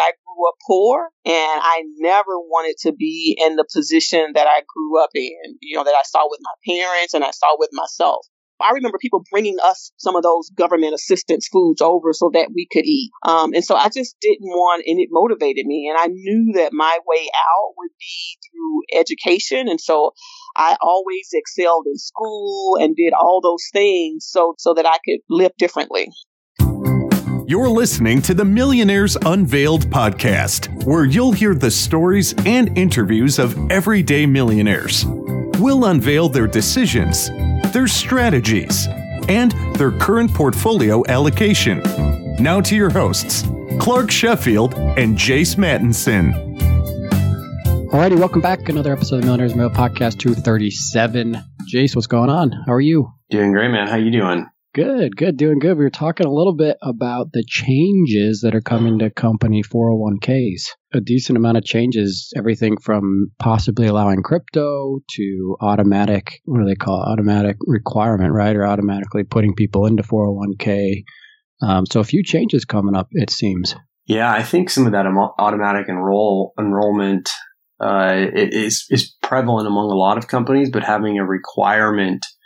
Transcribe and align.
I 0.00 0.12
grew 0.24 0.48
up 0.48 0.54
poor 0.66 1.10
and 1.24 1.60
I 1.62 1.82
never 1.98 2.38
wanted 2.38 2.76
to 2.82 2.92
be 2.92 3.38
in 3.40 3.56
the 3.56 3.66
position 3.72 4.32
that 4.34 4.46
I 4.46 4.62
grew 4.66 5.02
up 5.02 5.10
in, 5.14 5.58
you 5.60 5.76
know, 5.76 5.84
that 5.84 5.94
I 5.94 6.02
saw 6.04 6.28
with 6.28 6.40
my 6.42 6.74
parents 6.74 7.14
and 7.14 7.24
I 7.24 7.30
saw 7.30 7.56
with 7.58 7.70
myself. 7.72 8.26
I 8.60 8.72
remember 8.72 8.98
people 9.00 9.22
bringing 9.30 9.56
us 9.64 9.92
some 9.98 10.16
of 10.16 10.22
those 10.22 10.50
government 10.50 10.94
assistance 10.94 11.48
foods 11.50 11.80
over 11.80 12.12
so 12.12 12.30
that 12.34 12.50
we 12.54 12.66
could 12.70 12.86
eat. 12.86 13.10
Um, 13.24 13.52
and 13.54 13.64
so 13.64 13.76
I 13.76 13.88
just 13.88 14.16
didn't 14.20 14.48
want, 14.48 14.82
and 14.86 14.98
it 14.98 15.08
motivated 15.12 15.64
me. 15.66 15.88
And 15.88 15.98
I 15.98 16.08
knew 16.08 16.52
that 16.54 16.72
my 16.72 16.98
way 17.06 17.28
out 17.34 17.74
would 17.76 17.90
be 18.00 18.38
through 18.50 19.00
education. 19.00 19.68
And 19.68 19.80
so 19.80 20.12
I 20.56 20.76
always 20.80 21.28
excelled 21.32 21.86
in 21.86 21.98
school 21.98 22.76
and 22.80 22.96
did 22.96 23.12
all 23.12 23.40
those 23.40 23.64
things 23.72 24.26
so, 24.28 24.54
so 24.58 24.74
that 24.74 24.86
I 24.86 24.98
could 25.04 25.20
live 25.30 25.52
differently. 25.56 26.08
You're 27.48 27.70
listening 27.70 28.20
to 28.22 28.34
the 28.34 28.44
Millionaires 28.44 29.16
Unveiled 29.24 29.86
podcast, 29.86 30.84
where 30.84 31.06
you'll 31.06 31.32
hear 31.32 31.54
the 31.54 31.70
stories 31.70 32.34
and 32.44 32.76
interviews 32.76 33.38
of 33.38 33.70
everyday 33.70 34.26
millionaires. 34.26 35.06
We'll 35.58 35.86
unveil 35.86 36.28
their 36.28 36.46
decisions, 36.46 37.30
their 37.72 37.86
strategies, 37.86 38.86
and 39.30 39.52
their 39.76 39.92
current 39.92 40.34
portfolio 40.34 41.02
allocation. 41.08 41.80
Now 42.38 42.60
to 42.60 42.76
your 42.76 42.90
hosts, 42.90 43.44
Clark 43.80 44.10
Sheffield 44.10 44.74
and 44.74 45.16
Jace 45.16 45.56
Mattinson. 45.56 46.34
Alrighty, 47.88 48.18
welcome 48.18 48.42
back. 48.42 48.66
To 48.66 48.72
another 48.72 48.92
episode 48.92 49.14
of 49.14 49.20
the 49.22 49.26
Millionaires 49.28 49.54
Mail 49.54 49.70
Podcast 49.70 50.18
237. 50.18 51.42
Jace, 51.74 51.96
what's 51.96 52.06
going 52.06 52.28
on? 52.28 52.52
How 52.66 52.74
are 52.74 52.80
you? 52.82 53.10
Doing 53.30 53.52
great, 53.52 53.70
man. 53.70 53.88
How 53.88 53.96
you 53.96 54.10
doing? 54.10 54.44
Good, 54.74 55.16
good, 55.16 55.38
doing 55.38 55.58
good. 55.60 55.78
We 55.78 55.84
were 55.84 55.90
talking 55.90 56.26
a 56.26 56.32
little 56.32 56.54
bit 56.54 56.76
about 56.82 57.32
the 57.32 57.42
changes 57.46 58.42
that 58.42 58.54
are 58.54 58.60
coming 58.60 58.98
to 58.98 59.08
company 59.10 59.62
401ks. 59.62 60.68
A 60.92 61.00
decent 61.00 61.38
amount 61.38 61.56
of 61.56 61.64
changes, 61.64 62.32
everything 62.36 62.76
from 62.76 63.32
possibly 63.38 63.86
allowing 63.86 64.22
crypto 64.22 65.00
to 65.16 65.56
automatic, 65.62 66.40
what 66.44 66.58
do 66.60 66.66
they 66.66 66.74
call 66.74 67.02
it? 67.02 67.10
Automatic 67.10 67.56
requirement, 67.66 68.32
right? 68.32 68.54
Or 68.54 68.66
automatically 68.66 69.24
putting 69.24 69.54
people 69.54 69.86
into 69.86 70.02
401k. 70.02 71.02
Um, 71.62 71.86
so 71.86 72.00
a 72.00 72.04
few 72.04 72.22
changes 72.22 72.66
coming 72.66 72.94
up, 72.94 73.08
it 73.12 73.30
seems. 73.30 73.74
Yeah, 74.04 74.30
I 74.30 74.42
think 74.42 74.68
some 74.68 74.86
of 74.86 74.92
that 74.92 75.06
automatic 75.38 75.88
enroll 75.88 76.52
enrollment 76.58 77.30
uh, 77.80 78.26
is 78.34 78.86
is 78.90 79.14
prevalent 79.22 79.66
among 79.66 79.90
a 79.90 79.96
lot 79.96 80.18
of 80.18 80.28
companies, 80.28 80.70
but 80.70 80.84
having 80.84 81.18
a 81.18 81.24
requirement– 81.24 82.26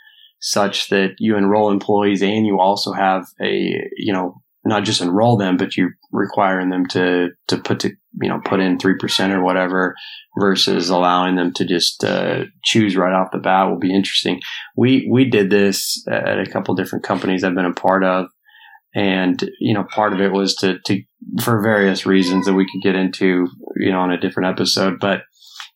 such 0.43 0.89
that 0.89 1.15
you 1.19 1.37
enroll 1.37 1.71
employees 1.71 2.21
and 2.21 2.45
you 2.45 2.59
also 2.59 2.91
have 2.91 3.25
a, 3.41 3.81
you 3.95 4.11
know, 4.11 4.41
not 4.65 4.83
just 4.83 5.01
enroll 5.01 5.37
them, 5.37 5.55
but 5.55 5.77
you're 5.77 5.93
requiring 6.11 6.69
them 6.69 6.85
to, 6.87 7.29
to 7.47 7.57
put 7.57 7.79
to, 7.79 7.91
you 8.21 8.27
know, 8.27 8.41
put 8.43 8.59
in 8.59 8.77
3% 8.77 9.29
or 9.31 9.41
whatever 9.41 9.95
versus 10.37 10.89
allowing 10.89 11.37
them 11.37 11.53
to 11.53 11.65
just, 11.65 12.03
uh, 12.03 12.43
choose 12.61 12.97
right 12.97 13.13
off 13.13 13.31
the 13.31 13.39
bat 13.39 13.69
will 13.69 13.79
be 13.79 13.95
interesting. 13.95 14.41
We, 14.75 15.07
we 15.09 15.29
did 15.29 15.49
this 15.49 16.05
at 16.11 16.39
a 16.39 16.45
couple 16.45 16.75
different 16.75 17.05
companies 17.05 17.45
I've 17.45 17.55
been 17.55 17.65
a 17.65 17.73
part 17.73 18.03
of. 18.03 18.27
And, 18.93 19.49
you 19.59 19.73
know, 19.73 19.85
part 19.85 20.11
of 20.11 20.19
it 20.19 20.33
was 20.33 20.55
to, 20.55 20.77
to, 20.85 21.01
for 21.41 21.61
various 21.61 22.05
reasons 22.05 22.45
that 22.45 22.53
we 22.53 22.65
could 22.65 22.83
get 22.83 22.95
into, 22.95 23.47
you 23.77 23.91
know, 23.91 24.01
on 24.01 24.11
a 24.11 24.19
different 24.19 24.49
episode, 24.49 24.99
but 24.99 25.21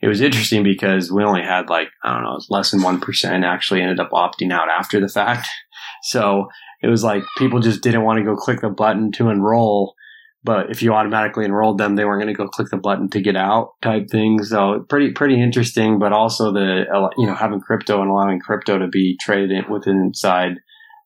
it 0.02 0.08
was 0.08 0.22
interesting 0.22 0.64
because 0.64 1.12
we 1.12 1.24
only 1.24 1.42
had 1.42 1.70
like, 1.70 1.90
I 2.04 2.14
don't 2.14 2.24
know, 2.24 2.40
less 2.50 2.72
than 2.72 2.82
1% 2.82 3.46
actually 3.46 3.82
ended 3.82 4.00
up 4.00 4.12
opting 4.12 4.52
out 4.52 4.70
after 4.70 5.00
the 5.00 5.10
fact. 5.10 5.48
So 6.04 6.48
it 6.84 6.88
was 6.88 7.04
like 7.04 7.24
people 7.38 7.60
just 7.60 7.82
didn't 7.82 8.04
want 8.04 8.20
to 8.20 8.24
go 8.24 8.36
click 8.36 8.62
the 8.62 8.70
button 8.70 9.12
to 9.14 9.30
enroll. 9.30 9.96
But 10.44 10.70
if 10.70 10.84
you 10.84 10.94
automatically 10.94 11.44
enrolled 11.44 11.80
them, 11.80 11.96
they 11.96 12.06
weren't 12.06 12.22
going 12.22 12.34
to 12.34 12.38
go 12.38 12.48
click 12.48 12.70
the 12.70 12.78
button 12.78 13.10
to 13.10 13.22
get 13.22 13.36
out 13.36 13.72
type 13.82 14.10
thing. 14.12 14.44
So 14.44 14.86
pretty, 14.88 15.12
pretty 15.12 15.42
interesting. 15.42 15.98
But 15.98 16.14
also 16.14 16.54
the, 16.54 16.86
you 17.18 17.26
know, 17.26 17.34
having 17.34 17.62
crypto 17.62 18.02
and 18.02 18.12
allowing 18.12 18.40
crypto 18.40 18.78
to 18.78 18.88
be 18.88 19.18
traded 19.20 19.70
within 19.70 19.98
inside 19.98 20.60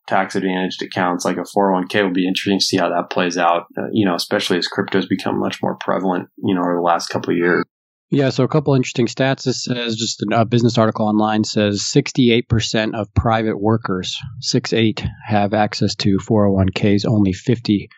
tax 0.06 0.34
advantaged 0.34 0.82
accounts 0.82 1.24
like 1.24 1.36
a 1.36 1.42
401k 1.42 2.02
will 2.02 2.12
be 2.12 2.28
interesting 2.28 2.58
to 2.58 2.64
see 2.64 2.76
how 2.76 2.88
that 2.88 3.10
plays 3.10 3.38
out, 3.38 3.66
uh, 3.78 3.86
you 3.92 4.04
know, 4.04 4.14
especially 4.14 4.58
as 4.58 4.68
crypto 4.68 4.98
has 4.98 5.06
become 5.06 5.38
much 5.38 5.62
more 5.62 5.76
prevalent, 5.76 6.28
you 6.42 6.54
know, 6.54 6.60
over 6.60 6.74
the 6.74 6.82
last 6.82 7.08
couple 7.08 7.30
of 7.30 7.38
years. 7.38 7.64
Yeah, 8.12 8.28
so 8.28 8.44
a 8.44 8.48
couple 8.48 8.74
interesting 8.74 9.06
stats. 9.06 9.44
This 9.44 9.64
says 9.64 9.96
just 9.96 10.22
a 10.32 10.44
business 10.44 10.76
article 10.76 11.06
online 11.06 11.44
says 11.44 11.80
68% 11.80 12.94
of 12.94 13.14
private 13.14 13.58
workers, 13.58 14.18
six 14.38 14.74
eight, 14.74 15.02
have 15.26 15.54
access 15.54 15.94
to 15.94 16.18
401ks. 16.18 17.06
Only 17.08 17.32
50% 17.32 17.88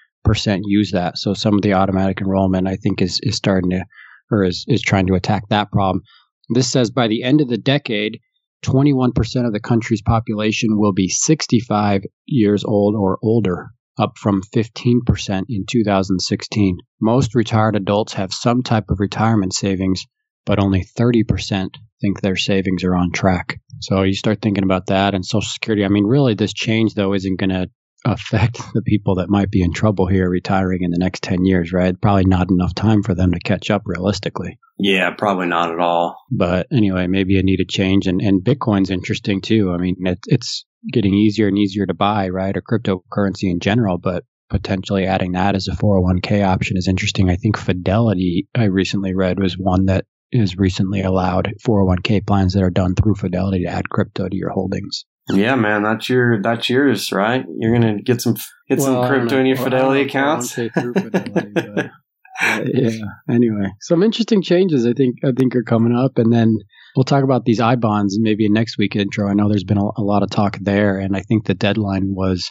use 0.66 0.92
that. 0.92 1.18
So 1.18 1.34
some 1.34 1.54
of 1.54 1.62
the 1.62 1.72
automatic 1.72 2.20
enrollment, 2.20 2.68
I 2.68 2.76
think, 2.76 3.02
is 3.02 3.18
is 3.24 3.34
starting 3.34 3.70
to 3.70 3.84
or 4.30 4.44
is 4.44 4.64
is 4.68 4.82
trying 4.82 5.08
to 5.08 5.14
attack 5.14 5.48
that 5.48 5.72
problem. 5.72 6.04
This 6.48 6.70
says 6.70 6.92
by 6.92 7.08
the 7.08 7.24
end 7.24 7.40
of 7.40 7.48
the 7.48 7.58
decade, 7.58 8.20
21% 8.64 9.10
of 9.46 9.52
the 9.52 9.58
country's 9.58 10.02
population 10.02 10.78
will 10.78 10.92
be 10.92 11.08
65 11.08 12.02
years 12.26 12.62
old 12.62 12.94
or 12.94 13.18
older 13.20 13.70
up 13.98 14.18
from 14.18 14.42
15% 14.54 15.44
in 15.48 15.64
2016. 15.70 16.78
Most 17.00 17.34
retired 17.34 17.76
adults 17.76 18.14
have 18.14 18.32
some 18.32 18.62
type 18.62 18.90
of 18.90 19.00
retirement 19.00 19.54
savings, 19.54 20.04
but 20.44 20.62
only 20.62 20.84
30% 20.98 21.76
think 22.00 22.20
their 22.20 22.36
savings 22.36 22.84
are 22.84 22.94
on 22.94 23.12
track. 23.12 23.60
So 23.80 24.02
you 24.02 24.14
start 24.14 24.42
thinking 24.42 24.64
about 24.64 24.86
that 24.86 25.14
and 25.14 25.24
Social 25.24 25.48
Security. 25.48 25.84
I 25.84 25.88
mean, 25.88 26.04
really, 26.04 26.34
this 26.34 26.52
change, 26.52 26.94
though, 26.94 27.14
isn't 27.14 27.38
going 27.38 27.50
to 27.50 27.70
affect 28.04 28.60
the 28.74 28.82
people 28.82 29.14
that 29.14 29.30
might 29.30 29.50
be 29.50 29.62
in 29.62 29.72
trouble 29.72 30.06
here 30.06 30.28
retiring 30.28 30.82
in 30.82 30.90
the 30.90 30.98
next 30.98 31.22
10 31.22 31.44
years, 31.44 31.72
right? 31.72 31.98
Probably 32.00 32.26
not 32.26 32.50
enough 32.50 32.74
time 32.74 33.02
for 33.02 33.14
them 33.14 33.32
to 33.32 33.38
catch 33.38 33.70
up 33.70 33.82
realistically. 33.86 34.58
Yeah, 34.78 35.10
probably 35.16 35.46
not 35.46 35.72
at 35.72 35.78
all. 35.78 36.16
But 36.30 36.66
anyway, 36.70 37.06
maybe 37.06 37.38
a 37.38 37.42
needed 37.42 37.70
change. 37.70 38.06
And, 38.06 38.20
and 38.20 38.44
Bitcoin's 38.44 38.90
interesting 38.90 39.40
too. 39.40 39.72
I 39.72 39.78
mean, 39.78 39.96
it, 40.00 40.18
it's 40.26 40.66
getting 40.92 41.14
easier 41.14 41.48
and 41.48 41.58
easier 41.58 41.86
to 41.86 41.94
buy, 41.94 42.28
right? 42.28 42.56
Or 42.56 42.62
cryptocurrency 42.62 43.50
in 43.50 43.60
general, 43.60 43.98
but 43.98 44.24
potentially 44.50 45.06
adding 45.06 45.32
that 45.32 45.54
as 45.54 45.68
a 45.68 45.76
401k 45.76 46.44
option 46.44 46.76
is 46.76 46.88
interesting. 46.88 47.30
I 47.30 47.36
think 47.36 47.56
Fidelity, 47.56 48.46
I 48.54 48.64
recently 48.64 49.14
read, 49.14 49.40
was 49.40 49.54
one 49.54 49.86
that 49.86 50.04
is 50.32 50.56
recently 50.56 51.00
allowed 51.00 51.54
401k 51.66 52.26
plans 52.26 52.54
that 52.54 52.62
are 52.62 52.70
done 52.70 52.94
through 52.94 53.14
Fidelity 53.14 53.64
to 53.64 53.70
add 53.70 53.88
crypto 53.88 54.28
to 54.28 54.36
your 54.36 54.50
holdings. 54.50 55.04
Yeah, 55.30 55.54
man, 55.54 55.82
that's 55.82 56.08
your 56.10 56.42
that's 56.42 56.68
yours, 56.68 57.10
right? 57.10 57.44
You're 57.58 57.72
gonna 57.72 58.02
get 58.02 58.20
some 58.20 58.34
get 58.68 58.78
well, 58.78 58.86
some 58.86 59.08
crypto 59.08 59.38
in 59.38 59.46
your 59.46 59.56
well, 59.56 59.64
Fidelity 59.64 60.02
accounts. 60.02 60.52
Fidelity, 60.52 61.08
but, 61.54 61.90
yeah. 62.40 63.04
Anyway, 63.30 63.66
some 63.80 64.02
interesting 64.02 64.42
changes 64.42 64.86
I 64.86 64.92
think 64.92 65.16
I 65.24 65.32
think 65.36 65.54
are 65.56 65.62
coming 65.62 65.96
up, 65.96 66.18
and 66.18 66.32
then 66.32 66.56
we'll 66.96 67.04
talk 67.04 67.24
about 67.24 67.44
these 67.44 67.60
I 67.60 67.76
bonds 67.76 68.18
maybe 68.20 68.46
in 68.46 68.52
next 68.52 68.78
week 68.78 68.96
intro. 68.96 69.28
I 69.28 69.34
know 69.34 69.48
there's 69.48 69.64
been 69.64 69.78
a, 69.78 69.84
a 69.96 70.02
lot 70.02 70.22
of 70.22 70.30
talk 70.30 70.58
there, 70.60 70.98
and 70.98 71.16
I 71.16 71.20
think 71.20 71.46
the 71.46 71.54
deadline 71.54 72.14
was 72.14 72.50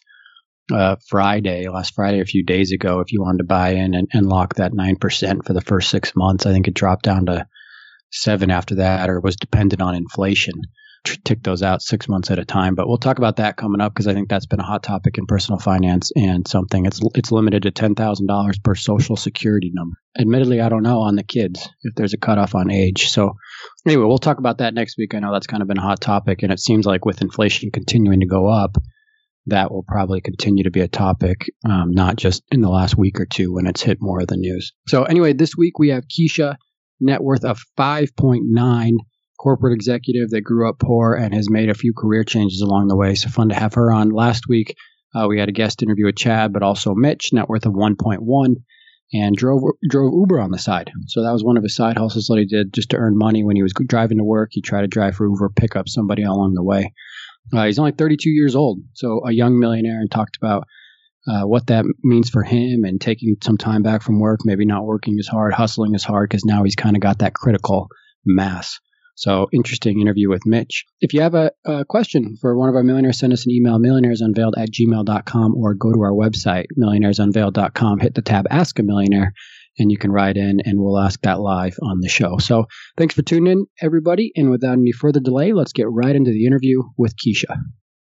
uh, 0.71 0.95
Friday, 1.09 1.67
last 1.67 1.93
Friday, 1.95 2.21
a 2.21 2.25
few 2.25 2.43
days 2.43 2.71
ago. 2.71 3.01
If 3.01 3.11
you 3.11 3.21
wanted 3.21 3.39
to 3.39 3.43
buy 3.45 3.71
in 3.71 3.93
and, 3.93 4.07
and 4.13 4.25
lock 4.25 4.55
that 4.55 4.73
nine 4.73 4.95
percent 4.95 5.45
for 5.45 5.53
the 5.53 5.61
first 5.61 5.89
six 5.89 6.13
months, 6.15 6.45
I 6.45 6.51
think 6.51 6.67
it 6.67 6.73
dropped 6.73 7.03
down 7.03 7.25
to 7.25 7.45
seven 8.11 8.51
after 8.51 8.75
that, 8.75 9.09
or 9.09 9.19
was 9.19 9.35
dependent 9.35 9.81
on 9.81 9.95
inflation. 9.95 10.53
Tick 11.03 11.43
those 11.43 11.61
out 11.61 11.81
six 11.81 12.07
months 12.07 12.31
at 12.31 12.39
a 12.39 12.45
time, 12.45 12.75
but 12.75 12.87
we'll 12.87 12.97
talk 12.97 13.17
about 13.17 13.35
that 13.35 13.57
coming 13.57 13.81
up 13.81 13.93
because 13.93 14.07
I 14.07 14.13
think 14.13 14.29
that's 14.29 14.45
been 14.45 14.61
a 14.61 14.65
hot 14.65 14.83
topic 14.83 15.17
in 15.17 15.25
personal 15.25 15.59
finance 15.59 16.11
and 16.15 16.47
something. 16.47 16.85
It's 16.85 17.01
it's 17.15 17.31
limited 17.31 17.63
to 17.63 17.71
ten 17.71 17.93
thousand 17.93 18.27
dollars 18.27 18.57
per 18.57 18.73
social 18.73 19.17
security 19.17 19.69
number. 19.73 19.97
Admittedly, 20.17 20.61
I 20.61 20.69
don't 20.69 20.83
know 20.83 21.01
on 21.01 21.15
the 21.15 21.23
kids 21.23 21.67
if 21.81 21.93
there's 21.95 22.13
a 22.13 22.17
cutoff 22.17 22.55
on 22.55 22.71
age. 22.71 23.09
So 23.09 23.33
anyway, 23.85 24.05
we'll 24.05 24.17
talk 24.17 24.37
about 24.37 24.59
that 24.59 24.73
next 24.73 24.97
week. 24.97 25.13
I 25.13 25.19
know 25.19 25.33
that's 25.33 25.47
kind 25.47 25.61
of 25.61 25.67
been 25.67 25.77
a 25.77 25.81
hot 25.81 25.99
topic, 25.99 26.41
and 26.41 26.53
it 26.53 26.59
seems 26.59 26.85
like 26.85 27.03
with 27.03 27.21
inflation 27.21 27.71
continuing 27.71 28.21
to 28.21 28.27
go 28.27 28.47
up, 28.47 28.77
that 29.47 29.71
will 29.71 29.83
probably 29.83 30.21
continue 30.21 30.63
to 30.63 30.71
be 30.71 30.81
a 30.81 30.87
topic, 30.87 31.51
um, 31.69 31.91
not 31.91 32.15
just 32.15 32.43
in 32.49 32.61
the 32.61 32.69
last 32.69 32.97
week 32.97 33.19
or 33.19 33.25
two 33.25 33.53
when 33.53 33.67
it's 33.67 33.81
hit 33.81 33.97
more 33.99 34.21
of 34.21 34.27
the 34.27 34.37
news. 34.37 34.71
So 34.87 35.03
anyway, 35.03 35.33
this 35.33 35.55
week 35.57 35.79
we 35.79 35.89
have 35.89 36.05
Keisha 36.07 36.55
net 37.01 37.21
worth 37.21 37.43
of 37.43 37.59
5.9 37.77 38.95
corporate 39.43 39.73
executive 39.73 40.29
that 40.29 40.41
grew 40.41 40.69
up 40.69 40.79
poor 40.79 41.13
and 41.13 41.33
has 41.33 41.49
made 41.49 41.69
a 41.69 41.73
few 41.73 41.93
career 41.93 42.23
changes 42.23 42.61
along 42.61 42.87
the 42.87 42.95
way. 42.95 43.13
So 43.13 43.29
fun 43.29 43.49
to 43.49 43.55
have 43.55 43.73
her 43.73 43.91
on. 43.91 44.09
Last 44.09 44.47
week, 44.47 44.75
uh, 45.13 45.27
we 45.27 45.37
had 45.37 45.49
a 45.49 45.53
guest 45.53 45.83
interview 45.83 46.05
with 46.05 46.15
Chad, 46.15 46.53
but 46.53 46.63
also 46.63 46.95
Mitch, 46.95 47.33
net 47.33 47.49
worth 47.49 47.65
of 47.65 47.73
1.1, 47.73 48.55
and 49.11 49.35
drove 49.35 49.61
drove 49.87 50.13
Uber 50.13 50.39
on 50.39 50.51
the 50.51 50.57
side. 50.57 50.91
So 51.07 51.23
that 51.23 51.33
was 51.33 51.43
one 51.43 51.57
of 51.57 51.63
his 51.63 51.75
side 51.75 51.97
hustles 51.97 52.27
that 52.27 52.39
he 52.39 52.45
did 52.45 52.73
just 52.73 52.91
to 52.91 52.97
earn 52.97 53.17
money 53.17 53.43
when 53.43 53.57
he 53.57 53.63
was 53.63 53.73
driving 53.73 54.17
to 54.17 54.23
work. 54.23 54.49
He 54.53 54.61
tried 54.61 54.81
to 54.81 54.87
drive 54.87 55.15
for 55.15 55.27
Uber, 55.27 55.49
pick 55.49 55.75
up 55.75 55.89
somebody 55.89 56.23
along 56.23 56.53
the 56.53 56.63
way. 56.63 56.93
Uh, 57.53 57.65
he's 57.65 57.79
only 57.79 57.91
32 57.91 58.29
years 58.29 58.55
old, 58.55 58.79
so 58.93 59.21
a 59.27 59.33
young 59.33 59.59
millionaire, 59.59 59.99
and 59.99 60.09
talked 60.09 60.37
about 60.37 60.63
uh, 61.27 61.43
what 61.43 61.67
that 61.67 61.85
means 62.01 62.29
for 62.29 62.43
him 62.43 62.85
and 62.85 63.01
taking 63.01 63.35
some 63.43 63.57
time 63.57 63.83
back 63.83 64.01
from 64.01 64.19
work, 64.19 64.39
maybe 64.45 64.65
not 64.65 64.85
working 64.85 65.17
as 65.19 65.27
hard, 65.27 65.53
hustling 65.53 65.95
as 65.95 66.03
hard, 66.03 66.29
because 66.29 66.45
now 66.45 66.63
he's 66.63 66.75
kind 66.75 66.95
of 66.95 67.01
got 67.01 67.19
that 67.19 67.33
critical 67.33 67.89
mass. 68.25 68.79
So 69.15 69.47
interesting 69.53 70.01
interview 70.01 70.29
with 70.29 70.45
Mitch. 70.45 70.85
If 70.99 71.13
you 71.13 71.21
have 71.21 71.35
a, 71.35 71.51
a, 71.65 71.85
question 71.85 72.35
for 72.41 72.57
one 72.57 72.69
of 72.69 72.75
our 72.75 72.83
millionaires, 72.83 73.19
send 73.19 73.33
us 73.33 73.45
an 73.45 73.51
email, 73.51 73.77
millionairesunveiled 73.79 74.53
at 74.57 74.71
gmail.com 74.71 75.55
or 75.55 75.75
go 75.75 75.91
to 75.91 76.01
our 76.01 76.11
website, 76.11 76.65
millionairesunveiled.com, 76.77 77.99
hit 77.99 78.15
the 78.15 78.21
tab 78.21 78.47
Ask 78.49 78.79
a 78.79 78.83
Millionaire, 78.83 79.33
and 79.77 79.91
you 79.91 79.97
can 79.97 80.11
write 80.11 80.37
in 80.37 80.61
and 80.65 80.79
we'll 80.79 80.99
ask 80.99 81.21
that 81.21 81.39
live 81.39 81.77
on 81.81 81.99
the 81.99 82.09
show. 82.09 82.37
So 82.37 82.65
thanks 82.97 83.13
for 83.13 83.21
tuning 83.21 83.51
in, 83.51 83.65
everybody. 83.81 84.31
And 84.35 84.49
without 84.49 84.73
any 84.73 84.91
further 84.91 85.19
delay, 85.19 85.53
let's 85.53 85.73
get 85.73 85.89
right 85.89 86.15
into 86.15 86.31
the 86.31 86.45
interview 86.45 86.81
with 86.97 87.13
Keisha. 87.15 87.57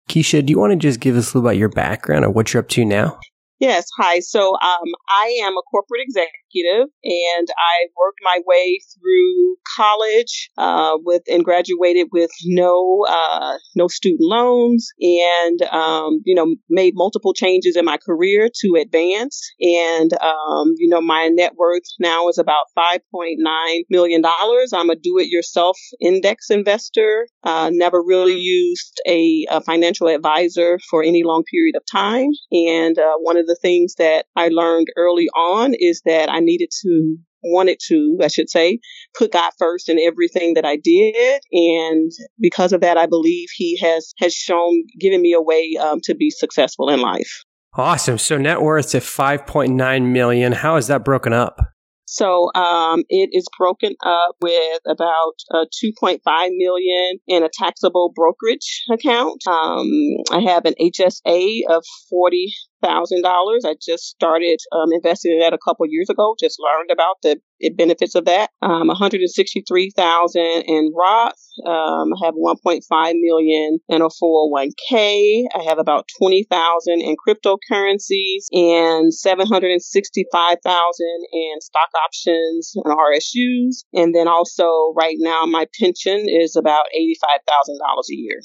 Keisha, 0.09 0.45
do 0.45 0.51
you 0.51 0.59
want 0.59 0.71
to 0.71 0.77
just 0.77 0.99
give 0.99 1.15
us 1.15 1.33
a 1.33 1.37
little 1.37 1.49
about 1.49 1.57
your 1.57 1.69
background 1.69 2.25
or 2.25 2.29
what 2.29 2.53
you're 2.53 2.61
up 2.61 2.69
to 2.69 2.85
now? 2.85 3.19
Yes. 3.59 3.87
Hi. 3.97 4.19
So 4.19 4.49
um, 4.55 4.89
I 5.07 5.39
am 5.43 5.53
a 5.53 5.61
corporate 5.71 6.01
executive, 6.01 6.89
and 7.03 7.47
I 7.57 7.87
worked 7.97 8.19
my 8.21 8.39
way 8.45 8.79
through 8.93 9.55
college 9.77 10.49
uh, 10.57 10.97
with 11.01 11.23
and 11.31 11.43
graduated 11.43 12.07
with 12.11 12.31
no 12.43 13.05
uh, 13.07 13.57
no 13.75 13.87
student 13.87 14.19
loans, 14.21 14.89
and 14.99 15.61
um, 15.71 16.19
you 16.25 16.35
know 16.35 16.55
made 16.69 16.93
multiple 16.95 17.33
changes 17.33 17.77
in 17.77 17.85
my 17.85 17.97
career 17.97 18.49
to 18.61 18.81
advance. 18.81 19.41
And 19.61 20.11
um, 20.21 20.73
you 20.75 20.89
know 20.89 20.99
my 20.99 21.29
net 21.29 21.53
worth 21.55 21.83
now 21.97 22.27
is 22.27 22.37
about 22.37 22.65
five 22.75 22.99
point 23.09 23.37
nine 23.37 23.83
million 23.89 24.21
dollars. 24.21 24.73
I'm 24.73 24.89
a 24.89 24.97
do-it-yourself 24.97 25.77
index 26.01 26.49
investor. 26.49 27.27
Uh, 27.43 27.69
never 27.71 28.03
really 28.03 28.37
used 28.37 28.99
a, 29.07 29.45
a, 29.49 29.61
financial 29.61 30.07
advisor 30.07 30.79
for 30.89 31.03
any 31.03 31.23
long 31.23 31.43
period 31.49 31.75
of 31.75 31.83
time, 31.89 32.29
and 32.51 32.97
uh, 32.97 33.13
one 33.21 33.37
of 33.37 33.44
of 33.45 33.47
the 33.47 33.59
things 33.61 33.95
that 33.97 34.25
I 34.35 34.49
learned 34.49 34.87
early 34.97 35.27
on 35.35 35.73
is 35.77 36.01
that 36.05 36.29
I 36.29 36.39
needed 36.39 36.69
to 36.81 37.17
wanted 37.47 37.77
to, 37.87 38.17
I 38.21 38.27
should 38.27 38.49
say, 38.49 38.79
put 39.17 39.31
God 39.31 39.51
first 39.57 39.87
in 39.87 39.99
everything 39.99 40.55
that 40.55 40.65
I 40.65 40.77
did. 40.77 41.41
And 41.51 42.11
because 42.39 42.73
of 42.73 42.81
that, 42.81 42.97
I 42.97 43.05
believe 43.05 43.49
he 43.55 43.77
has, 43.81 44.13
has 44.19 44.33
shown, 44.33 44.83
given 44.99 45.21
me 45.21 45.33
a 45.33 45.41
way 45.41 45.75
um, 45.79 45.99
to 46.05 46.15
be 46.15 46.31
successful 46.31 46.89
in 46.89 47.01
life. 47.01 47.43
Awesome. 47.75 48.17
So 48.17 48.37
net 48.37 48.61
worth 48.61 48.95
at 48.95 49.03
5.9 49.03 50.11
million. 50.11 50.53
How 50.53 50.77
is 50.77 50.87
that 50.87 51.03
broken 51.03 51.33
up? 51.33 51.59
So 52.07 52.51
um, 52.53 53.03
it 53.09 53.31
is 53.33 53.47
broken 53.57 53.95
up 54.03 54.35
with 54.41 54.81
about 54.87 55.33
uh, 55.51 55.65
2.5 55.83 56.19
million 56.51 57.17
in 57.27 57.43
a 57.43 57.49
taxable 57.51 58.11
brokerage 58.15 58.83
account. 58.91 59.41
Um, 59.47 59.89
I 60.31 60.39
have 60.41 60.65
an 60.65 60.75
HSA 60.79 61.61
of 61.69 61.83
40 62.09 62.53
thousand 62.85 63.23
dollars. 63.23 63.63
I 63.65 63.75
just 63.81 64.03
started 64.03 64.59
um, 64.71 64.91
investing 64.91 65.33
in 65.33 65.39
that 65.39 65.53
a 65.53 65.59
couple 65.63 65.85
years 65.89 66.09
ago. 66.09 66.35
Just 66.39 66.59
learned 66.59 66.91
about 66.91 67.15
the 67.23 67.39
benefits 67.75 68.15
of 68.15 68.25
that. 68.25 68.51
Um, 68.61 68.87
one 68.87 68.95
hundred 68.95 69.21
and 69.21 69.29
sixty-three 69.29 69.91
thousand 69.95 70.63
in 70.67 70.91
Roth. 70.95 71.33
Um, 71.65 72.13
I 72.13 72.25
have 72.25 72.35
one 72.35 72.57
point 72.61 72.83
five 72.87 73.15
million 73.17 73.79
in 73.89 74.01
a 74.01 74.09
four 74.19 74.43
hundred 74.43 74.45
oh 74.45 74.49
one 74.51 74.69
k. 74.89 75.47
I 75.55 75.63
have 75.63 75.79
about 75.79 76.07
twenty 76.19 76.45
thousand 76.49 77.01
in 77.01 77.15
cryptocurrencies 77.17 78.45
and 78.51 79.13
seven 79.13 79.47
hundred 79.47 79.71
and 79.71 79.81
sixty-five 79.81 80.57
thousand 80.63 81.19
in 81.31 81.61
stock 81.61 81.89
options 82.03 82.73
and 82.75 82.95
RSUs. 82.95 83.85
And 83.93 84.13
then 84.13 84.27
also 84.27 84.93
right 84.95 85.17
now 85.19 85.45
my 85.45 85.65
pension 85.79 86.25
is 86.27 86.55
about 86.55 86.85
eighty-five 86.93 87.39
thousand 87.47 87.79
dollars 87.79 88.09
a 88.11 88.15
year 88.15 88.41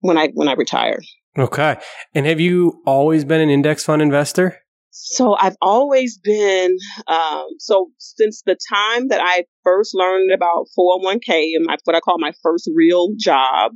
when 0.00 0.18
I 0.18 0.28
when 0.34 0.48
I 0.48 0.54
retire. 0.54 1.00
Okay. 1.38 1.76
And 2.14 2.26
have 2.26 2.40
you 2.40 2.80
always 2.86 3.24
been 3.24 3.40
an 3.40 3.50
index 3.50 3.84
fund 3.84 4.00
investor? 4.00 4.58
So 4.90 5.34
I've 5.34 5.56
always 5.60 6.18
been, 6.18 6.76
um, 7.08 7.46
so 7.58 7.90
since 7.98 8.42
the 8.46 8.56
time 8.72 9.08
that 9.08 9.20
I 9.20 9.44
first 9.64 9.92
learned 9.92 10.30
about 10.32 10.66
401k 10.78 11.56
and 11.56 11.66
my, 11.66 11.76
what 11.82 11.96
I 11.96 12.00
call 12.00 12.18
my 12.20 12.30
first 12.44 12.70
real 12.72 13.08
job, 13.18 13.72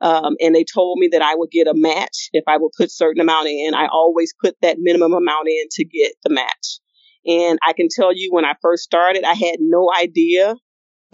um, 0.00 0.34
and 0.40 0.54
they 0.54 0.64
told 0.64 0.98
me 0.98 1.08
that 1.12 1.22
I 1.22 1.36
would 1.36 1.50
get 1.52 1.68
a 1.68 1.74
match 1.74 2.28
if 2.32 2.42
I 2.48 2.56
would 2.56 2.72
put 2.76 2.90
certain 2.90 3.20
amount 3.20 3.46
in. 3.46 3.74
I 3.74 3.86
always 3.86 4.34
put 4.42 4.56
that 4.60 4.78
minimum 4.80 5.12
amount 5.12 5.46
in 5.46 5.66
to 5.70 5.84
get 5.84 6.12
the 6.24 6.30
match. 6.30 6.80
And 7.24 7.60
I 7.66 7.72
can 7.72 7.86
tell 7.88 8.12
you 8.12 8.30
when 8.32 8.44
I 8.44 8.54
first 8.60 8.82
started, 8.82 9.24
I 9.24 9.34
had 9.34 9.56
no 9.60 9.90
idea 9.96 10.56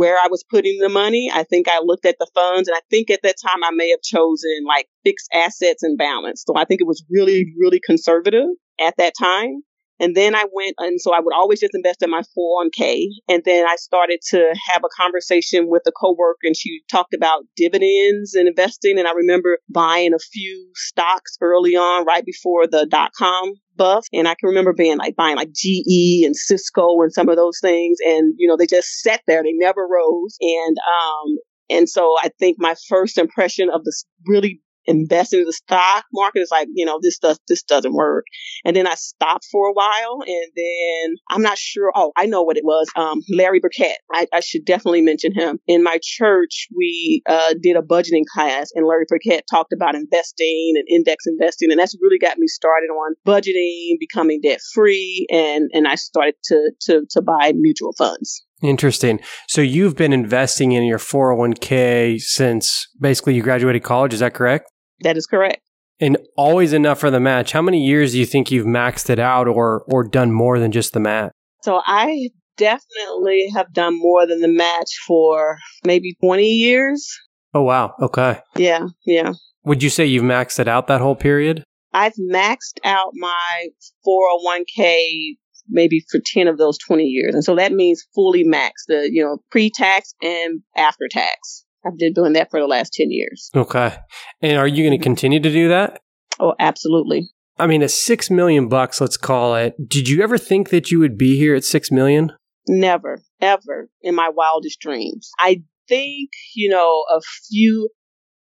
where 0.02 0.16
I 0.16 0.26
was 0.28 0.42
putting 0.42 0.80
the 0.80 0.88
money. 0.88 1.30
I 1.32 1.44
think 1.44 1.68
I 1.68 1.78
looked 1.78 2.06
at 2.06 2.16
the 2.18 2.26
funds 2.34 2.66
and 2.66 2.76
I 2.76 2.80
think 2.90 3.08
at 3.08 3.20
that 3.22 3.36
time 3.40 3.62
I 3.62 3.70
may 3.70 3.90
have 3.90 4.02
chosen 4.02 4.64
like 4.66 4.88
fixed 5.04 5.28
assets 5.32 5.84
and 5.84 5.96
balance. 5.96 6.42
So 6.44 6.56
I 6.56 6.64
think 6.64 6.80
it 6.80 6.88
was 6.88 7.04
really, 7.08 7.46
really 7.56 7.78
conservative 7.86 8.48
at 8.80 8.96
that 8.98 9.12
time. 9.16 9.62
And 10.02 10.16
then 10.16 10.34
I 10.34 10.44
went, 10.52 10.74
and 10.78 11.00
so 11.00 11.14
I 11.14 11.20
would 11.20 11.32
always 11.32 11.60
just 11.60 11.74
invest 11.74 12.02
in 12.02 12.10
my 12.10 12.22
401k. 12.36 13.06
And 13.28 13.42
then 13.44 13.66
I 13.66 13.76
started 13.76 14.18
to 14.30 14.52
have 14.70 14.82
a 14.84 14.88
conversation 14.94 15.68
with 15.68 15.82
a 15.86 15.92
coworker, 15.92 16.38
and 16.42 16.56
she 16.56 16.80
talked 16.90 17.14
about 17.14 17.44
dividends 17.56 18.34
and 18.34 18.48
investing. 18.48 18.98
And 18.98 19.06
I 19.06 19.12
remember 19.12 19.58
buying 19.70 20.12
a 20.12 20.18
few 20.18 20.70
stocks 20.74 21.36
early 21.40 21.76
on, 21.76 22.04
right 22.04 22.24
before 22.24 22.66
the 22.66 22.84
dot 22.84 23.12
com 23.16 23.52
bust. 23.76 24.08
And 24.12 24.26
I 24.26 24.34
can 24.34 24.48
remember 24.48 24.72
being 24.72 24.98
like 24.98 25.16
buying 25.16 25.36
like 25.36 25.52
GE 25.52 26.24
and 26.24 26.36
Cisco 26.36 27.00
and 27.00 27.12
some 27.12 27.28
of 27.28 27.36
those 27.36 27.58
things. 27.60 27.98
And, 28.04 28.34
you 28.36 28.48
know, 28.48 28.56
they 28.56 28.66
just 28.66 29.00
sat 29.00 29.22
there. 29.26 29.42
They 29.42 29.52
never 29.52 29.82
rose. 29.82 30.36
And, 30.40 30.76
um, 30.78 31.36
and 31.70 31.88
so 31.88 32.16
I 32.22 32.30
think 32.38 32.56
my 32.58 32.74
first 32.88 33.18
impression 33.18 33.70
of 33.72 33.84
this 33.84 34.04
really 34.26 34.60
investing 34.86 35.40
in 35.40 35.46
the 35.46 35.52
stock 35.52 36.04
market 36.12 36.40
is 36.40 36.50
like, 36.50 36.68
you 36.74 36.84
know, 36.84 36.98
this 37.02 37.18
does 37.18 37.38
this 37.48 37.62
doesn't 37.62 37.94
work. 37.94 38.24
And 38.64 38.76
then 38.76 38.86
I 38.86 38.94
stopped 38.94 39.46
for 39.50 39.68
a 39.68 39.72
while 39.72 40.18
and 40.26 40.52
then 40.56 41.16
I'm 41.30 41.42
not 41.42 41.58
sure. 41.58 41.92
Oh, 41.94 42.12
I 42.16 42.26
know 42.26 42.42
what 42.42 42.56
it 42.56 42.64
was. 42.64 42.88
Um, 42.96 43.20
Larry 43.30 43.60
Burkett. 43.60 43.98
I, 44.12 44.26
I 44.32 44.40
should 44.40 44.64
definitely 44.64 45.02
mention 45.02 45.32
him. 45.34 45.58
In 45.66 45.82
my 45.82 45.98
church, 46.02 46.68
we 46.76 47.22
uh, 47.28 47.54
did 47.62 47.76
a 47.76 47.82
budgeting 47.82 48.24
class 48.32 48.70
and 48.74 48.86
Larry 48.86 49.04
Burkett 49.08 49.44
talked 49.50 49.72
about 49.72 49.94
investing 49.94 50.74
and 50.76 50.86
index 50.88 51.24
investing. 51.26 51.70
And 51.70 51.78
that's 51.78 51.96
really 52.00 52.18
got 52.18 52.38
me 52.38 52.46
started 52.46 52.86
on 52.86 53.14
budgeting, 53.26 53.98
becoming 53.98 54.40
debt 54.42 54.60
free. 54.74 55.26
And, 55.30 55.70
and 55.72 55.86
I 55.86 55.94
started 55.96 56.34
to, 56.44 56.70
to, 56.82 57.02
to 57.10 57.22
buy 57.22 57.52
mutual 57.54 57.92
funds. 57.96 58.44
Interesting. 58.62 59.20
So 59.48 59.60
you've 59.60 59.96
been 59.96 60.12
investing 60.12 60.72
in 60.72 60.84
your 60.84 60.98
401k 60.98 62.20
since 62.20 62.86
basically 63.00 63.34
you 63.34 63.42
graduated 63.42 63.82
college. 63.82 64.14
Is 64.14 64.20
that 64.20 64.34
correct? 64.34 64.70
That 65.00 65.16
is 65.16 65.26
correct. 65.26 65.60
And 66.00 66.16
always 66.36 66.72
enough 66.72 67.00
for 67.00 67.10
the 67.10 67.20
match. 67.20 67.52
How 67.52 67.62
many 67.62 67.84
years 67.84 68.12
do 68.12 68.18
you 68.18 68.26
think 68.26 68.50
you've 68.50 68.66
maxed 68.66 69.10
it 69.10 69.18
out 69.18 69.48
or 69.48 69.84
or 69.88 70.04
done 70.04 70.32
more 70.32 70.58
than 70.58 70.72
just 70.72 70.92
the 70.92 71.00
match? 71.00 71.32
So 71.62 71.80
I 71.84 72.30
definitely 72.56 73.48
have 73.54 73.72
done 73.72 73.98
more 73.98 74.26
than 74.26 74.40
the 74.40 74.48
match 74.48 74.90
for 75.06 75.58
maybe 75.84 76.14
20 76.22 76.44
years. 76.44 77.08
Oh 77.54 77.62
wow. 77.62 77.94
Okay. 78.00 78.40
Yeah, 78.56 78.86
yeah. 79.04 79.32
Would 79.64 79.82
you 79.82 79.90
say 79.90 80.06
you've 80.06 80.24
maxed 80.24 80.58
it 80.58 80.68
out 80.68 80.86
that 80.88 81.00
whole 81.00 81.14
period? 81.16 81.64
I've 81.92 82.14
maxed 82.14 82.78
out 82.84 83.12
my 83.14 83.68
401k 84.06 85.36
maybe 85.72 86.04
for 86.10 86.20
10 86.24 86.48
of 86.48 86.58
those 86.58 86.78
20 86.78 87.04
years. 87.04 87.34
And 87.34 87.44
so 87.44 87.56
that 87.56 87.72
means 87.72 88.04
fully 88.14 88.44
maxed, 88.44 88.86
the, 88.88 89.08
you 89.10 89.22
know, 89.22 89.38
pre-tax 89.50 90.14
and 90.22 90.60
after 90.76 91.08
tax. 91.10 91.64
I've 91.84 91.98
been 91.98 92.12
doing 92.12 92.34
that 92.34 92.50
for 92.50 92.60
the 92.60 92.66
last 92.66 92.92
10 92.92 93.10
years. 93.10 93.50
Okay. 93.54 93.96
And 94.40 94.58
are 94.58 94.68
you 94.68 94.84
going 94.84 94.92
to 94.92 94.98
mm-hmm. 94.98 95.02
continue 95.02 95.40
to 95.40 95.50
do 95.50 95.68
that? 95.68 96.00
Oh, 96.38 96.54
absolutely. 96.58 97.30
I 97.58 97.66
mean, 97.66 97.82
a 97.82 97.88
6 97.88 98.30
million 98.30 98.68
bucks, 98.68 99.00
let's 99.00 99.16
call 99.16 99.54
it. 99.56 99.74
Did 99.88 100.08
you 100.08 100.22
ever 100.22 100.38
think 100.38 100.70
that 100.70 100.90
you 100.90 100.98
would 101.00 101.18
be 101.18 101.36
here 101.36 101.54
at 101.54 101.64
6 101.64 101.90
million? 101.90 102.32
Never, 102.68 103.22
ever 103.40 103.88
in 104.00 104.14
my 104.14 104.28
wildest 104.28 104.80
dreams. 104.80 105.30
I 105.38 105.62
think, 105.88 106.30
you 106.54 106.68
know, 106.68 107.04
a 107.14 107.20
few 107.50 107.90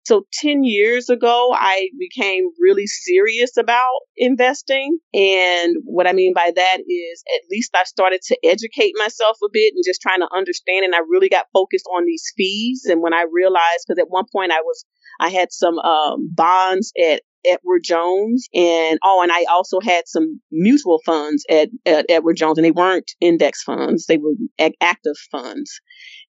so 0.04 0.26
10 0.33 0.64
years 0.64 1.09
ago, 1.09 1.54
I 1.54 1.90
became 1.99 2.49
really 2.59 2.87
serious 2.87 3.57
about 3.57 4.00
investing. 4.16 4.99
And 5.12 5.76
what 5.85 6.07
I 6.07 6.12
mean 6.12 6.33
by 6.35 6.52
that 6.54 6.78
is 6.80 7.25
at 7.37 7.49
least 7.50 7.71
I 7.75 7.85
started 7.85 8.21
to 8.26 8.38
educate 8.45 8.95
myself 8.97 9.37
a 9.45 9.49
bit 9.52 9.73
and 9.75 9.85
just 9.87 10.00
trying 10.00 10.21
to 10.21 10.28
understand. 10.35 10.85
And 10.85 10.95
I 10.95 11.00
really 11.09 11.28
got 11.28 11.47
focused 11.52 11.87
on 11.95 12.07
these 12.07 12.25
fees. 12.37 12.87
And 12.88 13.02
when 13.02 13.14
I 13.14 13.26
realized, 13.30 13.85
because 13.87 14.00
at 14.00 14.11
one 14.11 14.25
point 14.33 14.52
I 14.52 14.62
was, 14.62 14.85
I 15.21 15.28
had 15.28 15.52
some 15.52 15.78
um, 15.78 16.30
bonds 16.35 16.92
at 17.00 17.23
Edward 17.45 17.83
Jones 17.85 18.49
and 18.54 18.99
oh 19.02 19.23
and 19.23 19.33
I 19.33 19.45
also 19.50 19.80
had 19.80 20.07
some 20.07 20.40
mutual 20.50 21.00
funds 21.07 21.45
at, 21.50 21.71
at 21.87 22.07
Edward 22.09 22.37
Jones 22.37 22.59
and 22.59 22.64
they 22.64 22.71
weren't 22.71 23.12
index 23.21 23.62
funds 23.62 24.07
they 24.07 24.19
were 24.19 24.35
active 24.80 25.16
funds 25.30 25.80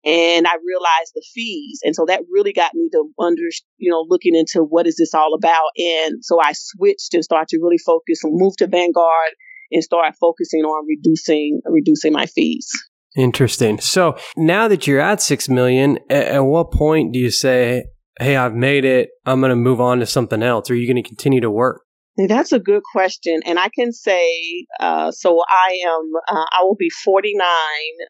and 0.05 0.47
I 0.47 0.55
realized 0.65 1.13
the 1.15 1.25
fees. 1.35 1.81
And 1.83 1.95
so 1.95 2.05
that 2.07 2.23
really 2.31 2.53
got 2.53 2.75
me 2.75 2.89
to 2.93 3.05
under, 3.19 3.43
you 3.79 3.91
know, 3.91 4.05
looking 4.09 4.35
into 4.35 4.63
what 4.63 4.87
is 4.87 4.97
this 4.97 5.15
all 5.15 5.35
about. 5.35 5.71
And 5.77 6.19
so 6.23 6.41
I 6.41 6.53
switched 6.55 7.15
and 7.15 7.25
started 7.25 7.49
to 7.49 7.59
really 7.63 7.79
focus 7.79 8.23
and 8.23 8.33
move 8.35 8.57
to 8.59 8.67
Vanguard 8.67 9.33
and 9.71 9.83
start 9.83 10.15
focusing 10.21 10.63
on 10.63 10.87
reducing, 10.87 11.61
reducing 11.67 12.13
my 12.13 12.27
fees. 12.27 12.71
Interesting. 13.17 13.81
So 13.81 14.17
now 14.37 14.69
that 14.69 14.87
you're 14.87 15.01
at 15.01 15.21
6 15.21 15.49
million, 15.49 15.99
at 16.09 16.41
what 16.41 16.71
point 16.71 17.13
do 17.13 17.19
you 17.19 17.31
say, 17.31 17.85
Hey, 18.21 18.37
I've 18.37 18.55
made 18.55 18.85
it. 18.85 19.11
I'm 19.27 19.41
going 19.41 19.51
to 19.51 19.57
move 19.57 19.81
on 19.81 20.01
to 20.01 20.07
something 20.07 20.43
else. 20.43 20.71
Are 20.71 20.75
you 20.75 20.93
going 20.93 21.01
to 21.01 21.09
continue 21.09 21.41
to 21.41 21.51
work? 21.51 21.83
That's 22.27 22.51
a 22.51 22.59
good 22.59 22.83
question, 22.83 23.43
and 23.47 23.61
I 23.61 23.69
can 23.69 23.93
say 23.93 24.67
uh, 24.81 25.13
so. 25.13 25.41
I 25.49 25.79
am. 25.87 26.13
Uh, 26.29 26.47
I 26.51 26.65
will 26.65 26.75
be 26.75 26.91
49 26.91 27.47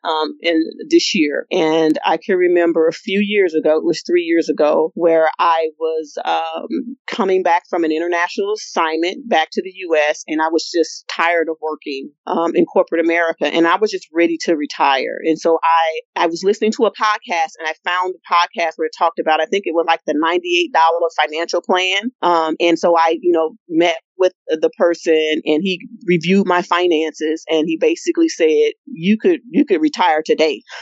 um, 0.02 0.34
in 0.40 0.64
this 0.88 1.14
year, 1.14 1.46
and 1.52 1.98
I 2.06 2.16
can 2.16 2.36
remember 2.36 2.88
a 2.88 2.92
few 2.92 3.20
years 3.22 3.52
ago. 3.54 3.76
It 3.76 3.84
was 3.84 4.02
three 4.06 4.22
years 4.22 4.48
ago, 4.48 4.92
where 4.94 5.28
I 5.38 5.68
was 5.78 6.16
um, 6.24 6.96
coming 7.06 7.42
back 7.42 7.64
from 7.68 7.84
an 7.84 7.92
international 7.92 8.54
assignment 8.54 9.28
back 9.28 9.48
to 9.52 9.62
the 9.62 9.72
U.S., 9.74 10.24
and 10.26 10.40
I 10.40 10.48
was 10.48 10.70
just 10.74 11.06
tired 11.08 11.48
of 11.50 11.56
working 11.60 12.10
um, 12.26 12.52
in 12.54 12.64
corporate 12.64 13.04
America, 13.04 13.46
and 13.46 13.66
I 13.66 13.76
was 13.76 13.90
just 13.90 14.08
ready 14.14 14.38
to 14.44 14.56
retire. 14.56 15.18
And 15.22 15.38
so 15.38 15.58
I 15.62 16.22
I 16.24 16.26
was 16.28 16.42
listening 16.42 16.72
to 16.72 16.86
a 16.86 16.92
podcast, 16.92 17.52
and 17.58 17.68
I 17.68 17.74
found 17.84 18.14
a 18.14 18.32
podcast 18.32 18.72
where 18.76 18.86
it 18.86 18.92
talked 18.98 19.18
about. 19.18 19.42
I 19.42 19.46
think 19.46 19.64
it 19.66 19.74
was 19.74 19.84
like 19.86 20.00
the 20.06 20.14
98 20.16 20.72
dollar 20.72 21.08
financial 21.22 21.60
plan, 21.60 22.10
um, 22.22 22.56
and 22.58 22.78
so 22.78 22.96
I 22.96 23.18
you 23.20 23.32
know 23.32 23.54
met 23.68 23.97
with 24.16 24.32
the 24.48 24.70
person 24.78 25.42
and 25.44 25.62
he 25.62 25.80
reviewed 26.06 26.46
my 26.46 26.62
finances 26.62 27.44
and 27.48 27.64
he 27.66 27.76
basically 27.80 28.28
said 28.28 28.72
you 28.86 29.16
could 29.18 29.40
you 29.50 29.64
could 29.64 29.80
retire 29.80 30.22
today. 30.24 30.62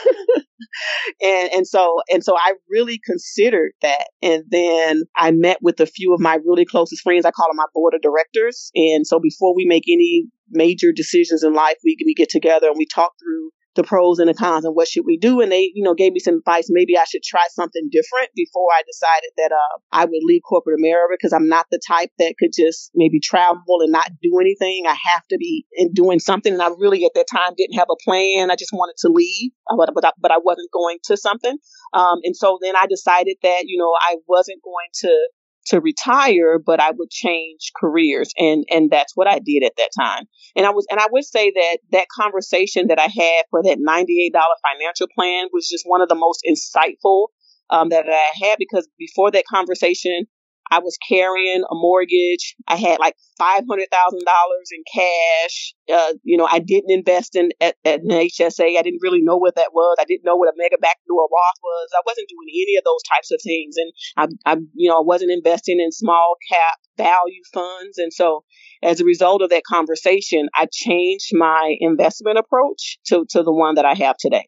And 1.23 1.50
and 1.52 1.66
so 1.66 2.00
and 2.12 2.23
so 2.25 2.37
I 2.37 2.54
really 2.68 3.00
considered 3.04 3.73
that. 3.82 4.08
And 4.23 4.44
then 4.50 5.02
I 5.16 5.30
met 5.30 5.58
with 5.62 5.80
a 5.80 5.87
few 5.87 6.12
of 6.12 6.20
my 6.20 6.38
really 6.44 6.64
closest 6.64 7.02
friends. 7.02 7.25
I 7.25 7.30
call 7.30 7.49
them 7.49 7.56
my 7.56 7.66
board 7.75 7.94
of 7.94 8.02
directors. 8.02 8.70
And 8.75 9.06
so 9.06 9.18
before 9.18 9.54
we 9.54 9.64
make 9.64 9.85
any 9.88 10.25
major 10.50 10.92
decisions 10.92 11.42
in 11.42 11.54
life 11.54 11.76
we 11.85 11.96
we 12.04 12.14
get 12.14 12.28
together 12.28 12.68
and 12.68 12.76
we 12.78 12.87
talk 12.87 13.12
through 13.18 13.50
the 13.76 13.85
pros 13.85 14.18
and 14.18 14.28
the 14.28 14.35
cons 14.35 14.64
and 14.64 14.75
what 14.75 14.88
should 14.88 15.04
we 15.06 15.16
do. 15.16 15.40
And 15.40 15.52
they, 15.52 15.71
you 15.75 15.85
know, 15.85 15.95
gave 15.95 16.12
me 16.12 16.21
some 16.21 16.38
advice. 16.38 16.66
Maybe 16.71 16.97
I 16.99 17.04
should 17.04 17.23
try 17.23 17.47
something 17.50 17.88
different 17.92 18.30
before 18.35 18.68
I 18.73 18.83
decided 18.87 19.30
that 19.37 19.52
uh, 19.52 19.78
I 19.92 20.04
would 20.04 20.23
leave 20.25 20.42
corporate 20.49 20.78
America 20.80 21.14
because 21.16 21.33
I'm 21.33 21.49
not 21.49 21.66
the 21.71 21.80
type 21.87 22.11
that 22.18 22.35
could 22.38 22.50
just 22.56 22.90
maybe 22.95 23.21
travel 23.21 23.80
and 23.80 23.92
not 23.92 24.11
do 24.23 24.38
anything. 24.40 24.85
I 24.87 24.97
have 25.12 25.26
to 25.28 25.37
be 25.38 25.66
in 25.73 25.92
doing 25.92 26.18
something. 26.18 26.52
And 26.52 26.62
I 26.62 26.68
really 26.78 27.04
at 27.04 27.12
that 27.14 27.26
time 27.30 27.54
didn't 27.56 27.78
have 27.78 27.88
a 27.90 28.02
plan. 28.04 28.50
I 28.50 28.56
just 28.56 28.73
wanted 28.73 28.97
to 28.99 29.09
leave, 29.09 29.52
uh, 29.71 29.76
but, 29.76 29.90
but, 29.95 30.04
I, 30.04 30.11
but 30.21 30.30
I 30.33 30.38
wasn't 30.42 30.71
going 30.73 30.99
to 31.04 31.16
something. 31.16 31.56
Um, 31.92 32.18
and 32.25 32.37
so 32.37 32.59
then 32.62 32.75
I 32.76 32.87
decided 32.88 33.37
that, 33.42 33.64
you 33.66 33.78
know, 33.78 33.92
I 34.00 34.16
wasn't 34.26 34.62
going 34.62 34.88
to 35.02 35.28
to 35.68 35.80
retire, 35.80 36.58
but 36.58 36.80
I 36.80 36.90
would 36.90 37.11
change 37.11 37.73
careers. 37.78 38.30
And, 38.38 38.64
and 38.70 38.90
that's 38.90 39.12
what 39.16 39.26
I 39.26 39.38
did 39.38 39.62
at 39.64 39.73
that 39.76 39.90
time. 39.99 40.25
And 40.54 40.66
I 40.66 40.70
was, 40.70 40.87
and 40.90 41.00
I 41.00 41.06
would 41.11 41.25
say 41.25 41.50
that 41.50 41.78
that 41.92 42.06
conversation 42.08 42.88
that 42.88 42.99
I 42.99 43.08
had 43.08 43.44
for 43.50 43.62
that 43.62 43.78
$98 43.78 44.30
financial 44.32 45.08
plan 45.14 45.49
was 45.52 45.68
just 45.68 45.85
one 45.87 46.00
of 46.00 46.08
the 46.08 46.14
most 46.14 46.42
insightful 46.49 47.28
um, 47.70 47.88
that 47.88 48.06
I 48.08 48.46
had 48.46 48.56
because 48.58 48.88
before 48.99 49.30
that 49.32 49.44
conversation, 49.52 50.26
I 50.70 50.80
was 50.80 50.99
carrying 51.08 51.62
a 51.62 51.75
mortgage. 51.75 52.54
I 52.66 52.76
had 52.76 52.99
like 52.99 53.14
five 53.38 53.64
hundred 53.68 53.88
thousand 53.90 54.23
dollars 54.25 54.70
in 54.73 54.82
cash. 54.92 55.75
Uh, 55.92 56.14
you 56.23 56.37
know, 56.37 56.49
I 56.50 56.58
didn't 56.58 56.90
invest 56.90 57.37
in 57.37 57.50
at, 57.61 57.76
at, 57.85 58.00
an 58.00 58.08
HSA. 58.08 58.78
I 58.78 58.82
didn't 58.82 59.00
really 59.02 59.23
know 59.23 59.37
what 59.37 59.54
that 59.56 59.70
was. 59.73 59.96
I 60.00 60.04
didn't 60.04 60.25
know 60.25 60.37
what 60.37 60.49
a 60.49 60.56
mega 60.56 60.76
backdoor 60.80 61.23
Roth 61.23 61.61
was. 61.62 61.88
I 61.94 62.02
wasn't 62.06 62.28
doing 62.28 62.49
any 62.50 62.76
of 62.76 62.85
those 62.85 63.02
types 63.14 63.30
of 63.30 63.40
things, 63.42 63.76
and 63.76 63.92
I, 64.16 64.52
I, 64.52 64.56
you 64.75 64.88
know, 64.88 64.99
I 64.99 65.04
wasn't 65.04 65.30
investing 65.30 65.80
in 65.80 65.92
small 65.92 66.35
cap 66.50 66.76
value 66.96 67.42
funds. 67.52 67.99
And 67.99 68.12
so, 68.12 68.44
as 68.82 69.00
a 69.00 69.04
result 69.04 69.42
of 69.42 69.50
that 69.50 69.62
conversation, 69.64 70.49
I 70.54 70.66
changed 70.73 71.30
my 71.32 71.76
investment 71.80 72.38
approach 72.38 72.99
to 73.06 73.25
to 73.30 73.42
the 73.42 73.52
one 73.52 73.76
that 73.76 73.85
I 73.85 73.94
have 73.94 74.16
today. 74.18 74.44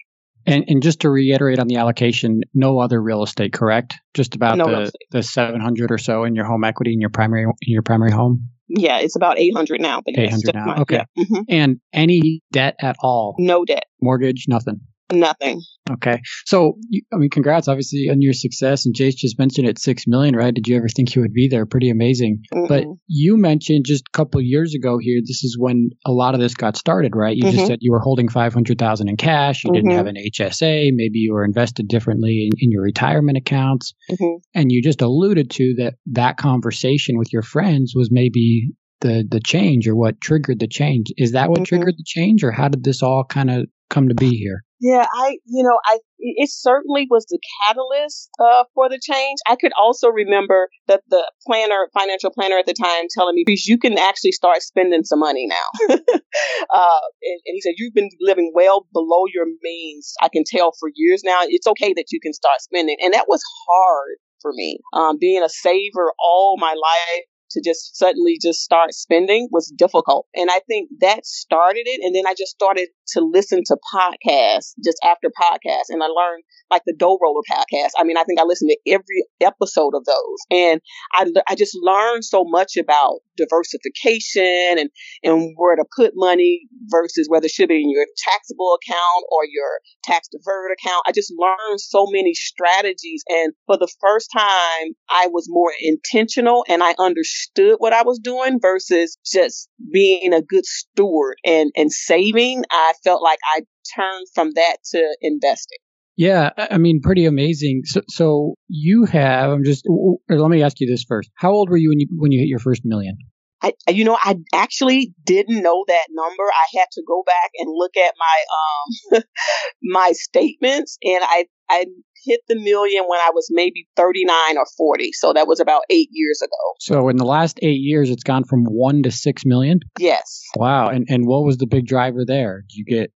And, 0.48 0.64
and 0.68 0.82
just 0.82 1.00
to 1.00 1.10
reiterate 1.10 1.58
on 1.58 1.66
the 1.66 1.76
allocation, 1.76 2.40
no 2.54 2.78
other 2.78 3.00
real 3.00 3.22
estate, 3.22 3.52
correct? 3.52 3.94
Just 4.14 4.34
about 4.34 4.56
no 4.58 4.66
the, 4.66 4.92
the 5.10 5.22
700 5.22 5.90
or 5.90 5.98
so 5.98 6.24
in 6.24 6.34
your 6.34 6.46
home 6.46 6.64
equity 6.64 6.92
in 6.92 7.00
your 7.00 7.10
primary 7.10 7.42
in 7.42 7.72
your 7.72 7.82
primary 7.82 8.10
home. 8.10 8.48
Yeah, 8.68 8.98
it's 8.98 9.16
about 9.16 9.38
800 9.38 9.80
now. 9.80 10.02
But 10.04 10.18
800 10.18 10.54
now. 10.54 10.76
Okay. 10.82 11.02
Yeah. 11.14 11.24
Mm-hmm. 11.24 11.42
And 11.48 11.80
any 11.92 12.42
debt 12.52 12.76
at 12.80 12.96
all? 13.00 13.34
No 13.38 13.64
debt. 13.64 13.84
Mortgage, 14.00 14.46
nothing. 14.48 14.80
Nothing. 15.10 15.62
Okay. 15.90 16.20
So, 16.44 16.78
I 17.12 17.16
mean, 17.16 17.30
congrats, 17.30 17.68
obviously, 17.68 18.08
on 18.10 18.20
your 18.20 18.32
success. 18.32 18.86
And 18.86 18.94
Jace 18.94 19.16
just 19.16 19.38
mentioned 19.38 19.68
it, 19.68 19.78
six 19.78 20.04
million, 20.06 20.36
right? 20.36 20.54
Did 20.54 20.68
you 20.68 20.76
ever 20.76 20.88
think 20.88 21.14
you 21.14 21.22
would 21.22 21.32
be 21.32 21.48
there? 21.48 21.66
Pretty 21.66 21.90
amazing. 21.90 22.42
Mm-hmm. 22.52 22.66
But 22.66 22.84
you 23.06 23.36
mentioned 23.36 23.84
just 23.86 24.04
a 24.12 24.16
couple 24.16 24.40
years 24.40 24.74
ago 24.74 24.98
here, 24.98 25.20
this 25.20 25.44
is 25.44 25.56
when 25.58 25.90
a 26.06 26.12
lot 26.12 26.34
of 26.34 26.40
this 26.40 26.54
got 26.54 26.76
started, 26.76 27.14
right? 27.14 27.36
You 27.36 27.44
mm-hmm. 27.44 27.56
just 27.56 27.66
said 27.66 27.78
you 27.80 27.92
were 27.92 28.00
holding 28.00 28.28
500,000 28.28 29.08
in 29.08 29.16
cash. 29.16 29.64
You 29.64 29.70
mm-hmm. 29.70 29.74
didn't 29.74 29.96
have 29.96 30.06
an 30.06 30.16
HSA. 30.16 30.90
Maybe 30.92 31.18
you 31.20 31.32
were 31.32 31.44
invested 31.44 31.88
differently 31.88 32.48
in, 32.50 32.58
in 32.58 32.70
your 32.70 32.82
retirement 32.82 33.38
accounts. 33.38 33.94
Mm-hmm. 34.10 34.38
And 34.54 34.72
you 34.72 34.82
just 34.82 35.02
alluded 35.02 35.50
to 35.52 35.74
that 35.78 35.94
that 36.06 36.36
conversation 36.36 37.18
with 37.18 37.32
your 37.32 37.42
friends 37.42 37.92
was 37.94 38.10
maybe 38.10 38.70
the 39.00 39.24
the 39.28 39.40
change 39.40 39.86
or 39.88 39.94
what 39.94 40.20
triggered 40.20 40.58
the 40.58 40.68
change. 40.68 41.06
Is 41.16 41.32
that 41.32 41.48
what 41.48 41.58
mm-hmm. 41.58 41.64
triggered 41.64 41.94
the 41.96 42.04
change 42.04 42.44
or 42.44 42.50
how 42.50 42.68
did 42.68 42.84
this 42.84 43.02
all 43.02 43.24
kind 43.24 43.50
of 43.50 43.66
come 43.90 44.08
to 44.08 44.14
be 44.14 44.30
here? 44.30 44.64
Yeah, 44.80 45.06
I, 45.12 45.38
you 45.44 45.64
know, 45.64 45.76
I, 45.84 45.98
it 46.18 46.50
certainly 46.50 47.08
was 47.10 47.26
the 47.28 47.38
catalyst 47.66 48.30
uh, 48.38 48.64
for 48.74 48.88
the 48.88 49.00
change. 49.02 49.38
I 49.46 49.56
could 49.56 49.72
also 49.80 50.08
remember 50.08 50.68
that 50.86 51.02
the 51.08 51.28
planner, 51.44 51.88
financial 51.92 52.30
planner 52.30 52.58
at 52.58 52.66
the 52.66 52.74
time 52.74 53.06
telling 53.10 53.34
me, 53.34 53.42
because 53.44 53.66
you 53.66 53.76
can 53.76 53.98
actually 53.98 54.32
start 54.32 54.62
spending 54.62 55.02
some 55.02 55.18
money 55.18 55.48
now. 55.48 55.96
uh, 55.96 55.96
and, 55.96 57.40
and, 57.46 57.54
he 57.54 57.60
said, 57.60 57.74
you've 57.76 57.94
been 57.94 58.10
living 58.20 58.52
well 58.54 58.86
below 58.92 59.24
your 59.34 59.46
means. 59.62 60.14
I 60.22 60.28
can 60.28 60.44
tell 60.46 60.72
for 60.78 60.90
years 60.94 61.22
now. 61.24 61.40
It's 61.42 61.66
okay 61.66 61.92
that 61.94 62.06
you 62.12 62.20
can 62.20 62.32
start 62.32 62.60
spending. 62.60 62.96
And 63.02 63.14
that 63.14 63.26
was 63.28 63.42
hard 63.68 64.18
for 64.40 64.52
me. 64.54 64.78
Um, 64.92 65.18
being 65.20 65.42
a 65.42 65.48
saver 65.48 66.12
all 66.22 66.56
my 66.58 66.74
life, 66.80 67.24
to 67.50 67.62
just 67.64 67.96
suddenly 67.96 68.38
just 68.40 68.60
start 68.60 68.92
spending 68.92 69.48
was 69.50 69.72
difficult. 69.76 70.26
And 70.34 70.50
I 70.50 70.60
think 70.68 70.90
that 71.00 71.26
started 71.26 71.84
it. 71.86 72.00
And 72.02 72.14
then 72.14 72.24
I 72.26 72.34
just 72.34 72.52
started 72.52 72.88
to 73.08 73.20
listen 73.20 73.62
to 73.66 73.76
podcasts 73.92 74.74
just 74.84 74.98
after 75.02 75.28
podcasts. 75.28 75.88
And 75.88 76.02
I 76.02 76.06
learned 76.06 76.44
like 76.70 76.82
the 76.86 76.94
Dough 76.96 77.18
Roller 77.22 77.42
podcast. 77.50 77.90
I 77.98 78.04
mean, 78.04 78.16
I 78.16 78.24
think 78.24 78.40
I 78.40 78.44
listened 78.44 78.70
to 78.70 78.92
every 78.92 79.24
episode 79.40 79.94
of 79.94 80.04
those. 80.04 80.38
And 80.50 80.80
I, 81.14 81.26
I 81.48 81.54
just 81.54 81.76
learned 81.80 82.24
so 82.24 82.44
much 82.46 82.76
about 82.76 83.20
diversification 83.36 84.78
and, 84.78 84.90
and 85.22 85.54
where 85.56 85.76
to 85.76 85.84
put 85.96 86.12
money 86.14 86.62
versus 86.88 87.28
whether 87.28 87.46
it 87.46 87.52
should 87.52 87.68
be 87.68 87.82
in 87.82 87.90
your 87.90 88.06
taxable 88.18 88.76
account 88.76 89.24
or 89.30 89.42
your 89.46 89.80
tax 90.04 90.28
deferred 90.28 90.72
account. 90.72 91.04
I 91.06 91.12
just 91.12 91.32
learned 91.38 91.80
so 91.80 92.06
many 92.10 92.34
strategies. 92.34 93.22
And 93.28 93.52
for 93.66 93.78
the 93.78 93.88
first 94.00 94.30
time, 94.36 94.94
I 95.08 95.28
was 95.28 95.46
more 95.48 95.72
intentional 95.80 96.64
and 96.68 96.82
I 96.82 96.94
understood 96.98 97.37
what 97.78 97.92
I 97.92 98.02
was 98.02 98.18
doing 98.18 98.58
versus 98.60 99.18
just 99.24 99.68
being 99.92 100.32
a 100.32 100.42
good 100.42 100.66
steward 100.66 101.36
and, 101.44 101.70
and 101.76 101.92
saving. 101.92 102.64
I 102.70 102.92
felt 103.04 103.22
like 103.22 103.38
I 103.54 103.62
turned 103.94 104.26
from 104.34 104.52
that 104.54 104.76
to 104.92 105.16
investing. 105.20 105.78
Yeah, 106.16 106.50
I 106.56 106.78
mean, 106.78 107.00
pretty 107.00 107.26
amazing. 107.26 107.82
So, 107.84 108.00
so 108.08 108.54
you 108.66 109.04
have. 109.04 109.50
I'm 109.50 109.62
just. 109.62 109.84
Let 110.28 110.50
me 110.50 110.64
ask 110.64 110.80
you 110.80 110.88
this 110.88 111.04
first. 111.06 111.30
How 111.36 111.52
old 111.52 111.70
were 111.70 111.76
you 111.76 111.90
when 111.90 112.00
you 112.00 112.08
when 112.10 112.32
you 112.32 112.40
hit 112.40 112.48
your 112.48 112.58
first 112.58 112.82
million? 112.84 113.16
I, 113.62 113.72
you 113.88 114.04
know, 114.04 114.16
I 114.20 114.36
actually 114.52 115.14
didn't 115.24 115.62
know 115.62 115.84
that 115.88 116.06
number. 116.10 116.42
I 116.42 116.78
had 116.78 116.86
to 116.92 117.02
go 117.06 117.22
back 117.24 117.50
and 117.58 117.68
look 117.72 117.96
at 117.96 118.14
my 118.18 119.16
um 119.16 119.22
my 119.82 120.12
statements, 120.12 120.98
and 121.02 121.22
I 121.24 121.46
I 121.68 121.86
hit 122.28 122.40
the 122.48 122.56
million 122.56 123.04
when 123.08 123.18
I 123.18 123.30
was 123.32 123.48
maybe 123.50 123.88
39 123.96 124.58
or 124.58 124.66
40. 124.76 125.12
So 125.12 125.32
that 125.32 125.46
was 125.46 125.60
about 125.60 125.82
eight 125.90 126.08
years 126.12 126.40
ago. 126.42 126.56
So 126.80 127.08
in 127.08 127.16
the 127.16 127.24
last 127.24 127.58
eight 127.62 127.80
years, 127.80 128.10
it's 128.10 128.22
gone 128.22 128.44
from 128.44 128.64
one 128.64 129.02
to 129.02 129.10
six 129.10 129.44
million. 129.44 129.80
Yes. 129.98 130.44
Wow. 130.56 130.88
And 130.88 131.06
and 131.08 131.26
what 131.26 131.44
was 131.44 131.56
the 131.56 131.66
big 131.66 131.86
driver 131.86 132.24
there? 132.24 132.62
Did 132.68 132.76
you 132.76 132.84
get 132.84 133.12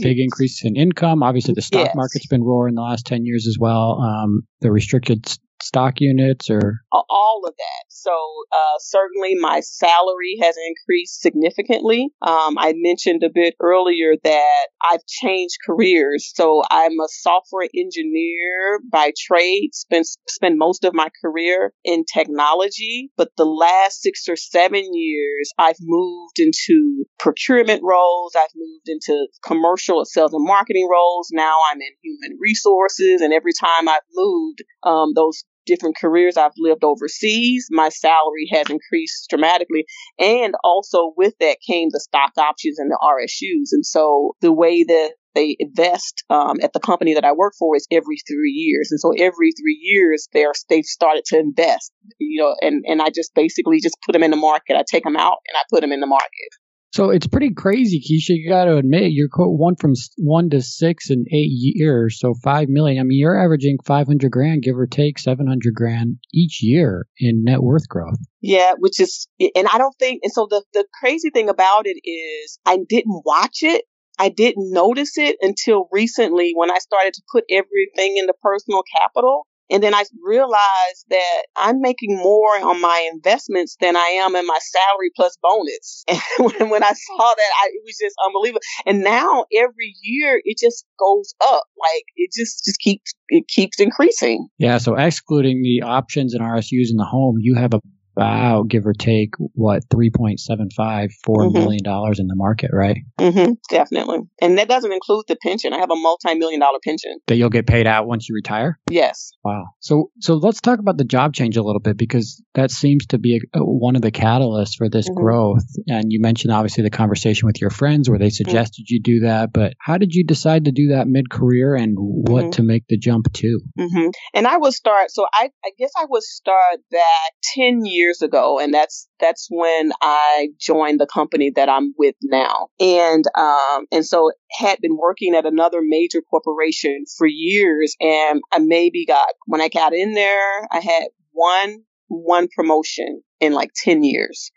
big 0.00 0.18
increase 0.18 0.64
in 0.64 0.76
income. 0.76 1.22
Obviously, 1.22 1.54
the 1.54 1.62
stock 1.62 1.86
yes. 1.86 1.96
market's 1.96 2.26
been 2.26 2.42
roaring 2.42 2.74
the 2.74 2.82
last 2.82 3.06
10 3.06 3.24
years 3.24 3.46
as 3.46 3.56
well. 3.58 4.00
Um, 4.00 4.42
the 4.60 4.70
restricted 4.70 5.26
stock 5.64 5.94
units 5.98 6.50
or 6.50 6.80
all 6.92 7.42
of 7.46 7.54
that. 7.56 7.84
So 7.88 8.12
uh, 8.52 8.78
certainly 8.80 9.34
my 9.40 9.60
salary 9.60 10.38
has 10.42 10.56
increased 10.68 11.20
significantly. 11.22 12.08
Um, 12.22 12.58
I 12.58 12.74
mentioned 12.76 13.22
a 13.24 13.30
bit 13.32 13.54
earlier 13.60 14.14
that 14.22 14.66
I've 14.90 15.04
changed 15.06 15.56
careers. 15.66 16.30
So 16.34 16.62
I'm 16.70 16.92
a 16.92 17.08
software 17.08 17.68
engineer 17.74 18.80
by 18.90 19.12
trade. 19.26 19.70
Spent 19.72 20.06
spend 20.28 20.58
most 20.58 20.84
of 20.84 20.94
my 20.94 21.08
career 21.22 21.72
in 21.84 22.04
technology, 22.12 23.10
but 23.16 23.30
the 23.36 23.46
last 23.46 24.02
six 24.02 24.28
or 24.28 24.36
seven 24.36 24.84
years 24.92 25.50
I've 25.58 25.76
moved 25.80 26.38
into 26.38 27.04
procurement 27.18 27.82
roles. 27.82 28.34
I've 28.36 28.54
moved 28.54 28.88
into 28.88 29.26
commercial 29.44 30.04
sales 30.04 30.34
and 30.34 30.46
marketing 30.46 30.88
roles. 30.90 31.28
Now 31.32 31.58
I'm 31.70 31.80
in 31.80 31.94
human 32.02 32.38
resources, 32.40 33.20
and 33.20 33.32
every 33.32 33.52
time 33.58 33.88
I've 33.88 34.00
moved, 34.14 34.62
um, 34.82 35.12
those 35.14 35.44
different 35.66 35.96
careers 35.96 36.36
I've 36.36 36.52
lived 36.58 36.84
overseas, 36.84 37.68
my 37.70 37.88
salary 37.88 38.48
has 38.50 38.70
increased 38.70 39.28
dramatically. 39.30 39.84
And 40.18 40.54
also 40.62 41.12
with 41.16 41.34
that 41.40 41.58
came 41.66 41.88
the 41.90 42.00
stock 42.00 42.32
options 42.38 42.78
and 42.78 42.90
the 42.90 42.98
RSUs. 43.02 43.68
And 43.72 43.84
so 43.84 44.36
the 44.40 44.52
way 44.52 44.84
that 44.84 45.12
they 45.34 45.56
invest 45.58 46.24
um, 46.30 46.58
at 46.62 46.72
the 46.72 46.80
company 46.80 47.14
that 47.14 47.24
I 47.24 47.32
work 47.32 47.54
for 47.58 47.76
is 47.76 47.86
every 47.90 48.18
three 48.26 48.52
years, 48.52 48.90
and 48.90 49.00
so 49.00 49.12
every 49.12 49.50
three 49.52 49.78
years 49.80 50.28
they're 50.32 50.52
they've 50.68 50.84
started 50.84 51.24
to 51.26 51.38
invest, 51.38 51.92
you 52.18 52.40
know, 52.40 52.54
and 52.60 52.84
and 52.86 53.02
I 53.02 53.10
just 53.10 53.34
basically 53.34 53.80
just 53.80 53.96
put 54.06 54.12
them 54.12 54.22
in 54.22 54.30
the 54.30 54.36
market. 54.36 54.76
I 54.76 54.84
take 54.88 55.04
them 55.04 55.16
out 55.16 55.38
and 55.48 55.56
I 55.56 55.62
put 55.70 55.80
them 55.80 55.92
in 55.92 56.00
the 56.00 56.06
market. 56.06 56.50
So 56.94 57.10
it's 57.10 57.26
pretty 57.26 57.52
crazy, 57.52 57.98
Keisha. 57.98 58.36
You 58.36 58.48
got 58.48 58.66
to 58.66 58.76
admit, 58.76 59.10
you're 59.10 59.28
one 59.34 59.74
from 59.74 59.94
one 60.16 60.48
to 60.50 60.62
six 60.62 61.10
in 61.10 61.24
eight 61.32 61.50
years, 61.50 62.20
so 62.20 62.34
five 62.44 62.68
million. 62.68 63.00
I 63.00 63.02
mean, 63.02 63.18
you're 63.18 63.36
averaging 63.36 63.78
five 63.84 64.06
hundred 64.06 64.30
grand, 64.30 64.62
give 64.62 64.78
or 64.78 64.86
take 64.86 65.18
seven 65.18 65.48
hundred 65.48 65.74
grand 65.74 66.18
each 66.32 66.62
year 66.62 67.08
in 67.18 67.42
net 67.42 67.64
worth 67.64 67.88
growth. 67.88 68.20
Yeah, 68.40 68.74
which 68.78 69.00
is, 69.00 69.26
and 69.40 69.66
I 69.72 69.78
don't 69.78 69.96
think, 69.98 70.20
and 70.22 70.32
so 70.32 70.46
the 70.48 70.62
the 70.72 70.86
crazy 71.00 71.30
thing 71.30 71.48
about 71.48 71.86
it 71.86 71.98
is, 72.08 72.60
I 72.64 72.78
didn't 72.88 73.22
watch 73.24 73.64
it. 73.64 73.82
I 74.20 74.28
didn't 74.28 74.70
notice 74.70 75.18
it 75.18 75.36
until 75.40 75.88
recently 75.90 76.52
when 76.54 76.70
I 76.70 76.78
started 76.78 77.14
to 77.14 77.22
put 77.32 77.42
everything 77.50 78.18
into 78.18 78.34
personal 78.40 78.84
capital. 79.00 79.48
And 79.70 79.82
then 79.82 79.94
I 79.94 80.04
realized 80.22 81.06
that 81.10 81.42
I'm 81.56 81.80
making 81.80 82.16
more 82.16 82.56
on 82.58 82.80
my 82.80 83.08
investments 83.12 83.76
than 83.80 83.96
I 83.96 84.20
am 84.24 84.36
in 84.36 84.46
my 84.46 84.58
salary 84.60 85.10
plus 85.16 85.36
bonus. 85.42 86.04
And 86.60 86.70
when, 86.70 86.82
I 86.82 86.92
saw 86.92 87.34
that, 87.34 87.50
I, 87.62 87.68
it 87.68 87.82
was 87.84 87.96
just 88.00 88.14
unbelievable. 88.24 88.60
And 88.86 89.02
now 89.02 89.46
every 89.56 89.94
year 90.02 90.40
it 90.44 90.58
just 90.58 90.84
goes 90.98 91.34
up. 91.42 91.64
Like 91.78 92.04
it 92.16 92.30
just, 92.36 92.64
just 92.64 92.78
keeps, 92.78 93.12
it 93.28 93.48
keeps 93.48 93.80
increasing. 93.80 94.48
Yeah. 94.58 94.78
So 94.78 94.94
excluding 94.94 95.62
the 95.62 95.86
options 95.86 96.34
and 96.34 96.42
RSUs 96.42 96.90
in 96.90 96.96
the 96.96 97.04
home, 97.04 97.36
you 97.40 97.54
have 97.54 97.74
a 97.74 97.80
about 98.16 98.68
give 98.68 98.86
or 98.86 98.92
take 98.92 99.34
what 99.54 99.82
3.75 99.88 101.10
four 101.24 101.44
mm-hmm. 101.44 101.52
million 101.52 101.82
dollars 101.82 102.18
in 102.18 102.26
the 102.26 102.36
market 102.36 102.70
right 102.72 102.98
mm-hmm, 103.18 103.52
definitely 103.68 104.18
and 104.40 104.58
that 104.58 104.68
doesn't 104.68 104.92
include 104.92 105.24
the 105.28 105.36
pension 105.36 105.72
i 105.72 105.78
have 105.78 105.90
a 105.90 105.96
multi-million 105.96 106.60
dollar 106.60 106.78
pension 106.84 107.18
that 107.26 107.36
you'll 107.36 107.50
get 107.50 107.66
paid 107.66 107.86
out 107.86 108.06
once 108.06 108.28
you 108.28 108.34
retire 108.34 108.78
yes 108.90 109.32
wow 109.42 109.64
so 109.80 110.10
so 110.20 110.34
let's 110.34 110.60
talk 110.60 110.78
about 110.78 110.96
the 110.96 111.04
job 111.04 111.34
change 111.34 111.56
a 111.56 111.62
little 111.62 111.80
bit 111.80 111.96
because 111.96 112.42
that 112.54 112.70
seems 112.70 113.06
to 113.06 113.18
be 113.18 113.40
a, 113.52 113.58
one 113.58 113.96
of 113.96 114.02
the 114.02 114.12
catalysts 114.12 114.76
for 114.76 114.88
this 114.88 115.08
mm-hmm. 115.08 115.20
growth 115.20 115.64
and 115.88 116.12
you 116.12 116.20
mentioned 116.20 116.52
obviously 116.52 116.82
the 116.82 116.90
conversation 116.90 117.46
with 117.46 117.60
your 117.60 117.70
friends 117.70 118.08
where 118.08 118.18
they 118.18 118.26
mm-hmm. 118.26 118.44
suggested 118.44 118.88
you 118.88 119.00
do 119.00 119.20
that 119.20 119.52
but 119.52 119.74
how 119.80 119.98
did 119.98 120.14
you 120.14 120.24
decide 120.24 120.66
to 120.66 120.72
do 120.72 120.88
that 120.88 121.08
mid-career 121.08 121.74
and 121.74 121.96
what 121.98 122.42
mm-hmm. 122.42 122.50
to 122.50 122.62
make 122.62 122.84
the 122.88 122.96
jump 122.96 123.32
to 123.32 123.60
mm-hmm. 123.78 124.08
and 124.34 124.46
i 124.46 124.56
would 124.56 124.72
start 124.72 125.10
so 125.10 125.26
i 125.32 125.50
i 125.64 125.70
guess 125.78 125.90
i 125.98 126.04
would 126.08 126.22
start 126.22 126.78
that 126.90 127.30
10 127.54 127.84
years 127.84 128.03
years 128.04 128.22
ago, 128.22 128.58
and 128.58 128.72
that's 128.72 129.08
that's 129.18 129.48
when 129.50 129.92
I 130.02 130.48
joined 130.60 131.00
the 131.00 131.06
company 131.06 131.50
that 131.56 131.68
I'm 131.68 131.94
with 131.98 132.14
now. 132.22 132.68
And 132.78 133.24
um, 133.36 133.86
and 133.90 134.04
so 134.04 134.32
had 134.58 134.78
been 134.80 134.96
working 134.96 135.34
at 135.34 135.46
another 135.46 135.80
major 135.82 136.20
corporation 136.20 137.04
for 137.16 137.26
years, 137.26 137.96
and 138.00 138.42
I 138.52 138.58
maybe 138.58 139.04
got 139.06 139.28
when 139.46 139.60
I 139.60 139.68
got 139.68 139.94
in 139.94 140.14
there, 140.14 140.68
I 140.70 140.80
had 140.80 141.04
one 141.32 141.82
one 142.08 142.48
promotion 142.54 143.22
in 143.40 143.52
like 143.52 143.70
10 143.82 144.04
years. 144.04 144.50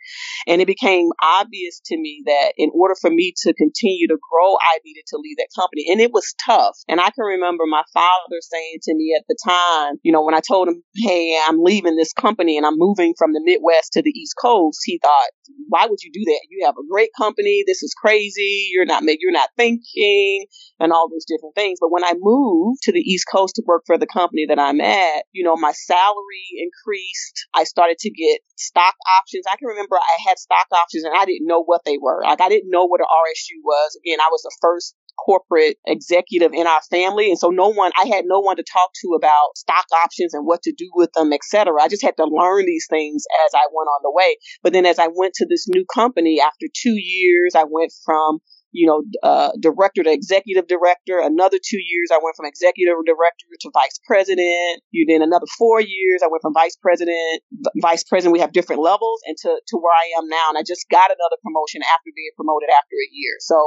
And 0.48 0.62
it 0.62 0.68
became 0.68 1.10
obvious 1.22 1.82
to 1.86 1.98
me 1.98 2.24
that 2.26 2.54
in 2.58 2.70
order 2.74 2.96
for 3.00 3.10
me 3.10 3.34
to 3.44 3.54
continue 3.54 4.08
to 4.08 4.18
grow, 4.18 4.56
I 4.56 4.80
needed 4.86 5.04
to 5.08 5.18
leave 5.18 5.38
that 5.38 5.50
company. 5.56 5.86
And 5.92 6.00
it 6.00 6.12
was 6.12 6.34
tough. 6.46 6.78
And 6.88 7.00
I 7.00 7.10
can 7.10 7.26
remember 7.26 7.66
my 7.68 7.84
father 7.94 8.38
saying 8.42 8.80
to 8.84 8.96
me 8.96 9.16
at 9.18 9.26
the 9.28 9.38
time, 9.44 9.96
you 10.04 10.12
know, 10.12 10.24
when 10.24 10.36
I 10.36 10.42
told 10.48 10.68
him, 10.68 10.84
Hey, 10.96 11.38
I'm 11.48 11.62
leaving 11.62 11.96
this 11.96 12.14
company 12.14 12.58
and 12.58 12.66
I'm 12.66 12.78
moving 12.78 13.14
from 13.18 13.34
the 13.34 13.42
Midwest 13.44 13.94
to 13.94 14.02
the 14.02 14.12
East 14.12 14.36
Coast, 14.42 14.80
he 14.86 15.00
thought, 15.02 15.30
why 15.70 15.86
would 15.86 16.00
you 16.02 16.12
do 16.12 16.24
that? 16.26 16.48
You 16.50 16.66
have 16.66 16.76
a 16.78 16.88
great 16.90 17.10
company. 17.18 17.64
This 17.66 17.84
is 17.84 17.94
crazy. 17.94 18.70
You're 18.72 18.86
not, 18.86 19.04
you're 19.04 19.32
not 19.32 19.50
thinking 19.58 20.46
and 20.80 20.92
all 20.92 21.10
those 21.10 21.26
different 21.26 21.56
things. 21.56 21.80
But 21.82 21.92
when 21.92 22.04
I 22.04 22.14
moved 22.18 22.82
to 22.84 22.92
the 22.92 23.00
East 23.00 23.26
Coast 23.32 23.56
to 23.56 23.64
work 23.66 23.84
for 23.86 23.98
the 23.98 24.08
company 24.08 24.46
that 24.48 24.60
I'm 24.60 24.82
at, 24.82 25.24
you 25.32 25.44
know, 25.44 25.56
my 25.56 25.72
salary 25.72 26.48
increased. 26.58 27.48
I 27.54 27.64
started 27.64 27.98
to 28.00 28.10
get 28.10 28.42
stock 28.68 28.96
options. 29.20 29.46
I 29.48 29.56
can 29.56 29.68
remember 29.68 29.96
I 29.96 30.18
had 30.28 30.38
stock 30.38 30.68
options 30.76 31.04
and 31.04 31.16
I 31.16 31.26
didn't 31.26 31.48
know 31.48 31.64
what 31.64 31.82
they 31.86 31.98
were. 31.98 32.22
Like 32.24 32.42
I 32.42 32.50
didn't 32.50 32.70
know 32.70 32.86
what 32.86 33.02
an 33.02 33.08
RSU 33.08 33.64
was. 33.64 33.98
Again, 34.04 34.20
I 34.20 34.30
was 34.30 34.44
the 34.44 34.56
first 34.62 34.96
corporate 35.18 35.78
executive 35.86 36.54
in 36.54 36.68
our 36.68 36.82
family. 36.90 37.30
And 37.30 37.40
so 37.40 37.50
no 37.50 37.70
one, 37.70 37.92
I 38.00 38.06
had 38.06 38.26
no 38.26 38.40
one 38.40 38.56
to 38.58 38.64
talk 38.64 38.92
to 39.02 39.16
about 39.16 39.58
stock 39.58 39.86
options 40.04 40.34
and 40.34 40.46
what 40.46 40.62
to 40.64 40.74
do 40.78 40.90
with 40.94 41.12
them, 41.14 41.34
et 41.34 41.44
cetera. 41.44 41.82
I 41.82 41.88
just 41.88 42.04
had 42.04 42.18
to 42.18 42.26
learn 42.26 42.66
these 42.66 42.86
things 42.90 43.24
as 43.48 43.54
I 43.56 43.66
went 43.74 43.88
on 43.88 44.02
the 44.04 44.12
way. 44.12 44.38
But 44.64 44.74
then 44.74 44.86
as 44.86 45.00
I 45.00 45.08
went 45.08 45.34
to 45.36 45.48
this 45.50 45.68
new 45.68 45.86
company 45.94 46.40
after 46.40 46.68
two 46.72 46.96
years, 46.96 47.54
I 47.56 47.66
went 47.70 47.92
from 48.06 48.40
you 48.78 48.86
know, 48.86 49.02
uh, 49.24 49.50
director 49.60 50.04
to 50.04 50.12
executive 50.14 50.68
director. 50.68 51.18
Another 51.18 51.58
two 51.58 51.82
years, 51.82 52.14
I 52.14 52.20
went 52.22 52.38
from 52.38 52.46
executive 52.46 52.94
director 53.10 53.50
to 53.62 53.72
vice 53.74 53.98
president. 54.06 54.86
You 54.92 55.10
then 55.10 55.24
another 55.26 55.50
four 55.58 55.82
years, 55.82 56.22
I 56.22 56.30
went 56.30 56.44
from 56.44 56.54
vice 56.54 56.78
president, 56.78 57.42
vice 57.82 58.04
president. 58.04 58.34
We 58.34 58.40
have 58.46 58.54
different 58.54 58.84
levels, 58.84 59.20
and 59.26 59.36
to 59.42 59.50
to 59.50 59.76
where 59.82 59.98
I 59.98 60.22
am 60.22 60.30
now. 60.30 60.54
And 60.54 60.58
I 60.60 60.62
just 60.62 60.86
got 60.90 61.10
another 61.10 61.42
promotion 61.42 61.82
after 61.82 62.14
being 62.16 62.30
promoted 62.38 62.70
after 62.70 62.96
a 62.96 63.10
year. 63.12 63.34
So. 63.42 63.58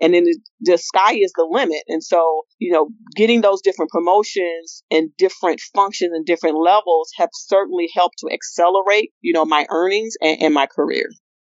And 0.00 0.12
then 0.12 0.26
the, 0.60 0.76
sky 0.76 1.14
is 1.14 1.32
the 1.36 1.46
limit. 1.48 1.84
And 1.86 2.02
so, 2.02 2.42
you 2.58 2.72
know, 2.72 2.88
getting 3.14 3.42
those 3.42 3.62
different 3.62 3.92
promotions 3.92 4.82
and 4.90 5.10
different 5.16 5.60
functions 5.72 6.10
and 6.12 6.26
different 6.26 6.56
levels 6.58 7.10
have 7.16 7.28
certainly 7.32 7.88
helped 7.94 8.18
to 8.18 8.28
accelerate, 8.28 9.12
you 9.20 9.32
know, 9.32 9.44
my 9.44 9.66
earnings 9.70 10.14
and, 10.20 10.42
and 10.42 10.52
my 10.52 10.66
career. 10.66 11.06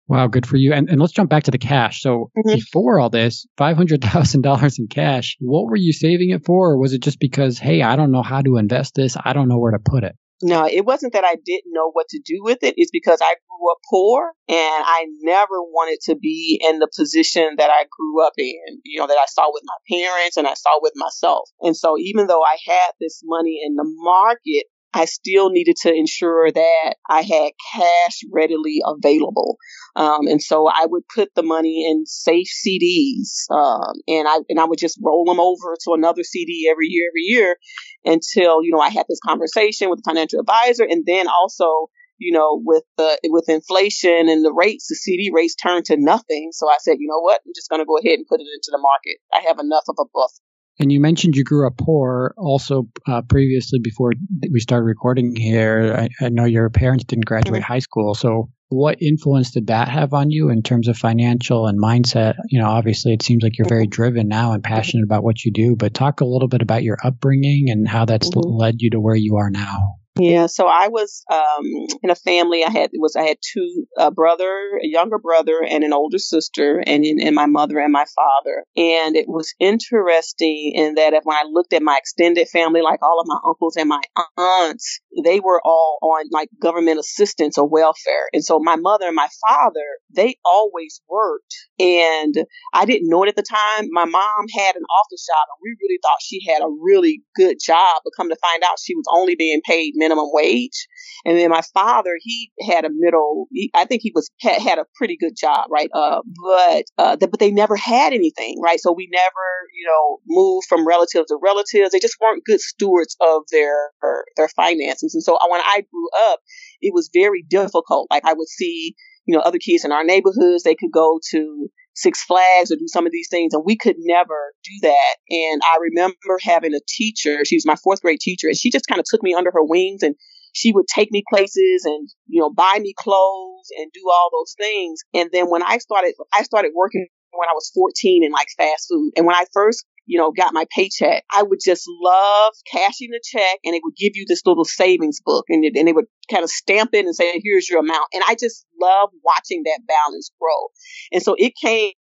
Wow, 0.09 0.29
good 0.29 0.47
for 0.47 0.57
you. 0.57 0.73
And, 0.73 0.89
and 0.89 1.01
let's 1.01 1.13
jump 1.13 1.31
back 1.31 1.45
to 1.45 1.51
the 1.51 1.59
cash. 1.59 2.01
So 2.01 2.31
mm-hmm. 2.37 2.55
before 2.55 3.01
all 3.01 3.11
this, 3.11 3.47
$500,000 3.59 4.79
in 4.79 4.87
cash, 4.87 5.37
what 5.41 5.67
were 5.67 5.77
you 5.77 5.93
saving 5.93 6.31
it 6.31 6.45
for? 6.45 6.71
Or 6.71 6.79
was 6.79 6.93
it 6.93 7.03
just 7.03 7.19
because, 7.19 7.59
hey, 7.59 7.83
I 7.83 7.97
don't 7.97 8.13
know 8.13 8.23
how 8.23 8.41
to 8.43 8.57
invest 8.57 8.95
this. 8.95 9.17
I 9.25 9.33
don't 9.33 9.49
know 9.49 9.59
where 9.59 9.73
to 9.73 9.81
put 9.85 10.05
it? 10.05 10.17
No, 10.43 10.67
it 10.67 10.85
wasn't 10.85 11.15
that 11.15 11.25
I 11.25 11.37
didn't 11.47 11.73
know 11.73 11.91
what 11.93 12.09
to 12.11 12.21
do 12.23 12.41
with 12.43 12.63
it. 12.63 12.75
It's 12.77 12.91
because 12.91 13.21
I 13.23 13.35
grew 13.49 13.73
up 13.73 13.79
poor 13.91 14.33
and 14.49 14.85
I 14.85 15.07
never 15.23 15.63
wanted 15.63 15.99
to 16.05 16.15
be 16.15 16.61
in 16.63 16.79
the 16.79 16.91
position 16.95 17.55
that 17.57 17.71
I 17.71 17.87
grew 17.91 18.25
up 18.25 18.35
in, 18.37 18.81
you 18.85 19.01
know, 19.01 19.07
that 19.07 19.17
I 19.17 19.25
saw 19.29 19.51
with 19.51 19.63
my 19.65 19.97
parents 19.97 20.37
and 20.37 20.47
I 20.47 20.53
saw 20.53 20.79
with 20.83 20.93
myself. 20.95 21.49
And 21.63 21.75
so 21.75 21.97
even 21.99 22.27
though 22.27 22.43
I 22.43 22.59
had 22.67 22.91
this 23.01 23.23
money 23.25 23.61
in 23.65 23.77
the 23.77 23.87
market, 23.87 24.67
I 24.97 25.05
still 25.05 25.51
needed 25.51 25.77
to 25.83 25.93
ensure 25.93 26.51
that 26.51 26.95
I 27.09 27.23
had 27.23 27.53
cash 27.75 28.21
readily 28.33 28.81
available. 28.85 29.59
Um, 29.95 30.27
and 30.27 30.43
so 30.43 30.67
I 30.67 30.87
would 30.87 31.03
put 31.15 31.29
the 31.35 31.43
money 31.43 31.87
in 31.89 32.07
safe 32.07 32.49
CDs, 32.49 33.45
um, 33.51 33.95
and 34.09 34.27
I 34.27 34.39
and 34.49 34.59
I 34.59 34.65
would 34.65 34.79
just 34.79 34.99
roll 35.03 35.25
them 35.27 35.41
over 35.41 35.77
to 35.85 35.93
another 35.93 36.23
CD 36.23 36.69
every 36.71 36.87
year, 36.89 37.11
every 37.11 37.23
year, 37.23 37.57
until 38.05 38.63
you 38.63 38.73
know 38.73 38.81
I 38.81 38.89
had 38.89 39.07
this 39.09 39.21
conversation 39.25 39.91
with 39.91 39.99
the 40.03 40.11
financial 40.11 40.41
advisor, 40.41 40.85
and 40.85 41.05
then 41.07 41.29
also 41.29 41.89
you 42.19 42.33
know, 42.33 42.63
with 42.65 42.85
the 42.97 43.19
with 43.25 43.49
inflation 43.49 44.29
and 44.29 44.45
the 44.45 44.53
rates, 44.53 44.89
the 44.89 44.95
CD 44.95 45.31
rates 45.35 45.55
turned 45.55 45.85
to 45.87 45.97
nothing. 45.99 46.51
So 46.53 46.69
I 46.69 46.77
said, 46.81 46.97
you 46.99 47.09
know 47.09 47.21
what, 47.21 47.41
I'm 47.45 47.53
just 47.55 47.69
going 47.69 47.81
to 47.81 47.87
go 47.87 47.99
ahead 47.99 48.19
and 48.19 48.27
put 48.27 48.41
it 48.41 48.49
into 48.55 48.71
the 48.71 48.81
market. 48.81 49.19
I 49.33 49.47
have 49.47 49.59
enough 49.59 49.85
of 49.89 49.97
a 49.99 50.05
buffer. 50.13 50.46
And 50.79 50.93
you 50.93 51.01
mentioned 51.01 51.37
you 51.37 51.45
grew 51.45 51.67
up 51.67 51.79
poor 51.79 52.35
also 52.37 52.89
uh, 53.07 53.23
previously 53.23 53.79
before 53.79 54.13
we 54.51 54.61
started 54.61 54.85
recording 54.85 55.35
here. 55.35 55.95
I, 55.97 56.25
I, 56.25 56.29
know 56.29 56.45
your 56.45 56.69
parents 56.69 57.05
didn't 57.05 57.25
graduate 57.25 57.63
mm-hmm. 57.63 57.73
high 57.73 57.79
school. 57.79 58.15
So, 58.15 58.51
what 58.69 59.01
influence 59.01 59.53
did 59.53 59.69
that 59.69 59.89
have 59.89 60.13
on 60.13 60.31
you 60.31 60.51
in 60.51 60.63
terms 60.63 60.89
of 60.89 60.99
financial 60.99 61.67
and 61.67 61.81
mindset? 61.81 62.35
You 62.49 62.61
know, 62.61 62.69
obviously, 62.69 63.15
it 63.15 63.23
seems 63.23 63.43
like 63.43 63.57
you're 63.57 63.69
very 63.69 63.85
mm-hmm. 63.85 63.91
driven 63.91 64.29
now 64.29 64.53
and 64.53 64.63
passionate 64.63 65.05
about 65.05 65.25
what 65.25 65.45
you 65.45 65.53
do, 65.53 65.77
but 65.77 65.95
talk 65.95 66.21
a 66.21 66.27
little 66.27 66.49
bit 66.49 66.63
about 66.63 66.83
your 66.83 66.99
upbringing 67.03 67.71
and 67.71 67.89
how 67.89 68.05
that's 68.05 68.29
mm-hmm. 68.29 68.51
led 68.51 68.75
you 68.79 68.91
to 68.91 69.01
where 69.01 69.17
you 69.17 69.37
are 69.37 69.51
now. 69.51 69.97
Yeah, 70.19 70.47
so 70.47 70.67
I 70.67 70.89
was 70.89 71.25
um, 71.31 71.65
in 72.03 72.09
a 72.09 72.15
family. 72.15 72.65
I 72.65 72.71
had 72.71 72.91
was 72.95 73.17
I 73.17 73.23
had 73.25 73.37
two 73.43 73.87
a 73.99 74.11
brother, 74.11 74.79
a 74.83 74.87
younger 74.87 75.19
brother, 75.19 75.63
and 75.63 75.85
an 75.85 75.93
older 75.93 76.17
sister, 76.19 76.83
and 76.87 77.05
and 77.05 77.35
my 77.35 77.45
mother 77.45 77.79
and 77.79 77.93
my 77.93 78.07
father. 78.15 78.65
And 78.77 79.15
it 79.15 79.29
was 79.29 79.55
interesting 79.61 80.73
in 80.75 80.95
that 80.95 81.13
if 81.13 81.25
when 81.25 81.37
I 81.37 81.43
looked 81.51 81.75
at 81.75 81.83
my 81.83 81.99
extended 81.99 82.49
family, 82.49 82.81
like 82.81 83.03
all 83.03 83.21
of 83.21 83.27
my 83.27 83.39
uncles 83.47 83.77
and 83.77 83.91
my 83.91 84.01
aunts, 84.39 85.01
they 85.25 85.41
were 85.41 85.61
all 85.65 85.99
on 86.03 86.27
like 86.31 86.49
government 86.61 86.99
assistance 86.99 87.59
or 87.59 87.69
welfare. 87.69 88.29
And 88.33 88.45
so 88.45 88.59
my 88.59 88.77
mother 88.77 89.07
and 89.07 89.17
my 89.17 89.29
father, 89.49 89.87
they 90.15 90.37
always 90.45 91.01
worked, 91.09 91.55
and 91.79 92.35
I 92.73 92.85
didn't 92.85 93.09
know 93.09 93.23
it 93.25 93.29
at 93.29 93.37
the 93.37 93.43
time. 93.43 93.89
My 93.91 94.05
mom 94.05 94.47
had 94.57 94.77
an 94.77 94.83
office 94.85 95.27
job, 95.27 95.47
and 95.51 95.61
we 95.63 95.77
really 95.81 95.99
thought 96.03 96.23
she 96.23 96.41
had 96.49 96.63
a 96.63 96.69
really 96.83 97.23
good 97.35 97.57
job, 97.65 98.03
but 98.05 98.13
come 98.17 98.29
to 98.29 98.37
find 98.37 98.63
out, 98.63 98.79
she 98.83 98.95
was 98.95 99.05
only 99.15 99.35
being 99.37 99.61
paid 99.65 99.93
minimum 99.95 100.27
wage. 100.33 100.87
And 101.25 101.39
then 101.39 101.51
my 101.51 101.63
father, 101.75 102.13
he 102.21 102.53
had 102.61 102.85
a 102.85 102.91
middle, 102.93 103.47
he, 103.53 103.71
I 103.75 103.85
think 103.85 104.03
he 104.03 104.13
was, 104.15 104.31
had, 104.41 104.61
had, 104.63 104.79
a 104.79 104.85
pretty 104.95 105.17
good 105.17 105.33
job, 105.39 105.67
right? 105.71 105.89
Uh, 105.95 106.21
but, 106.43 106.85
uh, 106.99 107.17
the, 107.17 107.29
but 107.29 107.41
they 107.41 107.51
never 107.51 107.77
had 107.77 108.13
anything, 108.13 108.61
right? 108.63 108.79
So 108.79 108.93
we 108.93 109.09
never, 109.11 109.47
you 109.75 109.87
know, 109.87 110.19
moved 110.27 110.67
from 110.69 110.87
relatives 110.87 111.29
to 111.29 111.39
relatives. 111.43 111.91
They 111.91 111.99
just 111.99 112.17
weren't 112.21 112.45
good 112.45 112.61
stewards 112.61 113.17
of 113.21 113.43
their, 113.51 113.91
their 114.37 114.49
finances. 114.49 115.06
And 115.15 115.23
so 115.23 115.37
uh, 115.37 115.49
when 115.51 115.61
I 115.61 115.85
grew 115.91 116.09
up, 116.31 116.41
it 116.81 116.93
was 116.95 117.11
very 117.13 117.43
difficult. 117.43 118.09
Like 118.11 118.25
I 118.25 118.33
would 118.33 118.49
see, 118.49 118.95
you 119.27 119.35
know, 119.37 119.43
other 119.43 119.59
kids 119.59 119.85
in 119.85 119.93
our 119.93 120.05
neighborhoods, 120.05 120.63
they 120.63 120.75
could 120.75 120.93
go 120.93 121.21
to 121.31 121.69
Six 121.95 122.23
Flags 122.25 122.71
or 122.71 122.77
do 122.77 122.89
some 122.89 123.07
of 123.07 123.13
these 123.13 123.29
things, 123.31 123.55
and 123.55 123.63
we 123.65 123.77
could 123.77 123.97
never 123.99 124.53
do 124.65 124.73
that. 124.83 125.17
And 125.31 125.63
I 125.65 125.79
remember 125.81 126.39
having 126.43 126.75
a 126.75 126.81
teacher, 126.87 127.45
she 127.45 127.57
was 127.57 127.67
my 127.67 127.77
fourth 127.77 128.03
grade 128.03 128.21
teacher, 128.21 128.49
and 128.49 128.57
she 128.57 128.71
just 128.71 128.87
kind 128.87 129.01
of 129.01 129.07
took 129.09 129.23
me 129.23 129.35
under 129.35 129.51
her 129.51 129.65
wings 129.65 130.03
and 130.03 130.15
she 130.57 130.73
would 130.73 130.87
take 130.89 131.13
me 131.13 131.23
places 131.29 131.85
and 131.85 132.09
you 132.27 132.41
know 132.41 132.51
buy 132.51 132.79
me 132.81 132.95
clothes 132.97 133.69
and 133.79 133.91
do 133.93 134.01
all 134.11 134.31
those 134.33 134.55
things 134.59 135.01
and 135.13 135.29
then 135.33 135.51
when 135.51 135.63
i 135.63 135.77
started 135.77 136.15
i 136.33 136.43
started 136.43 136.73
working 136.75 137.07
when 137.33 137.49
i 137.49 137.53
was 137.53 137.71
14 137.75 138.25
in 138.25 138.33
like 138.33 138.49
fast 138.57 138.89
food 138.91 139.13
and 139.17 139.27
when 139.27 139.37
i 139.37 139.45
first 139.53 139.85
you 140.07 140.19
know, 140.19 140.31
got 140.31 140.55
my 140.55 140.67
paycheck, 140.75 141.25
I 141.33 141.43
would 141.43 141.59
just 141.65 141.85
love 142.03 142.53
cashing 142.71 143.11
the 143.11 143.21
check 143.23 143.59
and 143.65 143.75
it 143.75 143.83
would 143.85 143.97
give 143.97 144.13
you 144.15 144.25
this 144.27 144.43
little 144.47 144.65
savings 144.65 145.21
book 145.25 145.45
and 145.49 145.65
it, 145.65 145.77
and 145.77 145.89
it 145.89 145.95
would 145.95 146.07
kind 146.31 146.45
of 146.45 146.51
stamp 146.51 146.91
it 146.95 147.05
and 147.05 147.15
say, 147.15 147.41
here's 147.43 147.69
your 147.69 147.81
amount. 147.81 148.09
And 148.15 148.23
I 148.27 148.37
just 148.41 148.65
love 148.81 149.11
watching 149.25 149.63
that 149.65 149.81
balance 149.87 150.31
grow. 150.41 150.69
And 151.13 151.23
so 151.23 151.35
it 151.39 151.53
came 151.61 151.93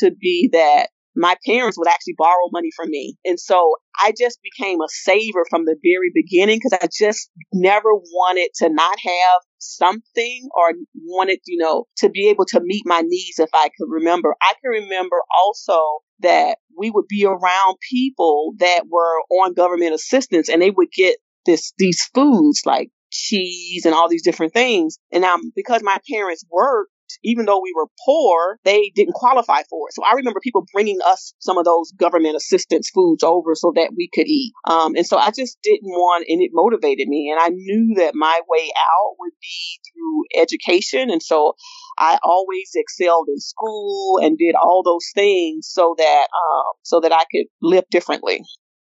to 0.00 0.10
be 0.10 0.50
that 0.52 0.88
my 1.16 1.36
parents 1.46 1.76
would 1.78 1.88
actually 1.88 2.14
borrow 2.16 2.48
money 2.52 2.70
from 2.74 2.90
me. 2.90 3.16
And 3.24 3.38
so 3.38 3.74
I 3.98 4.12
just 4.16 4.38
became 4.42 4.80
a 4.80 4.88
saver 4.88 5.44
from 5.48 5.64
the 5.64 5.76
very 5.82 6.10
beginning 6.14 6.58
because 6.62 6.78
I 6.80 6.88
just 6.96 7.30
never 7.52 7.92
wanted 7.94 8.50
to 8.56 8.68
not 8.68 8.98
have 9.00 9.40
something 9.58 10.48
or 10.56 10.72
wanted, 11.04 11.40
you 11.46 11.58
know, 11.58 11.86
to 11.98 12.08
be 12.08 12.28
able 12.28 12.46
to 12.46 12.60
meet 12.60 12.82
my 12.86 13.02
needs 13.04 13.38
if 13.38 13.50
I 13.52 13.68
could 13.68 13.88
remember. 13.88 14.34
I 14.40 14.54
can 14.62 14.82
remember 14.82 15.16
also 15.44 15.80
that 16.20 16.58
we 16.76 16.90
would 16.90 17.06
be 17.08 17.24
around 17.26 17.76
people 17.90 18.54
that 18.58 18.84
were 18.88 19.20
on 19.42 19.54
government 19.54 19.94
assistance 19.94 20.48
and 20.48 20.62
they 20.62 20.70
would 20.70 20.90
get 20.92 21.16
this, 21.46 21.72
these 21.78 22.02
foods 22.14 22.62
like 22.64 22.90
cheese 23.10 23.84
and 23.84 23.94
all 23.94 24.08
these 24.08 24.22
different 24.22 24.52
things. 24.52 24.98
And 25.12 25.22
now 25.22 25.36
because 25.54 25.82
my 25.82 25.98
parents 26.10 26.44
worked, 26.50 26.92
even 27.22 27.46
though 27.46 27.60
we 27.60 27.72
were 27.74 27.86
poor, 28.04 28.58
they 28.64 28.90
didn't 28.94 29.14
qualify 29.14 29.62
for 29.68 29.88
it. 29.88 29.94
So 29.94 30.02
I 30.04 30.12
remember 30.12 30.40
people 30.42 30.66
bringing 30.72 30.98
us 31.06 31.34
some 31.38 31.58
of 31.58 31.64
those 31.64 31.92
government 31.92 32.36
assistance 32.36 32.90
foods 32.94 33.22
over 33.22 33.54
so 33.54 33.72
that 33.76 33.92
we 33.96 34.08
could 34.12 34.26
eat. 34.26 34.52
Um, 34.68 34.94
and 34.96 35.06
so 35.06 35.16
I 35.16 35.30
just 35.30 35.58
didn't 35.62 35.90
want, 35.90 36.26
and 36.28 36.42
it 36.42 36.50
motivated 36.52 37.08
me. 37.08 37.32
And 37.32 37.40
I 37.40 37.48
knew 37.48 37.94
that 37.96 38.14
my 38.14 38.40
way 38.48 38.70
out 38.76 39.16
would 39.18 39.32
be 39.40 39.80
through 39.92 40.42
education. 40.42 41.10
And 41.10 41.22
so 41.22 41.54
I 41.98 42.18
always 42.22 42.70
excelled 42.74 43.28
in 43.28 43.38
school 43.38 44.18
and 44.22 44.38
did 44.38 44.54
all 44.54 44.82
those 44.84 45.06
things 45.14 45.68
so 45.70 45.94
that, 45.98 46.22
um, 46.22 46.72
so 46.82 47.00
that 47.00 47.12
I 47.12 47.24
could 47.30 47.46
live 47.62 47.84
differently. 47.90 48.42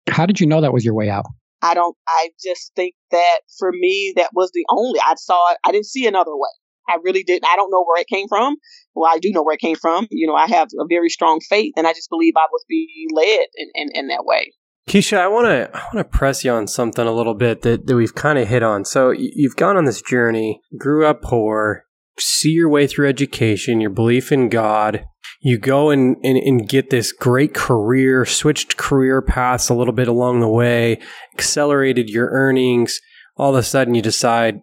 How 0.09 0.27
did 0.27 0.41
you 0.41 0.47
know 0.47 0.61
that 0.61 0.73
was 0.73 0.85
your 0.85 0.95
way 0.95 1.11
out? 1.11 1.25
I 1.63 1.73
don't, 1.73 1.97
I 2.07 2.29
just 2.45 2.73
think 2.77 2.95
that 3.11 3.41
for 3.59 3.73
me, 3.73 4.13
that 4.17 4.31
was 4.35 4.51
the 4.53 4.67
only, 4.69 5.01
I 5.01 5.15
saw, 5.17 5.55
I 5.65 5.73
didn't 5.73 5.87
see 5.87 6.07
another 6.07 6.37
way. 6.37 6.51
I 6.89 6.99
really 7.03 7.23
didn't. 7.23 7.47
I 7.47 7.57
don't 7.57 7.71
know 7.71 7.85
where 7.85 8.01
it 8.01 8.09
came 8.09 8.29
from. 8.29 8.57
Well, 8.95 9.11
I 9.13 9.19
do 9.19 9.31
know 9.33 9.43
where 9.43 9.55
it 9.55 9.61
came 9.61 9.77
from. 9.77 10.07
You 10.11 10.27
know, 10.27 10.35
I 10.35 10.47
have 10.49 10.69
a 10.79 10.87
very 10.89 11.09
strong 11.09 11.41
faith, 11.41 11.75
and 11.77 11.87
I 11.87 11.93
just 11.93 12.11
believe 12.11 12.35
I 12.37 12.47
was 12.51 12.65
being 12.69 13.09
led 13.13 13.47
in, 13.55 13.71
in, 13.75 13.89
in 13.95 14.09
that 14.09 14.25
way. 14.25 14.53
Keisha, 14.89 15.17
I 15.17 15.29
want 15.29 15.47
to 15.47 15.71
I 15.75 15.83
want 15.95 16.11
to 16.11 16.19
press 16.19 16.45
you 16.45 16.53
on 16.53 16.67
something 16.67 17.07
a 17.07 17.13
little 17.13 17.35
bit 17.35 17.63
that, 17.63 17.87
that 17.87 17.97
we've 17.97 18.15
kind 18.15 18.39
of 18.39 18.49
hit 18.49 18.63
on. 18.63 18.85
So 18.85 19.11
you've 19.11 19.57
gone 19.57 19.77
on 19.77 19.87
this 19.87 20.03
journey, 20.03 20.61
grew 20.79 21.07
up 21.07 21.23
poor, 21.23 21.85
see 22.19 22.51
your 22.51 22.69
way 22.69 22.87
through 22.87 23.09
education, 23.09 23.81
your 23.81 23.91
belief 23.91 24.31
in 24.31 24.49
God. 24.49 25.07
You 25.41 25.59
go 25.59 25.91
and, 25.91 26.17
and, 26.23 26.39
and 26.39 26.69
get 26.69 26.91
this 26.91 27.13
great 27.13 27.55
career, 27.55 28.25
switched 28.25 28.77
career 28.77 29.21
paths 29.21 29.69
a 29.69 29.75
little 29.75 29.93
bit 29.93 30.09
along 30.09 30.41
the 30.41 30.49
way, 30.49 31.01
accelerated 31.35 32.09
your 32.09 32.29
earnings. 32.31 33.01
All 33.37 33.51
of 33.51 33.57
a 33.57 33.63
sudden, 33.63 33.95
you 33.95 34.03
decide 34.03 34.61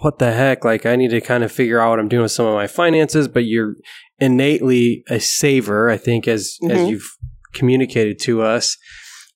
what 0.00 0.18
the 0.18 0.32
heck? 0.32 0.64
Like, 0.64 0.86
I 0.86 0.96
need 0.96 1.10
to 1.10 1.20
kind 1.20 1.44
of 1.44 1.52
figure 1.52 1.80
out 1.80 1.90
what 1.90 1.98
I'm 1.98 2.08
doing 2.08 2.22
with 2.22 2.32
some 2.32 2.46
of 2.46 2.54
my 2.54 2.66
finances, 2.66 3.28
but 3.28 3.44
you're 3.44 3.76
innately 4.18 5.04
a 5.08 5.20
saver, 5.20 5.90
I 5.90 5.96
think, 5.96 6.28
as, 6.28 6.56
mm-hmm. 6.62 6.70
as 6.70 6.88
you've 6.88 7.10
communicated 7.52 8.18
to 8.22 8.42
us. 8.42 8.76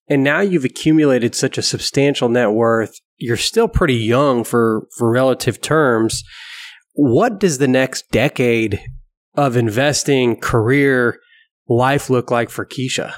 And 0.09 0.23
now 0.23 0.41
you've 0.41 0.65
accumulated 0.65 1.35
such 1.35 1.59
a 1.59 1.63
substantial 1.63 2.29
net 2.29 2.53
worth. 2.53 2.95
You're 3.19 3.37
still 3.37 3.69
pretty 3.69 3.97
young 3.97 4.45
for, 4.45 4.87
for 4.97 5.11
relative 5.11 5.61
terms. 5.61 6.23
What 6.93 7.41
does 7.41 7.59
the 7.59 7.69
next 7.69 8.05
decade 8.11 8.81
of 9.35 9.57
investing, 9.57 10.41
career, 10.41 11.19
life 11.69 12.09
look 12.09 12.31
like 12.31 12.51
for 12.51 12.65
Keisha? 12.65 13.13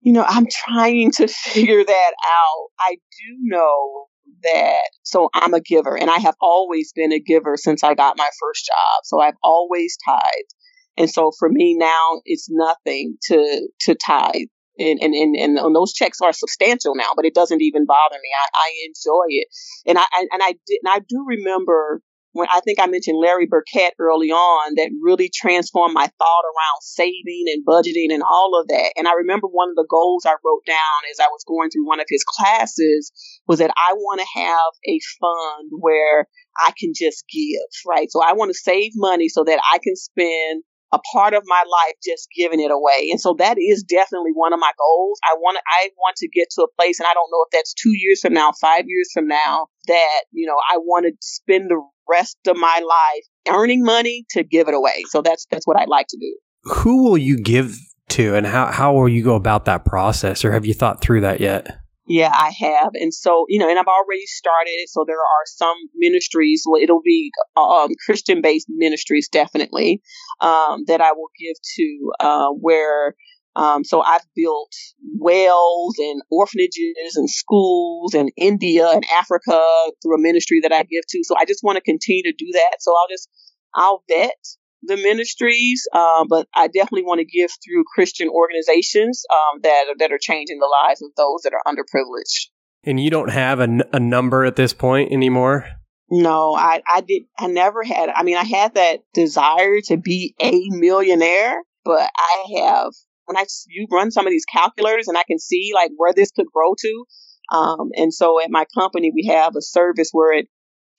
You 0.00 0.12
know, 0.12 0.24
I'm 0.26 0.46
trying 0.50 1.12
to 1.12 1.28
figure 1.28 1.84
that 1.84 2.12
out. 2.24 2.68
I 2.80 2.94
do 2.94 3.36
know 3.40 4.06
that 4.42 4.90
so 5.02 5.28
I'm 5.34 5.54
a 5.54 5.60
giver 5.60 5.96
and 5.96 6.10
I 6.10 6.18
have 6.18 6.36
always 6.40 6.92
been 6.92 7.12
a 7.12 7.20
giver 7.20 7.56
since 7.56 7.82
I 7.82 7.94
got 7.94 8.18
my 8.18 8.28
first 8.40 8.66
job. 8.66 9.04
So 9.04 9.20
I've 9.20 9.36
always 9.42 9.96
tithed. 10.04 10.54
And 10.96 11.10
so 11.10 11.32
for 11.38 11.48
me 11.48 11.76
now 11.78 12.20
it's 12.24 12.48
nothing 12.50 13.16
to 13.28 13.68
to 13.80 13.94
tithe. 13.94 14.48
And, 14.78 14.98
and, 15.02 15.14
and, 15.14 15.36
and 15.36 15.76
those 15.76 15.92
checks 15.92 16.22
are 16.22 16.32
substantial 16.32 16.94
now, 16.96 17.10
but 17.14 17.26
it 17.26 17.34
doesn't 17.34 17.60
even 17.60 17.84
bother 17.84 18.16
me. 18.16 18.30
I, 18.34 18.58
I 18.58 18.72
enjoy 18.86 19.26
it. 19.28 19.48
And 19.86 19.98
I, 19.98 20.06
and 20.14 20.42
I 20.42 20.52
did, 20.66 20.78
and 20.82 20.92
I 20.94 21.00
do 21.00 21.24
remember 21.28 22.00
when 22.32 22.48
I 22.50 22.60
think 22.60 22.78
I 22.80 22.86
mentioned 22.86 23.18
Larry 23.20 23.46
Burkett 23.46 23.94
early 23.98 24.30
on 24.30 24.74
that 24.76 24.90
really 25.02 25.30
transformed 25.32 25.94
my 25.94 26.06
thought 26.06 26.44
around 26.44 26.80
saving 26.80 27.44
and 27.52 27.64
budgeting 27.64 28.12
and 28.12 28.22
all 28.22 28.58
of 28.58 28.68
that. 28.68 28.92
And 28.96 29.06
I 29.06 29.12
remember 29.12 29.46
one 29.48 29.68
of 29.68 29.76
the 29.76 29.86
goals 29.88 30.24
I 30.26 30.32
wrote 30.44 30.64
down 30.66 31.00
as 31.10 31.20
I 31.20 31.28
was 31.28 31.44
going 31.46 31.70
through 31.70 31.86
one 31.86 32.00
of 32.00 32.06
his 32.08 32.24
classes 32.24 33.12
was 33.46 33.58
that 33.58 33.72
I 33.76 33.92
want 33.94 34.20
to 34.20 34.40
have 34.40 34.72
a 34.88 34.98
fund 35.20 35.70
where 35.78 36.26
I 36.58 36.72
can 36.78 36.92
just 36.94 37.24
give, 37.32 37.68
right? 37.86 38.10
So 38.10 38.22
I 38.22 38.32
want 38.32 38.50
to 38.50 38.58
save 38.58 38.92
money 38.96 39.28
so 39.28 39.44
that 39.44 39.60
I 39.72 39.78
can 39.78 39.96
spend 39.96 40.64
a 40.92 40.98
part 41.12 41.34
of 41.34 41.42
my 41.46 41.64
life 41.66 41.94
just 42.04 42.28
giving 42.36 42.60
it 42.60 42.70
away. 42.70 43.08
And 43.10 43.20
so 43.20 43.34
that 43.38 43.56
is 43.58 43.82
definitely 43.82 44.32
one 44.34 44.52
of 44.52 44.60
my 44.60 44.70
goals. 44.78 45.18
I 45.24 45.34
want 45.36 45.56
to, 45.56 45.62
I 45.66 45.88
want 45.96 46.16
to 46.16 46.28
get 46.28 46.48
to 46.52 46.62
a 46.62 46.72
place 46.78 47.00
and 47.00 47.06
I 47.06 47.14
don't 47.14 47.30
know 47.32 47.44
if 47.46 47.50
that's 47.50 47.74
2 47.74 47.92
years 47.96 48.20
from 48.20 48.34
now, 48.34 48.52
5 48.60 48.84
years 48.86 49.08
from 49.12 49.26
now 49.26 49.68
that, 49.88 50.24
you 50.32 50.46
know, 50.46 50.56
I 50.70 50.76
want 50.78 51.06
to 51.06 51.12
spend 51.20 51.70
the 51.70 51.82
rest 52.08 52.36
of 52.46 52.56
my 52.56 52.82
life 52.86 53.24
earning 53.48 53.82
money 53.82 54.26
to 54.30 54.44
give 54.44 54.68
it 54.68 54.74
away. 54.74 55.02
So 55.08 55.22
that's 55.22 55.46
that's 55.50 55.66
what 55.66 55.78
I'd 55.78 55.88
like 55.88 56.06
to 56.08 56.18
do. 56.18 56.36
Who 56.64 57.04
will 57.04 57.18
you 57.18 57.38
give 57.38 57.76
to 58.10 58.34
and 58.34 58.46
how 58.46 58.66
how 58.66 58.92
will 58.92 59.08
you 59.08 59.24
go 59.24 59.34
about 59.34 59.64
that 59.64 59.84
process 59.84 60.44
or 60.44 60.52
have 60.52 60.66
you 60.66 60.74
thought 60.74 61.00
through 61.00 61.22
that 61.22 61.40
yet? 61.40 61.78
Yeah, 62.06 62.32
I 62.34 62.50
have. 62.58 62.90
And 62.94 63.14
so, 63.14 63.46
you 63.48 63.58
know, 63.60 63.68
and 63.68 63.78
I've 63.78 63.86
already 63.86 64.26
started. 64.26 64.70
it. 64.70 64.88
So 64.88 65.04
there 65.06 65.16
are 65.16 65.44
some 65.46 65.76
ministries, 65.94 66.64
well, 66.68 66.82
it'll 66.82 67.02
be 67.02 67.30
um, 67.56 67.90
Christian 68.04 68.42
based 68.42 68.66
ministries, 68.68 69.28
definitely, 69.28 70.02
um, 70.40 70.84
that 70.88 71.00
I 71.00 71.12
will 71.12 71.30
give 71.38 71.56
to 71.76 72.12
uh, 72.20 72.48
where 72.60 73.14
um, 73.54 73.84
so 73.84 74.00
I've 74.00 74.24
built 74.34 74.72
wells 75.18 75.94
and 75.98 76.22
orphanages 76.30 77.16
and 77.16 77.28
schools 77.28 78.14
in 78.14 78.30
India 78.36 78.88
and 78.88 79.04
Africa 79.18 79.62
through 80.02 80.16
a 80.16 80.22
ministry 80.22 80.60
that 80.62 80.72
I 80.72 80.84
give 80.84 81.04
to. 81.10 81.20
So 81.22 81.36
I 81.38 81.44
just 81.44 81.62
want 81.62 81.76
to 81.76 81.82
continue 81.82 82.22
to 82.22 82.32
do 82.32 82.46
that. 82.54 82.76
So 82.80 82.92
I'll 82.92 83.08
just, 83.10 83.28
I'll 83.74 84.04
vet 84.08 84.36
the 84.82 84.96
ministries, 84.96 85.86
uh, 85.92 86.24
but 86.28 86.46
I 86.54 86.66
definitely 86.66 87.04
want 87.04 87.20
to 87.20 87.24
give 87.24 87.50
through 87.64 87.84
Christian 87.94 88.28
organizations 88.28 89.24
um, 89.32 89.60
that 89.62 89.86
are, 89.90 89.98
that 89.98 90.12
are 90.12 90.18
changing 90.20 90.58
the 90.58 90.70
lives 90.82 91.02
of 91.02 91.10
those 91.16 91.42
that 91.42 91.52
are 91.52 91.62
underprivileged. 91.66 92.48
And 92.84 92.98
you 92.98 93.10
don't 93.10 93.30
have 93.30 93.60
a, 93.60 93.64
n- 93.64 93.82
a 93.92 94.00
number 94.00 94.44
at 94.44 94.56
this 94.56 94.72
point 94.72 95.12
anymore. 95.12 95.66
No, 96.10 96.54
I, 96.54 96.82
I 96.86 97.00
did. 97.00 97.22
I 97.38 97.46
never 97.46 97.82
had. 97.82 98.10
I 98.10 98.22
mean, 98.22 98.36
I 98.36 98.44
had 98.44 98.74
that 98.74 99.00
desire 99.14 99.80
to 99.86 99.96
be 99.96 100.34
a 100.42 100.60
millionaire, 100.68 101.62
but 101.84 102.10
I 102.14 102.44
have 102.58 102.92
when 103.24 103.36
I 103.36 103.46
you 103.68 103.86
run 103.90 104.10
some 104.10 104.26
of 104.26 104.30
these 104.30 104.44
calculators 104.44 105.08
and 105.08 105.16
I 105.16 105.22
can 105.22 105.38
see 105.38 105.70
like 105.74 105.90
where 105.96 106.12
this 106.12 106.30
could 106.30 106.48
grow 106.52 106.74
to. 106.78 107.04
Um, 107.50 107.90
and 107.96 108.12
so 108.12 108.42
at 108.42 108.50
my 108.50 108.66
company, 108.74 109.10
we 109.14 109.26
have 109.26 109.56
a 109.56 109.62
service 109.62 110.10
where 110.12 110.32
it 110.32 110.48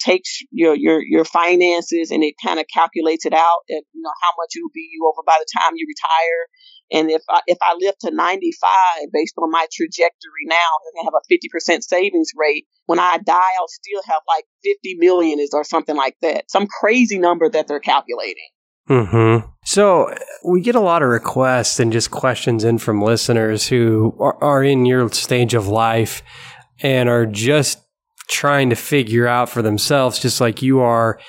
takes 0.04 0.40
your 0.52 0.76
your 0.76 1.02
your 1.02 1.26
finances 1.26 2.12
and 2.12 2.24
it 2.24 2.36
kind 2.44 2.60
of 2.60 2.66
calculates 2.74 3.26
it 3.26 3.34
out 3.34 3.62
and 3.70 3.82
you 3.94 4.02
know 4.02 4.12
how 4.22 4.30
much 4.38 4.52
it'll 4.56 4.74
be 4.74 4.90
over 5.04 5.22
by 5.26 5.38
the 5.40 5.60
time 5.60 5.74
you 5.76 5.88
retire. 5.88 6.48
And 6.92 7.10
if 7.10 7.22
I, 7.30 7.40
if 7.48 7.58
I 7.62 7.76
live 7.80 7.96
to 8.02 8.12
95 8.12 9.10
based 9.14 9.36
on 9.38 9.50
my 9.50 9.66
trajectory 9.72 10.46
now 10.46 10.56
I 10.56 11.06
have 11.06 11.14
a 11.14 11.34
50% 11.34 11.84
savings 11.84 12.32
rate. 12.38 12.66
When 12.86 13.00
I 13.00 13.18
die 13.18 13.54
I'll 13.60 13.68
still 13.68 14.02
have 14.08 14.22
like 14.28 14.46
50 14.64 14.98
million 15.00 15.40
or 15.54 15.64
something 15.64 15.96
like 15.96 16.16
that. 16.22 16.52
Some 16.52 16.68
crazy 16.68 17.18
number 17.18 17.50
that 17.50 17.68
they're 17.68 17.80
calculating. 17.80 18.50
Mm-hmm. 18.90 19.50
So 19.64 20.14
we 20.44 20.60
get 20.60 20.76
a 20.76 20.82
lot 20.82 21.04
of 21.04 21.10
requests 21.10 21.80
and 21.80 21.92
just 21.92 22.12
questions 22.12 22.66
in 22.66 22.78
from 22.80 23.02
listeners 23.02 23.68
who 23.68 24.14
are, 24.20 24.44
are 24.44 24.64
in 24.64 24.86
your 24.86 25.10
stage 25.10 25.54
of 25.54 25.68
life 25.68 26.22
and 26.82 27.08
are 27.08 27.26
just 27.26 27.83
trying 28.28 28.70
to 28.70 28.76
figure 28.76 29.28
out 29.28 29.50
for 29.50 29.62
themselves, 29.62 30.20
just 30.20 30.42
like 30.42 30.62
you 30.62 30.80
are, 30.80 31.20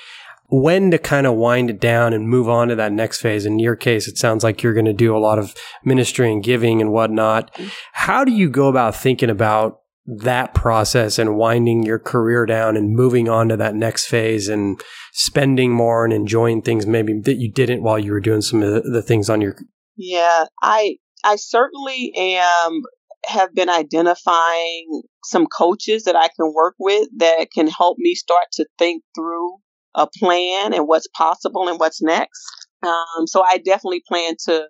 when 0.49 0.91
to 0.91 0.97
kind 0.97 1.25
of 1.25 1.35
wind 1.35 1.69
it 1.69 1.79
down 1.79 2.13
and 2.13 2.29
move 2.29 2.47
on 2.47 2.67
to 2.67 2.75
that 2.75 2.91
next 2.91 3.21
phase. 3.21 3.45
In 3.45 3.59
your 3.59 3.75
case, 3.75 4.07
it 4.07 4.17
sounds 4.17 4.43
like 4.43 4.61
you're 4.61 4.73
going 4.73 4.85
to 4.85 4.93
do 4.93 5.15
a 5.15 5.19
lot 5.19 5.39
of 5.39 5.55
ministry 5.83 6.31
and 6.31 6.43
giving 6.43 6.81
and 6.81 6.91
whatnot. 6.91 7.57
How 7.93 8.23
do 8.23 8.31
you 8.31 8.49
go 8.49 8.67
about 8.67 8.95
thinking 8.95 9.29
about 9.29 9.79
that 10.05 10.53
process 10.53 11.17
and 11.17 11.35
winding 11.35 11.83
your 11.83 11.97
career 11.97 12.45
down 12.45 12.77
and 12.77 12.95
moving 12.95 13.27
on 13.27 13.49
to 13.49 13.57
that 13.57 13.73
next 13.73 14.05
phase 14.05 14.47
and 14.47 14.79
spending 15.13 15.71
more 15.71 16.05
and 16.05 16.13
enjoying 16.13 16.61
things 16.61 16.85
maybe 16.85 17.19
that 17.21 17.37
you 17.37 17.51
didn't 17.51 17.81
while 17.81 17.97
you 17.97 18.11
were 18.11 18.19
doing 18.19 18.41
some 18.41 18.61
of 18.61 18.83
the, 18.83 19.01
things 19.01 19.29
on 19.29 19.41
your 19.41 19.55
Yeah, 19.95 20.45
I 20.61 20.97
I 21.23 21.37
certainly 21.37 22.11
am 22.15 22.83
have 23.25 23.55
been 23.55 23.69
identifying 23.69 25.01
some 25.25 25.47
coaches 25.47 26.03
that 26.03 26.15
I 26.15 26.29
can 26.35 26.53
work 26.53 26.75
with 26.79 27.07
that 27.17 27.47
can 27.53 27.67
help 27.67 27.97
me 27.99 28.15
start 28.15 28.45
to 28.53 28.65
think 28.77 29.03
through 29.15 29.57
a 29.95 30.07
plan 30.07 30.73
and 30.73 30.87
what's 30.87 31.07
possible 31.07 31.67
and 31.67 31.79
what's 31.79 32.01
next. 32.01 32.43
Um, 32.83 33.25
so 33.25 33.43
I 33.43 33.57
definitely 33.57 34.03
plan 34.07 34.35
to 34.45 34.67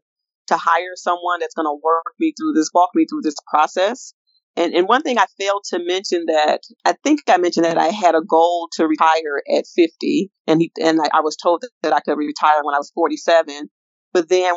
to 0.48 0.58
hire 0.58 0.94
someone 0.96 1.40
that's 1.40 1.56
going 1.56 1.66
to 1.66 1.80
work 1.84 2.14
me 2.20 2.34
through 2.38 2.54
this, 2.54 2.70
walk 2.74 2.92
me 2.94 3.06
through 3.10 3.22
this 3.24 3.36
process. 3.50 4.14
And, 4.56 4.74
and 4.74 4.88
one 4.88 5.02
thing 5.02 5.18
I 5.18 5.26
failed 5.40 5.64
to 5.72 5.80
mention 5.84 6.26
that 6.28 6.62
I 6.86 6.94
think 7.04 7.22
I 7.28 7.38
mentioned 7.38 7.66
that 7.66 7.78
I 7.78 7.88
had 7.88 8.16
a 8.16 8.22
goal 8.22 8.70
to 8.74 8.88
retire 8.88 9.42
at 9.54 9.66
50, 9.76 10.32
and 10.48 10.62
he, 10.62 10.72
and 10.82 11.02
I, 11.02 11.18
I 11.18 11.22
was 11.22 11.36
told 11.36 11.64
that, 11.84 11.94
I 11.94 12.00
could 12.00 12.18
retire 12.18 12.64
when 12.64 12.76
I 12.76 12.78
was 12.78 12.92
47. 12.96 13.70
But 14.14 14.30
then 14.30 14.54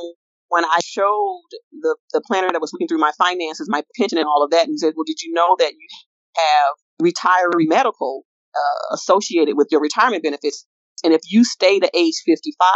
when 0.48 0.64
I 0.64 0.78
showed 0.84 1.42
the, 1.72 1.96
the 2.12 2.22
planner 2.26 2.50
that 2.52 2.60
was 2.60 2.72
looking 2.72 2.88
through 2.88 2.98
my 2.98 3.12
finances, 3.18 3.68
my 3.68 3.82
pension 3.96 4.18
and 4.18 4.26
all 4.26 4.42
of 4.44 4.50
that, 4.50 4.66
and 4.66 4.78
said, 4.78 4.94
well, 4.96 5.04
did 5.04 5.20
you 5.22 5.32
know 5.32 5.56
that 5.58 5.72
you 5.72 5.88
have 6.36 6.74
retiree 7.06 7.68
medical 7.68 8.24
uh, 8.54 8.94
associated 8.94 9.56
with 9.56 9.68
your 9.70 9.80
retirement 9.80 10.22
benefits? 10.22 10.66
And 11.04 11.12
if 11.12 11.20
you 11.28 11.44
stay 11.44 11.78
to 11.78 11.90
age 11.94 12.22
55, 12.26 12.68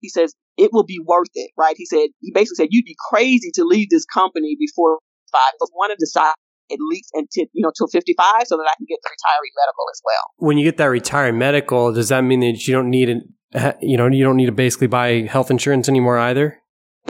he 0.00 0.08
says, 0.08 0.34
it 0.56 0.70
will 0.72 0.84
be 0.84 1.00
worth 1.04 1.30
it, 1.34 1.50
right? 1.56 1.74
He 1.76 1.86
said, 1.86 2.08
he 2.20 2.32
basically 2.34 2.64
said, 2.64 2.68
you'd 2.70 2.84
be 2.84 2.96
crazy 3.10 3.50
to 3.54 3.64
leave 3.64 3.90
this 3.90 4.04
company 4.04 4.56
before 4.58 4.98
five. 5.32 5.52
I 5.60 5.66
want 5.74 5.92
to 5.92 5.96
decide 5.98 6.34
at 6.72 6.78
least 6.80 7.10
until, 7.14 7.44
you 7.52 7.62
know, 7.62 7.72
till 7.76 7.88
55 7.88 8.46
so 8.46 8.56
that 8.56 8.64
I 8.64 8.74
can 8.76 8.86
get 8.88 8.98
the 9.02 9.08
retiree 9.08 9.52
medical 9.56 9.84
as 9.92 10.00
well. 10.04 10.22
When 10.36 10.58
you 10.58 10.64
get 10.64 10.76
that 10.78 10.86
retiree 10.86 11.34
medical, 11.34 11.92
does 11.92 12.08
that 12.10 12.22
mean 12.22 12.40
that 12.40 12.66
you 12.66 12.74
don't 12.74 12.90
need 12.90 13.08
it? 13.08 13.18
You 13.80 13.96
know, 13.96 14.06
you 14.06 14.22
don't 14.22 14.36
need 14.36 14.46
to 14.46 14.52
basically 14.52 14.86
buy 14.86 15.22
health 15.22 15.50
insurance 15.50 15.88
anymore 15.88 16.18
either? 16.18 16.59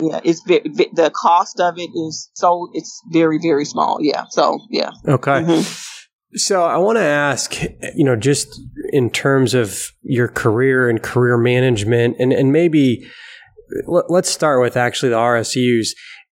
Yeah, 0.00 0.20
it's 0.24 0.42
the 0.44 1.10
cost 1.14 1.60
of 1.60 1.78
it 1.78 1.90
is 1.94 2.30
so 2.34 2.68
it's 2.72 3.02
very 3.10 3.38
very 3.40 3.64
small. 3.64 3.98
Yeah, 4.00 4.24
so 4.30 4.58
yeah. 4.70 4.90
Okay. 5.06 5.42
Mm-hmm. 5.42 6.36
So 6.36 6.64
I 6.64 6.76
want 6.78 6.96
to 6.96 7.02
ask, 7.02 7.60
you 7.94 8.04
know, 8.04 8.14
just 8.14 8.60
in 8.92 9.10
terms 9.10 9.52
of 9.52 9.90
your 10.02 10.28
career 10.28 10.88
and 10.88 11.02
career 11.02 11.36
management, 11.36 12.16
and 12.18 12.32
and 12.32 12.52
maybe 12.52 13.06
let's 13.86 14.30
start 14.30 14.62
with 14.62 14.76
actually 14.76 15.10
the 15.10 15.16
RSUs. 15.16 15.88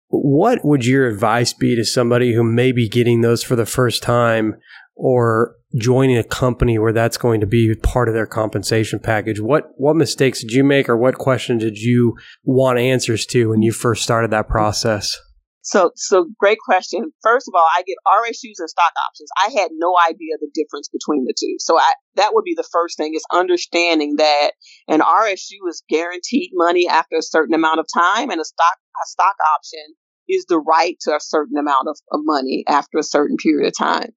What 0.07 0.65
would 0.65 0.85
your 0.85 1.07
advice 1.07 1.53
be 1.53 1.75
to 1.75 1.85
somebody 1.85 2.33
who 2.33 2.43
may 2.43 2.71
be 2.71 2.89
getting 2.89 3.21
those 3.21 3.43
for 3.43 3.55
the 3.55 3.65
first 3.65 4.03
time 4.03 4.55
or 4.95 5.55
joining 5.75 6.17
a 6.17 6.23
company 6.23 6.77
where 6.77 6.93
that's 6.93 7.17
going 7.17 7.41
to 7.41 7.47
be 7.47 7.73
part 7.75 8.07
of 8.07 8.13
their 8.13 8.25
compensation 8.25 8.99
package. 8.99 9.39
What 9.39 9.71
what 9.77 9.95
mistakes 9.95 10.41
did 10.41 10.51
you 10.51 10.63
make 10.63 10.89
or 10.89 10.97
what 10.97 11.15
questions 11.15 11.63
did 11.63 11.77
you 11.77 12.17
want 12.43 12.79
answers 12.79 13.25
to 13.27 13.49
when 13.49 13.61
you 13.61 13.71
first 13.71 14.03
started 14.03 14.31
that 14.31 14.47
process? 14.47 15.17
So 15.63 15.91
so 15.95 16.25
great 16.39 16.57
question. 16.57 17.11
First 17.21 17.47
of 17.47 17.53
all, 17.55 17.67
I 17.75 17.83
get 17.83 17.97
RSUs 18.07 18.57
and 18.57 18.69
stock 18.69 18.93
options. 19.07 19.29
I 19.37 19.61
had 19.61 19.69
no 19.73 19.95
idea 20.09 20.37
the 20.39 20.49
difference 20.53 20.89
between 20.89 21.25
the 21.25 21.35
two. 21.39 21.55
So 21.59 21.77
I 21.77 21.93
that 22.15 22.33
would 22.33 22.43
be 22.43 22.55
the 22.55 22.67
first 22.71 22.97
thing 22.97 23.13
is 23.15 23.23
understanding 23.31 24.15
that 24.17 24.51
an 24.87 25.01
RSU 25.01 25.69
is 25.69 25.83
guaranteed 25.87 26.51
money 26.53 26.87
after 26.89 27.17
a 27.17 27.23
certain 27.23 27.53
amount 27.53 27.79
of 27.79 27.85
time 27.93 28.31
and 28.31 28.41
a 28.41 28.45
stock 28.45 28.77
a 29.03 29.07
stock 29.07 29.35
option 29.55 29.95
is 30.27 30.45
the 30.47 30.59
right 30.59 30.97
to 31.01 31.15
a 31.15 31.19
certain 31.19 31.57
amount 31.57 31.87
of, 31.87 31.97
of 32.11 32.21
money 32.23 32.63
after 32.67 32.97
a 32.97 33.03
certain 33.03 33.37
period 33.37 33.67
of 33.67 33.77
time. 33.77 34.11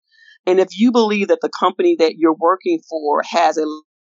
And 0.47 0.61
if 0.61 0.69
you 0.73 0.93
believe 0.93 1.29
that 1.29 1.41
the 1.41 1.51
company 1.59 1.97
that 1.99 2.17
you're 2.17 2.37
working 2.39 2.81
for 2.89 3.23
has 3.31 3.57
a 3.57 3.67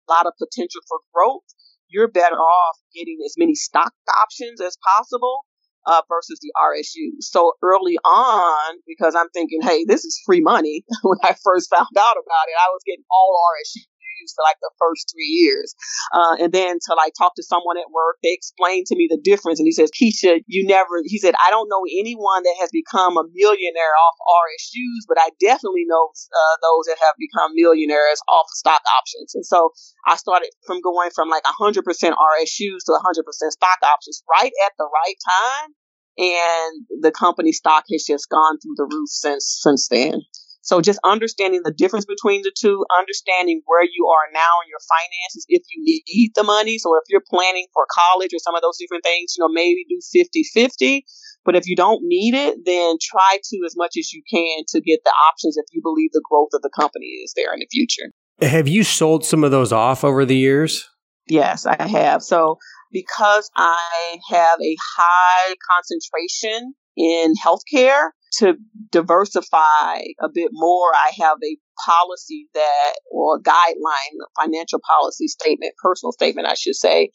lot 0.09 0.27
of 0.27 0.33
potential 0.39 0.81
for 0.89 0.99
growth, 1.13 1.43
you're 1.89 2.09
better 2.09 2.37
off 2.37 2.77
getting 2.95 3.19
as 3.25 3.35
many 3.37 3.55
stock 3.55 3.93
options 4.23 4.61
as 4.61 4.77
possible 4.97 5.41
uh, 5.87 6.03
versus 6.09 6.39
the 6.41 6.53
RSU. 6.57 7.19
So 7.21 7.53
early 7.63 7.97
on, 7.99 8.77
because 8.87 9.15
I'm 9.15 9.29
thinking, 9.31 9.61
hey, 9.63 9.85
this 9.87 10.05
is 10.05 10.21
free 10.25 10.41
money. 10.41 10.85
when 11.03 11.19
I 11.23 11.35
first 11.43 11.71
found 11.75 11.97
out 11.99 12.17
about 12.17 12.47
it, 12.47 12.57
I 12.59 12.71
was 12.71 12.83
getting 12.87 13.05
all 13.11 13.39
RSU 13.59 13.83
for 14.29 14.45
like 14.45 14.61
the 14.61 14.71
first 14.77 15.09
three 15.09 15.29
years. 15.29 15.75
Uh, 16.13 16.37
and 16.41 16.53
then 16.53 16.77
to 16.77 16.95
like 16.95 17.13
talk 17.17 17.35
to 17.37 17.45
someone 17.45 17.79
at 17.79 17.89
work, 17.89 18.21
they 18.23 18.33
explained 18.33 18.87
to 18.87 18.97
me 18.97 19.09
the 19.09 19.21
difference. 19.23 19.59
And 19.59 19.67
he 19.67 19.73
says, 19.73 19.91
Keisha, 19.91 20.45
you 20.47 20.67
never, 20.67 21.01
he 21.05 21.19
said, 21.19 21.35
I 21.41 21.51
don't 21.51 21.69
know 21.69 21.85
anyone 21.89 22.43
that 22.45 22.57
has 22.61 22.71
become 22.73 23.17
a 23.17 23.25
millionaire 23.33 23.95
off 23.97 24.17
RSUs, 24.21 25.09
but 25.09 25.17
I 25.17 25.33
definitely 25.41 25.89
know 25.89 26.13
uh, 26.13 26.57
those 26.61 26.93
that 26.93 26.99
have 27.01 27.17
become 27.17 27.53
millionaires 27.55 28.21
off 28.29 28.47
of 28.47 28.57
stock 28.57 28.83
options. 28.99 29.35
And 29.35 29.47
so 29.47 29.73
I 30.07 30.17
started 30.17 30.51
from 30.67 30.81
going 30.81 31.11
from 31.15 31.29
like 31.29 31.45
100% 31.45 31.81
RSUs 31.81 32.83
to 32.87 32.93
100% 32.93 33.25
stock 33.25 33.81
options 33.83 34.23
right 34.29 34.53
at 34.67 34.73
the 34.79 34.89
right 34.93 35.19
time. 35.25 35.75
And 36.19 36.87
the 37.01 37.13
company 37.13 37.53
stock 37.53 37.85
has 37.91 38.05
just 38.07 38.29
gone 38.29 38.59
through 38.59 38.75
the 38.77 38.89
roof 38.91 39.09
since 39.09 39.61
since 39.63 39.89
then. 39.89 40.21
So 40.63 40.81
just 40.81 41.01
understanding 41.05 41.63
the 41.65 41.73
difference 41.73 42.05
between 42.05 42.43
the 42.43 42.53
two, 42.57 42.85
understanding 42.99 43.63
where 43.67 43.85
you 43.85 44.07
are 44.09 44.33
now 44.33 44.61
in 44.65 44.69
your 44.69 44.83
finances, 44.87 45.47
if 45.49 45.63
you 45.75 45.83
need 45.85 46.33
the 46.35 46.45
money. 46.45 46.79
So 46.79 46.95
if 46.97 47.05
you're 47.09 47.25
planning 47.29 47.67
for 47.73 47.87
college 47.91 48.31
or 48.35 48.39
some 48.39 48.55
of 48.55 48.63
those 48.63 48.77
different 48.79 49.05
things, 49.05 49.35
you 49.37 49.45
know, 49.45 49.49
maybe 49.53 49.85
do 49.89 49.99
50 50.13 50.45
50. 50.53 51.05
But 51.45 51.57
if 51.57 51.67
you 51.67 51.75
don't 51.75 52.03
need 52.03 52.35
it, 52.35 52.59
then 52.67 52.97
try 53.01 53.39
to 53.43 53.59
as 53.65 53.75
much 53.77 53.97
as 53.99 54.13
you 54.13 54.23
can 54.31 54.65
to 54.69 54.81
get 54.81 55.01
the 55.05 55.13
options 55.29 55.57
if 55.57 55.65
you 55.73 55.81
believe 55.83 56.11
the 56.13 56.23
growth 56.29 56.51
of 56.53 56.63
the 56.63 56.71
company 56.71 57.07
is 57.25 57.33
there 57.35 57.53
in 57.55 57.61
the 57.61 57.69
future. 57.71 58.13
Have 58.43 58.69
you 58.69 58.85
sold 58.85 59.25
some 59.25 59.45
of 59.45 59.51
those 59.51 59.73
off 59.73 60.05
over 60.05 60.25
the 60.25 60.37
years? 60.37 60.89
Yes, 61.27 61.65
I 61.65 61.87
have. 61.87 62.23
So 62.23 62.59
because 62.93 63.51
I 63.57 64.19
have 64.31 64.61
a 64.61 64.77
high 64.97 65.55
concentration 65.75 66.75
in 66.97 67.35
healthcare, 67.43 68.09
to 68.39 68.55
diversify 68.91 69.99
a 70.21 70.29
bit 70.33 70.51
more, 70.53 70.95
I 70.95 71.11
have 71.21 71.39
a 71.43 71.57
policy 71.85 72.49
that, 72.55 72.95
or 73.11 73.37
a 73.37 73.43
guideline, 73.43 74.17
a 74.23 74.43
financial 74.43 74.81
policy 74.97 75.29
statement, 75.29 75.75
personal 75.83 76.13
statement, 76.13 76.47
I 76.47 76.55
should 76.55 76.77
say, 76.77 77.11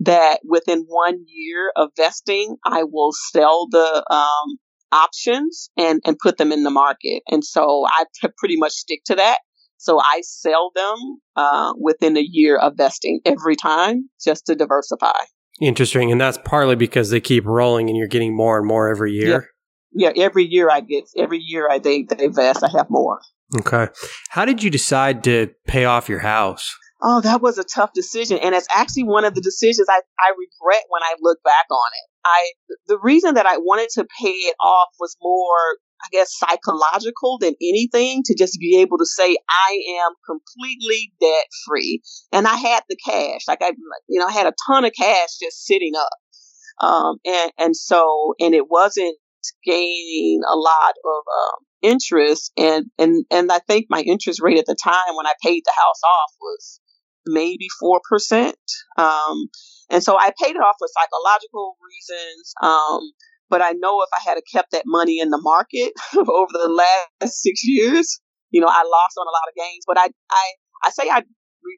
that 0.00 0.40
within 0.44 0.84
one 0.86 1.24
year 1.26 1.72
of 1.76 1.90
vesting, 1.96 2.56
I 2.64 2.84
will 2.84 3.10
sell 3.32 3.68
the 3.70 4.04
um, 4.10 4.58
options 4.92 5.70
and, 5.76 6.00
and 6.04 6.18
put 6.18 6.38
them 6.38 6.52
in 6.52 6.62
the 6.62 6.70
market. 6.70 7.22
And 7.28 7.44
so 7.44 7.84
I 7.86 8.04
pretty 8.38 8.56
much 8.56 8.72
stick 8.72 9.00
to 9.06 9.16
that. 9.16 9.38
So 9.76 9.98
I 9.98 10.20
sell 10.22 10.72
them 10.74 10.96
uh, 11.36 11.72
within 11.80 12.16
a 12.16 12.26
year 12.28 12.56
of 12.56 12.74
vesting 12.76 13.20
every 13.24 13.56
time 13.56 14.10
just 14.22 14.46
to 14.46 14.54
diversify. 14.54 15.18
Interesting. 15.60 16.12
And 16.12 16.20
that's 16.20 16.38
partly 16.44 16.76
because 16.76 17.10
they 17.10 17.20
keep 17.20 17.46
rolling 17.46 17.88
and 17.88 17.96
you're 17.96 18.06
getting 18.06 18.36
more 18.36 18.58
and 18.58 18.66
more 18.66 18.88
every 18.88 19.12
year 19.12 19.48
yeah, 19.92 20.12
every 20.16 20.44
year 20.44 20.70
I 20.70 20.80
get 20.80 21.04
every 21.16 21.38
year 21.38 21.68
I 21.70 21.78
they 21.78 22.02
they 22.02 22.24
invest. 22.24 22.62
I 22.62 22.68
have 22.76 22.88
more. 22.90 23.20
Okay. 23.58 23.88
How 24.28 24.44
did 24.44 24.62
you 24.62 24.70
decide 24.70 25.24
to 25.24 25.50
pay 25.66 25.84
off 25.84 26.08
your 26.08 26.20
house? 26.20 26.76
Oh, 27.02 27.20
that 27.22 27.40
was 27.40 27.56
a 27.56 27.64
tough 27.64 27.92
decision, 27.94 28.38
and 28.38 28.54
it's 28.54 28.68
actually 28.70 29.04
one 29.04 29.24
of 29.24 29.34
the 29.34 29.40
decisions 29.40 29.88
I 29.88 30.00
I 30.18 30.30
regret 30.30 30.84
when 30.88 31.02
I 31.02 31.14
look 31.20 31.38
back 31.42 31.66
on 31.70 31.90
it. 31.94 32.10
I 32.24 32.52
the 32.86 32.98
reason 33.02 33.34
that 33.34 33.46
I 33.46 33.56
wanted 33.56 33.88
to 33.94 34.06
pay 34.20 34.28
it 34.28 34.54
off 34.60 34.88
was 34.98 35.16
more 35.20 35.78
I 36.02 36.08
guess 36.12 36.36
psychological 36.36 37.38
than 37.38 37.54
anything 37.60 38.22
to 38.24 38.34
just 38.34 38.58
be 38.58 38.78
able 38.80 38.98
to 38.98 39.06
say 39.06 39.36
I 39.48 39.82
am 40.04 40.12
completely 40.26 41.12
debt 41.20 41.46
free. 41.66 42.02
And 42.32 42.46
I 42.46 42.56
had 42.56 42.82
the 42.88 42.96
cash. 43.04 43.42
Like 43.48 43.62
I 43.62 43.72
you 44.08 44.18
know, 44.20 44.26
I 44.26 44.32
had 44.32 44.46
a 44.46 44.54
ton 44.66 44.84
of 44.84 44.92
cash 44.92 45.38
just 45.40 45.64
sitting 45.64 45.92
up. 45.96 46.86
Um 46.86 47.16
and 47.24 47.52
and 47.58 47.76
so 47.76 48.34
and 48.40 48.54
it 48.54 48.70
wasn't 48.70 49.16
gaining 49.64 50.40
a 50.48 50.56
lot 50.56 50.94
of 51.04 51.22
um, 51.26 51.66
interest, 51.82 52.52
and 52.56 52.86
and 52.98 53.24
and 53.30 53.50
I 53.50 53.58
think 53.60 53.86
my 53.88 54.00
interest 54.00 54.40
rate 54.40 54.58
at 54.58 54.66
the 54.66 54.76
time 54.82 55.16
when 55.16 55.26
I 55.26 55.34
paid 55.42 55.62
the 55.64 55.72
house 55.76 56.00
off 56.02 56.32
was 56.40 56.80
maybe 57.26 57.66
four 57.78 58.00
percent. 58.08 58.56
Um, 58.96 59.48
and 59.90 60.02
so 60.02 60.18
I 60.18 60.32
paid 60.40 60.56
it 60.56 60.62
off 60.62 60.76
for 60.78 60.88
psychological 60.88 61.76
reasons. 61.82 62.54
Um, 62.62 63.00
but 63.48 63.60
I 63.60 63.72
know 63.72 64.00
if 64.00 64.08
I 64.14 64.30
had 64.30 64.38
kept 64.50 64.70
that 64.70 64.84
money 64.86 65.18
in 65.18 65.30
the 65.30 65.40
market 65.40 65.92
over 66.16 66.52
the 66.52 66.68
last 66.68 67.42
six 67.42 67.62
years, 67.64 68.20
you 68.50 68.60
know, 68.60 68.68
I 68.68 68.82
lost 68.82 69.18
on 69.18 69.26
a 69.26 69.30
lot 69.30 69.48
of 69.48 69.56
gains. 69.56 69.84
But 69.86 69.98
I, 69.98 70.08
I, 70.30 70.52
I 70.84 70.90
say 70.90 71.10
I 71.10 71.24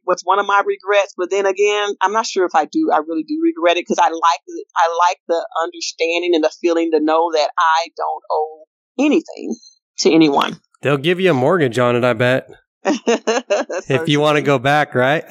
what's 0.04 0.22
one 0.22 0.38
of 0.38 0.46
my 0.46 0.62
regrets. 0.64 1.14
But 1.16 1.30
then 1.30 1.46
again, 1.46 1.94
I'm 2.00 2.12
not 2.12 2.26
sure 2.26 2.44
if 2.44 2.54
I 2.54 2.64
do. 2.64 2.90
I 2.92 2.98
really 2.98 3.24
do 3.24 3.40
regret 3.42 3.76
it 3.76 3.84
because 3.86 3.98
I 3.98 4.08
like 4.08 4.40
the, 4.46 4.64
I 4.76 5.08
like 5.08 5.18
the 5.28 5.46
understanding 5.62 6.34
and 6.34 6.44
the 6.44 6.52
feeling 6.60 6.90
to 6.92 7.00
know 7.00 7.30
that 7.32 7.50
I 7.58 7.88
don't 7.96 8.22
owe 8.30 8.64
anything 8.98 9.56
to 9.98 10.12
anyone. 10.12 10.58
They'll 10.82 10.96
give 10.96 11.20
you 11.20 11.30
a 11.30 11.34
mortgage 11.34 11.78
on 11.78 11.96
it, 11.96 12.04
I 12.04 12.12
bet. 12.12 12.48
if 12.84 14.08
you 14.08 14.18
want 14.18 14.36
to 14.36 14.42
go 14.42 14.58
back, 14.58 14.92
right? 14.96 15.24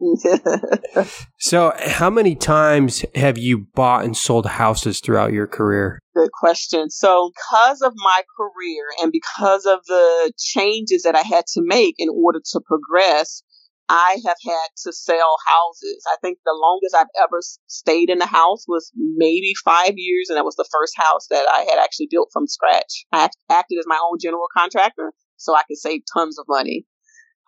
so, 1.38 1.72
how 1.78 2.10
many 2.10 2.34
times 2.34 3.04
have 3.14 3.38
you 3.38 3.66
bought 3.74 4.04
and 4.04 4.16
sold 4.16 4.46
houses 4.46 4.98
throughout 4.98 5.32
your 5.32 5.46
career? 5.46 6.00
Good 6.16 6.30
question. 6.32 6.90
So, 6.90 7.30
because 7.32 7.80
of 7.80 7.92
my 7.96 8.22
career 8.36 8.86
and 9.00 9.12
because 9.12 9.66
of 9.66 9.84
the 9.86 10.32
changes 10.36 11.02
that 11.04 11.14
I 11.14 11.22
had 11.22 11.46
to 11.54 11.62
make 11.62 11.94
in 11.98 12.08
order 12.08 12.40
to 12.52 12.60
progress, 12.66 13.44
I 13.90 14.18
have 14.24 14.36
had 14.46 14.68
to 14.84 14.92
sell 14.92 15.34
houses. 15.48 16.04
I 16.08 16.14
think 16.22 16.38
the 16.44 16.54
longest 16.54 16.94
I've 16.94 17.10
ever 17.20 17.40
stayed 17.66 18.08
in 18.08 18.22
a 18.22 18.26
house 18.26 18.64
was 18.68 18.92
maybe 18.94 19.52
five 19.64 19.94
years, 19.96 20.28
and 20.28 20.36
that 20.36 20.44
was 20.44 20.54
the 20.54 20.68
first 20.70 20.94
house 20.96 21.26
that 21.28 21.44
I 21.52 21.66
had 21.68 21.82
actually 21.82 22.06
built 22.08 22.30
from 22.32 22.46
scratch. 22.46 23.04
I 23.12 23.28
acted 23.50 23.80
as 23.80 23.86
my 23.88 24.00
own 24.00 24.18
general 24.22 24.46
contractor, 24.56 25.12
so 25.36 25.56
I 25.56 25.62
could 25.66 25.76
save 25.76 26.02
tons 26.14 26.38
of 26.38 26.46
money. 26.48 26.86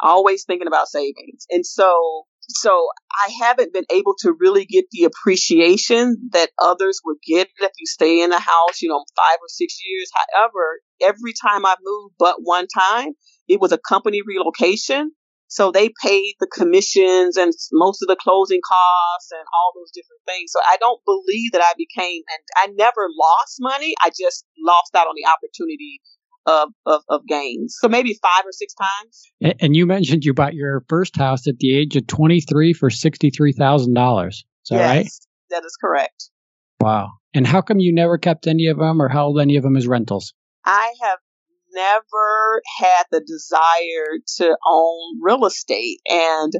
Always 0.00 0.42
thinking 0.44 0.66
about 0.66 0.88
savings. 0.88 1.46
And 1.48 1.64
so 1.64 2.24
so 2.48 2.88
I 3.24 3.30
haven't 3.40 3.72
been 3.72 3.84
able 3.88 4.14
to 4.22 4.34
really 4.36 4.64
get 4.64 4.86
the 4.90 5.04
appreciation 5.04 6.16
that 6.32 6.50
others 6.60 7.00
would 7.04 7.18
get 7.24 7.48
if 7.60 7.70
you 7.78 7.86
stay 7.86 8.20
in 8.20 8.32
a 8.32 8.40
house, 8.40 8.82
you 8.82 8.88
know, 8.88 9.04
five 9.14 9.38
or 9.40 9.48
six 9.48 9.78
years. 9.86 10.10
However, 10.12 10.80
every 11.00 11.34
time 11.40 11.64
I've 11.64 11.78
moved 11.84 12.14
but 12.18 12.36
one 12.42 12.66
time, 12.66 13.12
it 13.46 13.60
was 13.60 13.70
a 13.70 13.78
company 13.78 14.22
relocation. 14.26 15.12
So 15.52 15.70
they 15.70 15.90
paid 16.02 16.36
the 16.40 16.46
commissions 16.46 17.36
and 17.36 17.52
most 17.72 18.00
of 18.00 18.08
the 18.08 18.16
closing 18.16 18.62
costs 18.66 19.30
and 19.32 19.44
all 19.52 19.72
those 19.76 19.90
different 19.92 20.22
things. 20.26 20.50
So 20.50 20.60
I 20.64 20.78
don't 20.80 21.04
believe 21.04 21.52
that 21.52 21.60
I 21.60 21.74
became, 21.76 22.22
and 22.32 22.42
I 22.56 22.72
never 22.72 23.06
lost 23.20 23.56
money. 23.60 23.92
I 24.00 24.08
just 24.08 24.46
lost 24.58 24.94
out 24.96 25.08
on 25.08 25.14
the 25.14 25.28
opportunity 25.28 26.00
of, 26.46 26.70
of, 26.86 27.02
of 27.10 27.26
gains. 27.28 27.76
So 27.78 27.86
maybe 27.86 28.18
five 28.22 28.44
or 28.46 28.52
six 28.52 28.72
times. 28.72 29.58
And 29.60 29.76
you 29.76 29.84
mentioned 29.84 30.24
you 30.24 30.32
bought 30.32 30.54
your 30.54 30.86
first 30.88 31.16
house 31.16 31.46
at 31.46 31.58
the 31.58 31.76
age 31.76 31.96
of 31.96 32.06
23 32.06 32.72
for 32.72 32.88
$63,000. 32.88 34.28
Is 34.28 34.44
that 34.70 34.76
yes, 34.76 34.88
right? 34.88 35.10
That 35.50 35.66
is 35.66 35.76
correct. 35.78 36.30
Wow. 36.80 37.10
And 37.34 37.46
how 37.46 37.60
come 37.60 37.78
you 37.78 37.94
never 37.94 38.16
kept 38.16 38.46
any 38.46 38.68
of 38.68 38.78
them 38.78 39.02
or 39.02 39.10
held 39.10 39.38
any 39.38 39.56
of 39.56 39.64
them 39.64 39.76
as 39.76 39.86
rentals? 39.86 40.32
I 40.64 40.94
have 41.02 41.18
never 41.74 42.62
had 42.78 43.04
the 43.10 43.20
desire 43.20 44.18
to 44.36 44.56
own 44.68 45.18
real 45.20 45.44
estate. 45.46 46.00
And 46.08 46.52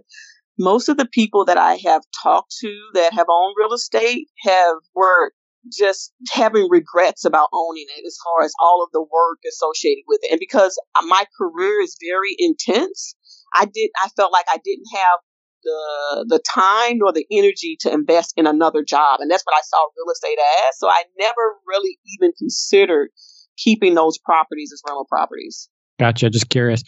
most 0.59 0.89
of 0.89 0.97
the 0.97 1.07
people 1.07 1.45
that 1.47 1.59
I 1.59 1.77
have 1.85 2.03
talked 2.23 2.55
to 2.61 2.91
that 2.95 3.13
have 3.13 3.27
owned 3.29 3.55
real 3.59 3.73
estate 3.73 4.29
have 4.45 4.77
were 4.95 5.33
just 5.73 6.13
having 6.33 6.69
regrets 6.69 7.25
about 7.25 7.49
owning 7.53 7.87
it 7.97 8.05
as 8.07 8.19
far 8.25 8.45
as 8.45 8.53
all 8.61 8.83
of 8.83 8.91
the 8.93 9.01
work 9.03 9.39
associated 9.49 10.03
with 10.09 10.21
it. 10.23 10.33
And 10.33 10.41
because 10.41 10.81
my 11.07 11.25
career 11.39 11.81
is 11.81 11.97
very 12.01 12.35
intense, 12.39 13.15
I 13.55 13.67
did 13.67 13.91
I 14.03 14.09
felt 14.17 14.33
like 14.33 14.47
I 14.49 14.59
didn't 14.65 14.89
have 14.95 15.21
the 15.63 16.27
the 16.29 16.43
time 16.55 16.99
nor 16.99 17.13
the 17.13 17.27
energy 17.31 17.77
to 17.81 17.93
invest 17.93 18.35
in 18.37 18.47
another 18.47 18.83
job. 18.83 19.21
And 19.21 19.31
that's 19.31 19.45
what 19.45 19.57
I 19.57 19.63
saw 19.63 19.79
real 19.97 20.13
estate 20.13 20.39
as. 20.69 20.79
So 20.79 20.89
I 20.89 21.05
never 21.19 21.55
really 21.67 21.99
even 22.19 22.33
considered 22.37 23.11
keeping 23.63 23.95
those 23.95 24.19
properties 24.19 24.71
as 24.73 24.83
rental 24.87 25.07
properties. 25.09 25.69
Gotcha. 25.99 26.31
Just 26.31 26.49
curious. 26.49 26.83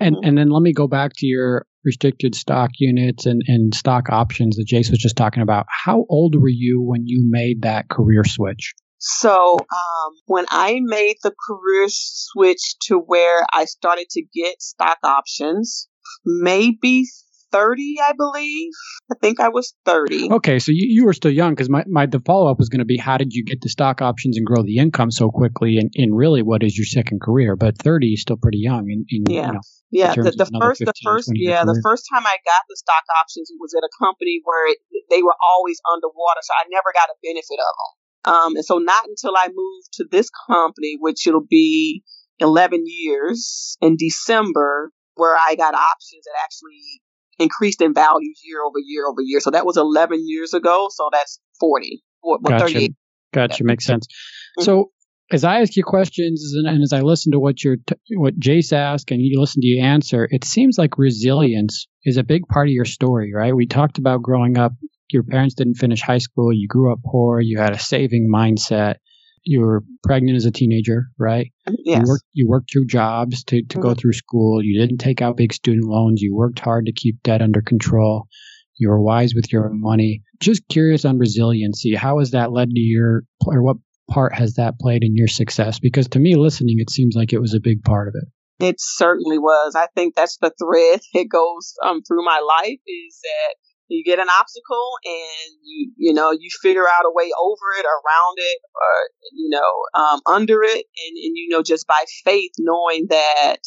And 0.00 0.16
mm-hmm. 0.16 0.28
and 0.28 0.38
then 0.38 0.50
let 0.50 0.62
me 0.62 0.72
go 0.72 0.88
back 0.88 1.12
to 1.16 1.26
your 1.26 1.66
restricted 1.84 2.34
stock 2.34 2.70
units 2.78 3.24
and, 3.26 3.42
and 3.46 3.74
stock 3.74 4.10
options 4.10 4.56
that 4.56 4.66
Jace 4.66 4.90
was 4.90 4.98
just 4.98 5.16
talking 5.16 5.42
about. 5.42 5.66
How 5.84 6.04
old 6.08 6.34
were 6.40 6.48
you 6.48 6.82
when 6.82 7.06
you 7.06 7.24
made 7.28 7.62
that 7.62 7.88
career 7.88 8.24
switch? 8.24 8.74
So, 8.98 9.56
um, 9.56 10.12
when 10.26 10.46
I 10.50 10.80
made 10.82 11.16
the 11.22 11.32
career 11.46 11.86
switch 11.88 12.74
to 12.88 12.98
where 12.98 13.46
I 13.52 13.64
started 13.64 14.08
to 14.10 14.22
get 14.34 14.60
stock 14.60 14.98
options, 15.04 15.88
maybe 16.26 17.04
30, 17.52 17.96
I 18.02 18.12
believe. 18.16 18.70
I 19.10 19.14
think 19.20 19.40
I 19.40 19.48
was 19.48 19.74
30. 19.84 20.32
Okay, 20.32 20.58
so 20.58 20.72
you, 20.72 20.86
you 20.88 21.04
were 21.04 21.12
still 21.12 21.30
young 21.30 21.52
because 21.52 21.68
my, 21.68 21.84
my 21.88 22.06
the 22.06 22.20
follow 22.20 22.50
up 22.50 22.58
was 22.58 22.68
going 22.68 22.80
to 22.80 22.84
be 22.84 22.96
how 22.96 23.16
did 23.16 23.32
you 23.32 23.44
get 23.44 23.60
the 23.60 23.68
stock 23.68 24.02
options 24.02 24.36
and 24.36 24.46
grow 24.46 24.62
the 24.62 24.78
income 24.78 25.10
so 25.10 25.30
quickly 25.30 25.78
in, 25.78 25.90
in 25.94 26.14
really 26.14 26.42
what 26.42 26.62
is 26.62 26.76
your 26.76 26.86
second 26.86 27.20
career? 27.20 27.56
But 27.56 27.78
30 27.78 28.08
is 28.08 28.22
still 28.22 28.36
pretty 28.36 28.58
young. 28.58 28.90
In, 28.90 29.04
in 29.08 29.24
yeah. 29.32 29.46
You 29.46 29.52
know, 29.52 29.60
yeah, 29.90 30.14
the, 30.14 30.30
the 30.36 30.50
first, 30.60 30.84
15, 30.84 30.84
the 30.84 30.94
first, 31.02 31.30
yeah, 31.34 31.64
the 31.64 31.80
first 31.82 32.04
time 32.12 32.26
I 32.26 32.36
got 32.44 32.62
the 32.68 32.76
stock 32.76 33.04
options, 33.24 33.50
was 33.58 33.72
at 33.72 33.82
a 33.82 33.88
company 33.98 34.40
where 34.44 34.70
it, 34.70 34.78
they 35.08 35.22
were 35.22 35.34
always 35.40 35.80
underwater, 35.90 36.40
so 36.42 36.52
I 36.52 36.68
never 36.68 36.92
got 36.92 37.08
a 37.08 37.16
benefit 37.24 37.56
of 37.56 37.72
them. 37.72 37.92
Um, 38.28 38.56
and 38.56 38.64
so 38.64 38.76
not 38.76 39.08
until 39.08 39.32
I 39.34 39.48
moved 39.48 39.88
to 39.94 40.04
this 40.10 40.28
company, 40.46 40.96
which 41.00 41.26
it'll 41.26 41.46
be 41.48 42.02
11 42.40 42.84
years 42.86 43.78
in 43.80 43.96
December, 43.96 44.92
where 45.14 45.36
I 45.36 45.54
got 45.54 45.74
options 45.74 46.24
that 46.24 46.36
actually 46.44 47.00
increased 47.38 47.80
in 47.80 47.94
value 47.94 48.32
year 48.44 48.62
over 48.64 48.78
year 48.78 49.06
over 49.06 49.20
year. 49.20 49.40
So 49.40 49.50
that 49.50 49.66
was 49.66 49.76
11 49.76 50.24
years 50.26 50.54
ago. 50.54 50.88
So 50.90 51.08
that's 51.12 51.40
40 51.60 52.02
or, 52.22 52.38
gotcha. 52.40 52.64
38. 52.66 52.94
Gotcha. 53.32 53.64
Makes 53.64 53.84
sense. 53.84 54.06
Mm-hmm. 54.06 54.64
So 54.64 54.90
as 55.30 55.44
I 55.44 55.60
ask 55.60 55.76
you 55.76 55.84
questions 55.84 56.52
and, 56.56 56.66
and 56.66 56.82
as 56.82 56.92
I 56.92 57.00
listen 57.00 57.32
to 57.32 57.38
what 57.38 57.62
you're, 57.62 57.76
t- 57.76 58.16
what 58.16 58.38
Jace 58.38 58.72
asked 58.72 59.10
and 59.10 59.20
you 59.20 59.40
listen 59.40 59.60
to 59.60 59.66
you 59.66 59.82
answer, 59.82 60.26
it 60.30 60.44
seems 60.44 60.78
like 60.78 60.98
resilience 60.98 61.86
is 62.04 62.16
a 62.16 62.24
big 62.24 62.46
part 62.48 62.68
of 62.68 62.72
your 62.72 62.86
story, 62.86 63.32
right? 63.34 63.54
We 63.54 63.66
talked 63.66 63.98
about 63.98 64.22
growing 64.22 64.56
up. 64.56 64.72
Your 65.10 65.22
parents 65.22 65.54
didn't 65.54 65.74
finish 65.74 66.02
high 66.02 66.18
school. 66.18 66.52
You 66.52 66.68
grew 66.68 66.92
up 66.92 67.00
poor. 67.04 67.40
You 67.40 67.58
had 67.58 67.72
a 67.72 67.78
saving 67.78 68.30
mindset 68.34 68.96
you 69.44 69.60
were 69.60 69.82
pregnant 70.02 70.36
as 70.36 70.44
a 70.44 70.50
teenager, 70.50 71.06
right? 71.18 71.52
Yes. 71.84 72.02
You 72.02 72.08
worked, 72.08 72.24
you 72.32 72.48
worked 72.48 72.72
through 72.72 72.86
jobs 72.86 73.44
to, 73.44 73.62
to 73.62 73.62
mm-hmm. 73.62 73.80
go 73.80 73.94
through 73.94 74.12
school. 74.12 74.62
You 74.62 74.80
didn't 74.80 74.98
take 74.98 75.22
out 75.22 75.36
big 75.36 75.52
student 75.52 75.86
loans. 75.86 76.20
You 76.20 76.34
worked 76.34 76.58
hard 76.58 76.86
to 76.86 76.92
keep 76.92 77.22
debt 77.22 77.42
under 77.42 77.62
control. 77.62 78.28
You 78.76 78.90
were 78.90 79.00
wise 79.00 79.34
with 79.34 79.52
your 79.52 79.68
money. 79.70 80.22
Just 80.40 80.68
curious 80.68 81.04
on 81.04 81.18
resiliency. 81.18 81.94
How 81.94 82.20
has 82.20 82.30
that 82.30 82.52
led 82.52 82.70
to 82.70 82.80
your, 82.80 83.22
or 83.44 83.62
what 83.62 83.76
part 84.10 84.34
has 84.34 84.54
that 84.54 84.78
played 84.78 85.02
in 85.02 85.16
your 85.16 85.28
success? 85.28 85.78
Because 85.80 86.08
to 86.08 86.18
me, 86.18 86.36
listening, 86.36 86.76
it 86.78 86.90
seems 86.90 87.16
like 87.16 87.32
it 87.32 87.40
was 87.40 87.54
a 87.54 87.60
big 87.60 87.82
part 87.82 88.08
of 88.08 88.14
it. 88.14 88.28
It 88.60 88.76
certainly 88.78 89.38
was. 89.38 89.74
I 89.76 89.86
think 89.94 90.14
that's 90.14 90.38
the 90.38 90.52
thread 90.58 91.00
that 91.14 91.28
goes 91.30 91.74
um, 91.84 92.02
through 92.02 92.24
my 92.24 92.40
life 92.46 92.80
is 92.86 93.20
that 93.22 93.54
you 93.88 94.04
get 94.04 94.18
an 94.18 94.28
obstacle 94.38 94.92
and 95.04 95.56
you 95.64 95.92
you 95.96 96.12
know 96.12 96.30
you 96.30 96.48
figure 96.62 96.86
out 96.86 97.06
a 97.06 97.12
way 97.12 97.30
over 97.38 97.66
it 97.78 97.84
around 97.84 98.36
it 98.36 98.58
or 98.74 99.10
you 99.32 99.48
know 99.50 100.00
um, 100.00 100.20
under 100.26 100.62
it. 100.62 100.84
And, 100.84 101.16
and 101.16 101.36
you 101.36 101.48
know 101.50 101.62
just 101.62 101.86
by 101.86 102.04
faith 102.24 102.52
knowing 102.58 103.06
that 103.10 103.58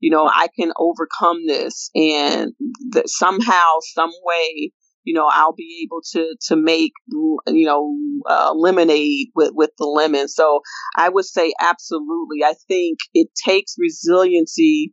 you 0.00 0.10
know 0.10 0.28
i 0.28 0.48
can 0.58 0.72
overcome 0.78 1.46
this 1.46 1.90
and 1.94 2.52
that 2.90 3.08
somehow 3.08 3.78
some 3.94 4.12
way 4.24 4.72
you 5.04 5.14
know 5.14 5.28
i'll 5.30 5.54
be 5.54 5.86
able 5.86 6.02
to 6.12 6.34
to 6.46 6.56
make 6.56 6.92
you 7.08 7.66
know 7.66 7.94
uh, 8.28 8.52
lemonade 8.54 9.28
with 9.34 9.52
with 9.54 9.70
the 9.78 9.86
lemon. 9.86 10.28
So 10.28 10.60
i 10.96 11.08
would 11.08 11.24
say 11.24 11.52
absolutely. 11.60 12.42
I 12.44 12.54
think 12.68 12.98
it 13.14 13.28
takes 13.44 13.76
resiliency 13.78 14.92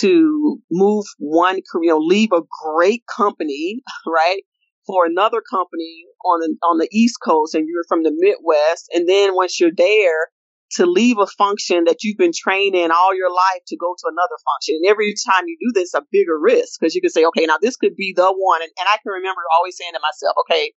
to 0.00 0.58
move 0.70 1.04
one 1.18 1.60
career, 1.70 1.96
leave 1.96 2.30
a 2.32 2.42
great 2.64 3.02
company, 3.06 3.82
right, 4.06 4.42
for 4.86 5.06
another 5.06 5.42
company 5.48 6.04
on 6.24 6.40
the 6.40 6.56
on 6.62 6.78
the 6.78 6.88
East 6.92 7.18
Coast, 7.24 7.54
and 7.54 7.66
you're 7.68 7.84
from 7.88 8.02
the 8.02 8.12
Midwest, 8.14 8.88
and 8.94 9.08
then 9.08 9.34
once 9.34 9.60
you're 9.60 9.70
there, 9.76 10.28
to 10.72 10.86
leave 10.86 11.18
a 11.18 11.26
function 11.26 11.84
that 11.84 12.02
you've 12.02 12.16
been 12.16 12.32
trained 12.34 12.74
in 12.74 12.90
all 12.90 13.14
your 13.14 13.30
life 13.30 13.62
to 13.68 13.76
go 13.76 13.94
to 13.98 14.06
another 14.08 14.38
function. 14.44 14.80
And 14.80 14.90
every 14.90 15.14
time 15.26 15.44
you 15.46 15.56
do 15.60 15.72
this, 15.74 15.94
a 15.94 16.02
bigger 16.10 16.38
risk 16.38 16.80
because 16.80 16.94
you 16.94 17.02
can 17.02 17.10
say, 17.10 17.24
okay, 17.26 17.44
now 17.44 17.58
this 17.60 17.76
could 17.76 17.94
be 17.94 18.14
the 18.16 18.32
one. 18.32 18.62
And, 18.62 18.70
and 18.78 18.88
I 18.88 18.96
can 19.02 19.12
remember 19.12 19.42
always 19.58 19.76
saying 19.76 19.92
to 19.92 20.00
myself, 20.00 20.34
okay, 20.44 20.72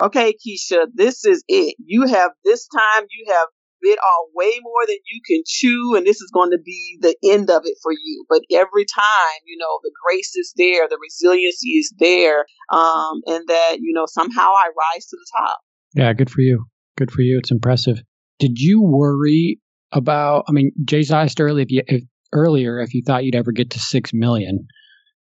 okay, 0.00 0.34
Keisha, 0.34 0.86
this 0.92 1.24
is 1.24 1.44
it. 1.46 1.76
You 1.78 2.06
have 2.06 2.32
this 2.44 2.66
time, 2.66 3.06
you 3.10 3.32
have 3.32 3.46
bit 3.82 3.98
off 3.98 4.28
way 4.34 4.52
more 4.62 4.86
than 4.86 4.96
you 5.10 5.20
can 5.26 5.42
chew, 5.46 5.94
and 5.96 6.06
this 6.06 6.20
is 6.20 6.30
going 6.32 6.50
to 6.50 6.58
be 6.58 6.98
the 7.00 7.16
end 7.24 7.50
of 7.50 7.62
it 7.64 7.76
for 7.82 7.92
you. 7.92 8.24
But 8.28 8.42
every 8.52 8.84
time, 8.84 9.40
you 9.46 9.56
know, 9.58 9.78
the 9.82 9.92
grace 10.04 10.34
is 10.36 10.52
there, 10.56 10.88
the 10.88 10.98
resiliency 11.02 11.70
is 11.70 11.92
there, 11.98 12.46
um, 12.70 13.20
and 13.26 13.46
that, 13.48 13.76
you 13.80 13.92
know, 13.92 14.06
somehow 14.06 14.50
I 14.50 14.68
rise 14.68 15.06
to 15.06 15.16
the 15.16 15.26
top. 15.38 15.58
Yeah, 15.94 16.12
good 16.12 16.30
for 16.30 16.40
you. 16.40 16.64
Good 16.96 17.10
for 17.10 17.22
you. 17.22 17.38
It's 17.38 17.50
impressive. 17.50 18.02
Did 18.38 18.58
you 18.58 18.82
worry 18.82 19.60
about, 19.92 20.44
I 20.48 20.52
mean, 20.52 20.72
Jace 20.84 21.10
asked 21.10 21.40
earlier 21.40 21.64
if, 21.64 21.70
you, 21.70 21.82
if, 21.86 22.02
earlier 22.32 22.80
if 22.80 22.94
you 22.94 23.02
thought 23.04 23.24
you'd 23.24 23.34
ever 23.34 23.52
get 23.52 23.70
to 23.70 23.78
6 23.78 24.10
million. 24.14 24.66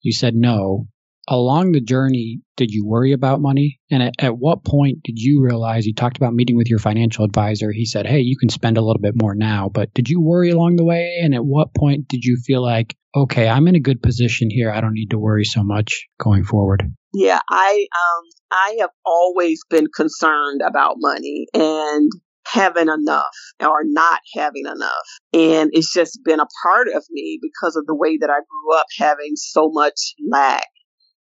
You 0.01 0.13
said 0.13 0.35
no 0.35 0.87
along 1.27 1.71
the 1.71 1.81
journey, 1.81 2.41
did 2.55 2.71
you 2.71 2.85
worry 2.85 3.11
about 3.11 3.41
money? 3.41 3.79
And 3.91 4.01
at, 4.01 4.13
at, 4.19 4.37
what 4.37 4.63
point 4.63 5.03
did 5.03 5.19
you 5.19 5.41
realize 5.43 5.85
you 5.85 5.93
talked 5.93 6.17
about 6.17 6.33
meeting 6.33 6.55
with 6.55 6.69
your 6.69 6.79
financial 6.79 7.25
advisor? 7.25 7.71
He 7.71 7.85
said, 7.85 8.07
Hey, 8.07 8.19
you 8.19 8.37
can 8.37 8.49
spend 8.49 8.77
a 8.77 8.81
little 8.81 9.01
bit 9.01 9.13
more 9.15 9.35
now, 9.35 9.69
but 9.69 9.93
did 9.93 10.09
you 10.09 10.21
worry 10.21 10.49
along 10.49 10.77
the 10.77 10.85
way? 10.85 11.19
And 11.21 11.35
at 11.35 11.45
what 11.45 11.73
point 11.75 12.07
did 12.07 12.23
you 12.23 12.37
feel 12.45 12.63
like, 12.63 12.95
okay, 13.15 13.47
I'm 13.47 13.67
in 13.67 13.75
a 13.75 13.79
good 13.79 14.01
position 14.01 14.49
here. 14.49 14.71
I 14.71 14.81
don't 14.81 14.93
need 14.93 15.11
to 15.11 15.19
worry 15.19 15.43
so 15.43 15.63
much 15.63 16.07
going 16.19 16.43
forward? 16.43 16.83
Yeah, 17.13 17.39
I, 17.49 17.87
um, 17.95 18.23
I 18.51 18.77
have 18.79 18.91
always 19.05 19.59
been 19.69 19.87
concerned 19.95 20.61
about 20.65 20.95
money 20.99 21.47
and 21.53 22.11
having 22.45 22.87
enough 22.87 23.25
or 23.59 23.79
not 23.83 24.21
having 24.35 24.65
enough. 24.65 24.91
And 25.33 25.71
it's 25.73 25.91
just 25.91 26.19
been 26.23 26.39
a 26.39 26.47
part 26.63 26.87
of 26.87 27.03
me 27.11 27.39
because 27.41 27.75
of 27.75 27.85
the 27.87 27.95
way 27.95 28.17
that 28.17 28.29
I 28.29 28.39
grew 28.39 28.77
up 28.77 28.85
having 28.97 29.33
so 29.35 29.69
much 29.69 30.13
lack 30.29 30.67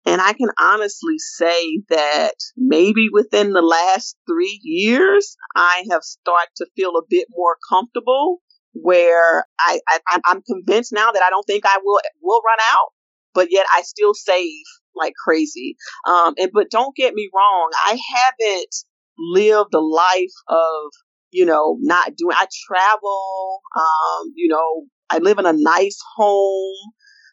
and 0.09 0.23
I 0.23 0.33
can 0.33 0.49
honestly 0.59 1.19
say 1.19 1.83
that 1.91 2.35
maybe 2.57 3.09
within 3.13 3.53
the 3.53 3.61
last 3.61 4.17
three 4.27 4.59
years, 4.63 5.37
I 5.55 5.85
have 5.91 6.03
started 6.03 6.49
to 6.57 6.67
feel 6.75 6.97
a 6.97 7.07
bit 7.09 7.27
more 7.31 7.57
comfortable 7.69 8.39
where 8.73 9.45
I, 9.61 9.81
I, 9.87 10.21
I'm 10.25 10.41
convinced 10.43 10.93
now 10.95 11.11
that 11.13 11.23
I 11.23 11.29
don't 11.29 11.45
think 11.45 11.65
I 11.67 11.79
will, 11.85 12.01
will 12.23 12.41
run 12.41 12.59
out, 12.73 12.89
but 13.35 13.49
yet 13.51 13.67
I 13.71 13.83
still 13.83 14.15
save 14.15 14.65
like 14.97 15.13
crazy. 15.23 15.77
Um, 16.07 16.33
and 16.39 16.51
but 16.55 16.71
don't 16.71 16.97
get 16.97 17.13
me 17.13 17.29
wrong, 17.35 17.71
I 17.85 17.99
haven't 18.15 18.75
lived 19.19 19.75
a 19.75 19.81
life 19.81 20.33
of 20.49 20.93
you 21.33 21.45
know 21.45 21.77
not 21.81 22.17
doing. 22.17 22.35
I 22.35 22.47
travel. 22.67 23.61
Um, 23.77 24.33
you 24.35 24.49
know, 24.49 24.87
I 25.11 25.19
live 25.19 25.39
in 25.39 25.45
a 25.45 25.53
nice 25.53 25.99
home. 26.17 26.77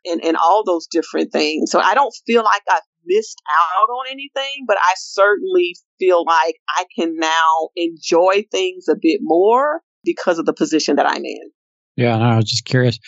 And, 0.05 0.23
and 0.23 0.37
all 0.37 0.63
those 0.63 0.87
different 0.87 1.31
things. 1.31 1.71
So 1.71 1.79
I 1.79 1.95
don't 1.95 2.13
feel 2.25 2.43
like 2.43 2.61
I've 2.69 2.81
missed 3.05 3.41
out 3.59 3.89
on 3.89 4.05
anything, 4.11 4.65
but 4.67 4.77
I 4.77 4.93
certainly 4.97 5.75
feel 5.99 6.23
like 6.25 6.55
I 6.69 6.85
can 6.97 7.17
now 7.17 7.69
enjoy 7.75 8.45
things 8.51 8.85
a 8.89 8.95
bit 8.99 9.19
more 9.21 9.81
because 10.03 10.39
of 10.39 10.45
the 10.45 10.53
position 10.53 10.97
that 10.97 11.07
I'm 11.07 11.25
in. 11.25 11.51
Yeah, 11.95 12.17
no, 12.17 12.25
I 12.25 12.35
was 12.35 12.49
just 12.49 12.65
curious. 12.65 12.99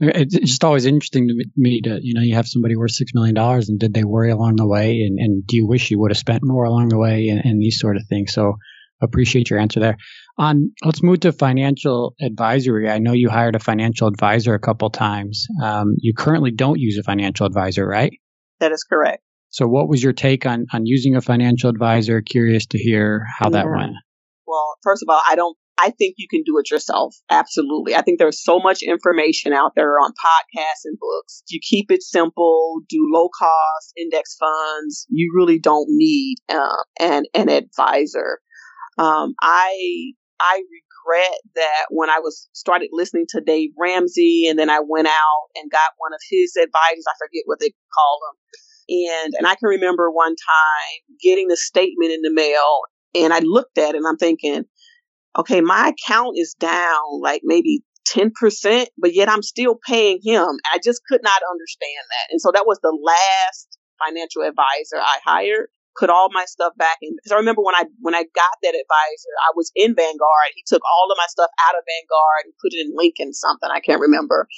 It's 0.00 0.34
just 0.34 0.64
always 0.64 0.86
interesting 0.86 1.28
to 1.28 1.44
me 1.56 1.80
to, 1.82 1.98
you 2.02 2.14
know, 2.14 2.20
you 2.20 2.34
have 2.34 2.48
somebody 2.48 2.76
worth 2.76 2.92
$6 2.92 3.06
million 3.14 3.36
and 3.36 3.78
did 3.78 3.94
they 3.94 4.04
worry 4.04 4.30
along 4.30 4.56
the 4.56 4.66
way? 4.66 5.02
And, 5.02 5.18
and 5.18 5.46
do 5.46 5.56
you 5.56 5.66
wish 5.66 5.90
you 5.90 6.00
would 6.00 6.10
have 6.10 6.18
spent 6.18 6.42
more 6.42 6.64
along 6.64 6.88
the 6.88 6.98
way 6.98 7.28
and, 7.28 7.40
and 7.44 7.60
these 7.60 7.78
sort 7.78 7.96
of 7.96 8.02
things? 8.08 8.32
So 8.32 8.56
appreciate 9.02 9.50
your 9.50 9.58
answer 9.58 9.80
there. 9.80 9.96
On 10.38 10.70
let's 10.84 11.02
move 11.02 11.20
to 11.20 11.32
financial 11.32 12.14
advisory. 12.20 12.90
I 12.90 12.98
know 12.98 13.12
you 13.12 13.30
hired 13.30 13.54
a 13.54 13.60
financial 13.60 14.08
advisor 14.08 14.54
a 14.54 14.60
couple 14.60 14.90
times. 14.90 15.46
Um, 15.62 15.94
you 15.98 16.12
currently 16.14 16.50
don't 16.50 16.78
use 16.78 16.98
a 16.98 17.02
financial 17.02 17.46
advisor, 17.46 17.86
right? 17.86 18.12
That 18.60 18.72
is 18.72 18.84
correct. 18.84 19.22
So, 19.50 19.66
what 19.66 19.88
was 19.88 20.02
your 20.02 20.12
take 20.12 20.46
on 20.46 20.66
on 20.72 20.86
using 20.86 21.14
a 21.14 21.20
financial 21.20 21.70
advisor? 21.70 22.20
Curious 22.22 22.66
to 22.66 22.78
hear 22.78 23.24
how 23.38 23.50
that 23.50 23.66
went. 23.66 23.92
Well, 24.46 24.76
first 24.82 25.02
of 25.02 25.08
all, 25.08 25.20
I 25.28 25.36
don't 25.36 25.56
I 25.78 25.90
think 25.90 26.14
you 26.18 26.28
can 26.28 26.42
do 26.44 26.58
it 26.58 26.70
yourself. 26.70 27.16
Absolutely. 27.30 27.94
I 27.94 28.02
think 28.02 28.18
there's 28.18 28.42
so 28.42 28.58
much 28.58 28.82
information 28.82 29.52
out 29.52 29.72
there 29.74 29.98
on 29.98 30.12
podcasts 30.12 30.84
and 30.84 30.96
books. 30.98 31.42
You 31.48 31.60
keep 31.62 31.90
it 31.90 32.02
simple, 32.02 32.80
do 32.88 32.98
low 33.12 33.28
cost 33.28 33.92
index 33.96 34.36
funds. 34.36 35.06
You 35.08 35.32
really 35.36 35.58
don't 35.58 35.88
need 35.88 36.36
uh, 36.48 36.82
an 37.00 37.24
an 37.34 37.48
advisor. 37.48 38.38
Um, 38.98 39.34
I 39.40 40.12
I 40.40 40.62
regret 40.62 41.38
that 41.54 41.86
when 41.90 42.10
I 42.10 42.18
was 42.18 42.48
started 42.52 42.90
listening 42.92 43.26
to 43.30 43.40
Dave 43.40 43.70
Ramsey, 43.78 44.46
and 44.48 44.58
then 44.58 44.70
I 44.70 44.80
went 44.80 45.08
out 45.08 45.46
and 45.54 45.70
got 45.70 45.92
one 45.98 46.12
of 46.12 46.20
his 46.30 46.56
advisors. 46.56 47.04
I 47.08 47.14
forget 47.18 47.42
what 47.46 47.60
they 47.60 47.72
call 47.94 48.20
them. 48.26 48.36
And 48.88 49.34
and 49.38 49.46
I 49.46 49.54
can 49.54 49.68
remember 49.68 50.10
one 50.10 50.34
time 50.34 51.16
getting 51.22 51.48
the 51.48 51.56
statement 51.56 52.12
in 52.12 52.22
the 52.22 52.32
mail, 52.32 52.80
and 53.14 53.32
I 53.32 53.40
looked 53.40 53.78
at 53.78 53.94
it, 53.94 53.96
and 53.96 54.06
I'm 54.06 54.18
thinking 54.18 54.64
okay, 55.38 55.60
my 55.60 55.92
account 55.92 56.36
is 56.38 56.54
down 56.54 57.20
like 57.20 57.42
maybe 57.44 57.82
10%, 58.08 58.86
but 58.98 59.14
yet 59.14 59.28
I'm 59.28 59.42
still 59.42 59.78
paying 59.86 60.20
him. 60.22 60.46
I 60.72 60.78
just 60.82 61.02
could 61.08 61.20
not 61.22 61.40
understand 61.50 62.04
that. 62.10 62.26
And 62.30 62.40
so 62.40 62.50
that 62.52 62.66
was 62.66 62.78
the 62.82 62.96
last 63.02 63.78
financial 64.04 64.42
advisor 64.42 64.96
I 65.00 65.18
hired. 65.24 65.68
Put 65.98 66.10
all 66.10 66.28
my 66.32 66.44
stuff 66.46 66.72
back 66.76 66.98
in 67.02 67.14
because 67.16 67.32
I 67.32 67.36
remember 67.36 67.62
when 67.62 67.74
I 67.74 67.84
when 68.00 68.14
I 68.14 68.22
got 68.22 68.56
that 68.62 68.74
advisor, 68.74 69.32
I 69.46 69.52
was 69.54 69.70
in 69.74 69.94
Vanguard. 69.94 70.50
He 70.54 70.62
took 70.66 70.82
all 70.82 71.10
of 71.10 71.16
my 71.16 71.26
stuff 71.28 71.50
out 71.68 71.78
of 71.78 71.84
Vanguard 71.86 72.44
and 72.44 72.54
put 72.60 72.74
it 72.74 72.84
in 72.84 72.92
Lincoln 72.96 73.32
something 73.32 73.70
I 73.70 73.80
can't 73.80 74.00
remember. 74.00 74.48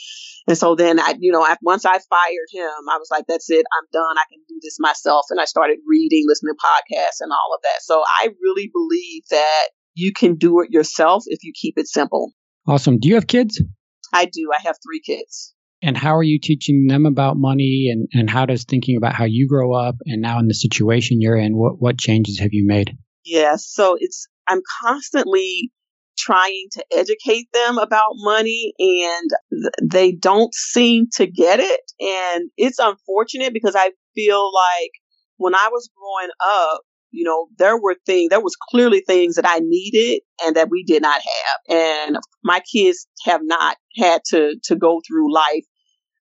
And 0.49 0.57
so 0.57 0.75
then 0.75 0.99
I, 1.01 1.15
you 1.19 1.33
know, 1.33 1.47
once 1.63 1.85
I 1.85 1.99
fired 1.99 2.51
him, 2.53 2.89
I 2.91 2.97
was 2.99 3.09
like, 3.11 3.27
"That's 3.29 3.51
it, 3.51 3.67
I'm 3.77 3.87
done. 3.93 4.19
I 4.19 4.25
can 4.31 4.41
do 4.49 4.59
this 4.63 4.79
myself." 4.81 5.27
And 5.31 5.41
I 5.41 5.45
started 5.45 5.79
reading, 5.87 6.25
listening 6.27 6.55
to 6.55 6.61
podcasts, 6.61 7.21
and 7.21 7.33
all 7.33 7.55
of 7.55 7.63
that. 7.63 7.83
So 7.83 8.03
I 8.07 8.29
really 8.43 8.71
believe 8.73 9.25
that 9.31 9.69
you 9.95 10.13
can 10.13 10.37
do 10.37 10.61
it 10.61 10.71
yourself 10.71 11.25
if 11.27 11.43
you 11.43 11.53
keep 11.55 11.75
it 11.77 11.89
simple. 11.89 12.33
Awesome. 12.69 12.99
Do 12.99 13.09
you 13.09 13.15
have 13.15 13.27
kids? 13.27 13.63
I 14.13 14.27
do. 14.27 14.51
I 14.57 14.63
have 14.63 14.77
three 14.83 15.01
kids. 15.05 15.55
And 15.87 15.97
how 15.97 16.17
are 16.17 16.23
you 16.23 16.41
teaching 16.43 16.89
them 16.89 17.07
about 17.07 17.37
money 17.37 17.91
and, 17.93 18.09
and 18.13 18.29
how 18.29 18.45
does 18.45 18.65
thinking 18.65 18.97
about 18.97 19.15
how 19.15 19.25
you 19.25 19.47
grow 19.47 19.73
up 19.73 19.95
and 20.05 20.21
now 20.21 20.41
in 20.41 20.49
the 20.49 20.55
situation 20.55 21.21
you're 21.21 21.37
in, 21.37 21.57
what, 21.57 21.81
what 21.81 21.97
changes 21.97 22.41
have 22.41 22.49
you 22.51 22.67
made? 22.67 22.99
Yeah, 23.25 23.55
so 23.57 23.97
it's, 23.97 24.27
I'm 24.49 24.63
constantly 24.83 25.71
trying 26.19 26.67
to 26.73 26.85
educate 26.93 27.47
them 27.53 27.79
about 27.79 28.15
money 28.15 28.73
and 28.81 29.31
th- 29.53 29.91
they 29.93 30.11
don't 30.11 30.53
seem 30.53 31.07
to 31.19 31.27
get 31.29 31.61
it. 31.61 31.81
And 32.01 32.51
it's 32.57 32.81
unfortunate 32.81 33.53
because 33.53 33.77
I 33.77 33.93
feel 34.13 34.53
like 34.53 34.91
when 35.37 35.55
I 35.55 35.69
was 35.71 35.89
growing 35.97 36.31
up, 36.45 36.81
you 37.13 37.23
know, 37.23 37.47
there 37.59 37.81
were 37.81 37.95
things, 38.07 38.31
there 38.31 38.41
was 38.41 38.57
clearly 38.71 39.05
things 39.07 39.37
that 39.37 39.47
I 39.47 39.61
needed 39.63 40.23
and 40.45 40.57
that 40.57 40.69
we 40.69 40.83
did 40.83 41.03
not 41.03 41.21
have. 41.21 41.79
And 41.79 42.19
my 42.43 42.61
kids 42.75 43.07
have 43.25 43.43
not 43.45 43.77
had 43.97 44.23
to, 44.31 44.57
to 44.65 44.75
go 44.75 45.01
through 45.07 45.33
life 45.33 45.63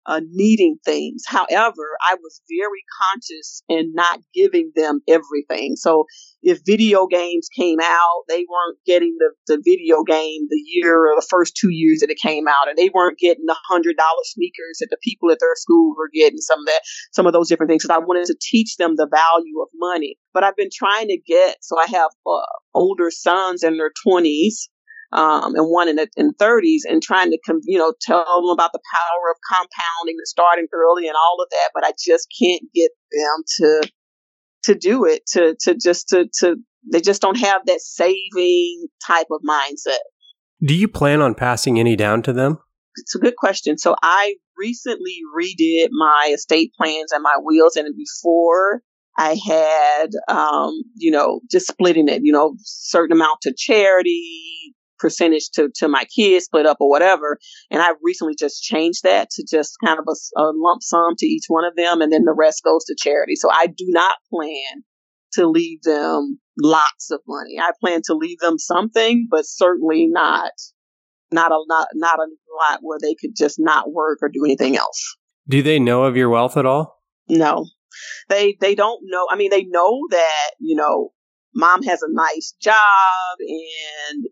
uh, 0.06 0.22
needing 0.32 0.78
things. 0.86 1.24
However, 1.28 1.98
I 2.10 2.16
was 2.16 2.42
very 2.50 2.84
conscious 3.02 3.64
in 3.70 3.94
not 3.94 4.20
giving 4.34 4.72
them 4.76 5.02
everything. 5.08 5.76
So 5.76 6.06
if 6.44 6.60
video 6.66 7.08
games 7.08 7.48
came 7.58 7.80
out, 7.82 8.24
they 8.28 8.46
weren't 8.50 8.78
getting 8.86 9.18
the, 9.20 9.32
the 9.48 9.62
video 9.64 10.04
game 10.04 10.48
the 10.50 10.64
year 10.66 10.96
or 10.96 11.16
the 11.16 11.26
first 11.28 11.58
two 11.60 11.72
years 11.72 12.00
that 12.00 12.12
it 12.12 12.18
came 12.22 12.48
out, 12.48 12.70
and 12.70 12.78
they 12.78 12.90
weren't 12.94 13.18
getting 13.18 13.46
the 13.46 13.58
hundred 13.68 13.98
dollar 13.98 14.24
sneakers 14.24 14.78
that 14.80 14.88
the 14.92 14.98
people 15.04 15.32
at 15.32 15.40
their 15.40 15.56
school 15.56 15.96
were 15.98 16.10
getting. 16.14 16.38
Some 16.40 16.60
of 16.60 16.66
that, 16.68 16.82
some 17.12 17.26
of 17.26 17.34
those 17.34 17.50
different 17.50 17.70
things. 17.70 17.84
Because 17.84 17.98
I 17.98 18.06
wanted 18.06 18.28
to 18.28 18.38
teach 18.40 18.78
them 18.78 18.96
the 18.96 19.08
value 19.10 19.62
of 19.62 19.70
money. 19.76 20.18
But 20.34 20.44
I've 20.44 20.56
been 20.56 20.70
trying 20.74 21.08
to 21.08 21.18
get. 21.26 21.58
So 21.62 21.78
I 21.80 21.88
have 21.88 22.12
uh, 22.28 22.46
older 22.74 23.10
sons 23.10 23.64
in 23.64 23.78
their 23.78 23.92
twenties 24.04 24.70
um, 25.12 25.56
and 25.56 25.70
one 25.70 25.88
in 25.88 25.96
the 25.96 26.08
in 26.16 26.34
30s 26.34 26.82
and 26.90 27.02
trying 27.02 27.32
to, 27.32 27.38
you 27.64 27.78
know, 27.78 27.94
tell 28.02 28.42
them 28.42 28.50
about 28.52 28.72
the 28.74 28.82
power 28.94 29.32
of 29.32 29.38
compounding 29.48 30.16
and 30.18 30.28
starting 30.28 30.68
early 30.74 31.08
and 31.08 31.16
all 31.16 31.42
of 31.42 31.50
that. 31.52 31.70
But 31.74 31.86
I 31.86 31.92
just 31.92 32.28
can't 32.42 32.64
get 32.74 32.92
them 33.12 33.44
to, 33.58 33.90
to 34.66 34.76
do 34.76 35.06
it, 35.06 35.26
to, 35.34 35.56
to 35.62 35.76
just, 35.76 36.10
to, 36.10 36.28
to, 36.40 36.58
they 36.92 37.02
just 37.02 37.22
don't 37.22 37.40
have 37.40 37.66
that 37.66 37.82
saving 37.82 38.88
type 39.06 39.28
of 39.32 39.42
mindset. 39.48 40.04
Do 40.66 40.74
you 40.74 40.88
plan 40.88 41.22
on 41.22 41.36
passing 41.36 41.80
any 41.80 41.96
down 41.96 42.22
to 42.24 42.34
them? 42.34 42.60
It's 42.98 43.16
a 43.16 43.20
good 43.20 43.36
question. 43.36 43.78
So 43.78 43.96
I 44.02 44.36
recently 44.58 45.18
redid 45.38 45.90
my 45.92 46.32
estate 46.34 46.72
plans 46.78 47.12
and 47.12 47.22
my 47.22 47.36
wills, 47.40 47.76
and 47.76 47.94
before 47.96 48.82
I 49.18 49.38
had, 49.46 50.10
um, 50.28 50.82
you 50.96 51.12
know, 51.12 51.42
just 51.50 51.68
splitting 51.68 52.08
it, 52.08 52.22
you 52.24 52.34
know, 52.34 52.56
certain 52.60 53.16
amount 53.16 53.42
to 53.42 53.54
charity, 53.56 54.65
percentage 55.00 55.50
to, 55.54 55.70
to 55.76 55.88
my 55.88 56.06
kids 56.16 56.46
split 56.46 56.66
up 56.66 56.78
or 56.80 56.90
whatever. 56.90 57.38
And 57.72 57.82
I 57.82 57.92
recently 58.02 58.36
just 58.38 58.64
changed 58.64 59.04
that 59.04 59.30
to 59.32 59.46
just 59.50 59.76
kind 59.84 60.00
of 60.00 60.06
a, 60.08 60.42
a 60.42 60.52
lump 60.56 60.84
sum 60.84 61.16
to 61.18 61.26
each 61.26 61.46
one 61.48 61.66
of 61.66 61.76
them. 61.76 62.02
And 62.02 62.12
then 62.12 62.26
the 62.26 62.36
rest 62.38 62.64
goes 62.64 62.86
to 62.86 62.96
charity. 62.98 63.36
So 63.36 63.50
I 63.52 63.68
do 63.68 63.86
not 63.88 64.18
plan 64.32 64.84
to 65.34 65.48
leave 65.48 65.82
them 65.84 66.40
lots 66.62 67.12
of 67.12 67.20
money. 67.28 67.58
I 67.62 67.72
plan 67.80 68.02
to 68.06 68.14
leave 68.14 68.40
them 68.40 68.58
something, 68.58 69.28
but 69.30 69.46
certainly 69.46 70.08
not, 70.08 70.52
not 71.32 71.52
a 71.52 71.60
not, 71.68 71.88
not 71.94 72.20
a 72.20 72.28
lot 72.70 72.80
where 72.82 73.00
they 73.02 73.16
could 73.16 73.36
just 73.36 73.58
not 73.60 73.92
work 73.92 74.20
or 74.22 74.30
do 74.30 74.46
anything 74.46 74.78
else. 74.78 75.18
Do 75.48 75.62
they 75.62 75.80
know 75.80 76.06
of 76.06 76.16
your 76.16 76.30
wealth 76.30 76.58
at 76.58 76.66
all? 76.66 77.02
No, 77.28 77.66
they, 78.30 78.58
they 78.62 78.76
don't 78.76 79.02
know. 79.04 79.28
I 79.30 79.36
mean, 79.36 79.52
they 79.52 79.66
know 79.66 80.00
that, 80.12 80.52
you 80.60 80.76
know, 80.76 81.12
mom 81.54 81.84
has 81.84 82.02
a 82.02 82.12
nice 82.12 82.54
job 82.62 82.76
and 83.40 84.26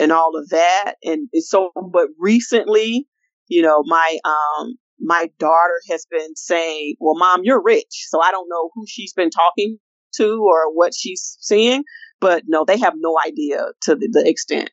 and 0.00 0.10
all 0.10 0.32
of 0.36 0.48
that. 0.48 0.94
And 1.04 1.28
so, 1.34 1.70
but 1.92 2.08
recently, 2.18 3.06
you 3.48 3.62
know, 3.62 3.82
my, 3.84 4.18
um, 4.24 4.74
my 4.98 5.30
daughter 5.38 5.80
has 5.90 6.06
been 6.10 6.34
saying, 6.34 6.96
well, 6.98 7.16
mom, 7.16 7.42
you're 7.44 7.62
rich. 7.62 8.06
So 8.08 8.20
I 8.20 8.30
don't 8.30 8.48
know 8.48 8.70
who 8.74 8.84
she's 8.88 9.12
been 9.12 9.30
talking 9.30 9.78
to 10.16 10.42
or 10.42 10.74
what 10.74 10.92
she's 10.96 11.36
seeing, 11.40 11.84
but 12.20 12.44
no, 12.48 12.64
they 12.64 12.78
have 12.78 12.94
no 12.96 13.16
idea 13.24 13.66
to 13.82 13.94
the, 13.94 14.08
the 14.10 14.28
extent. 14.28 14.72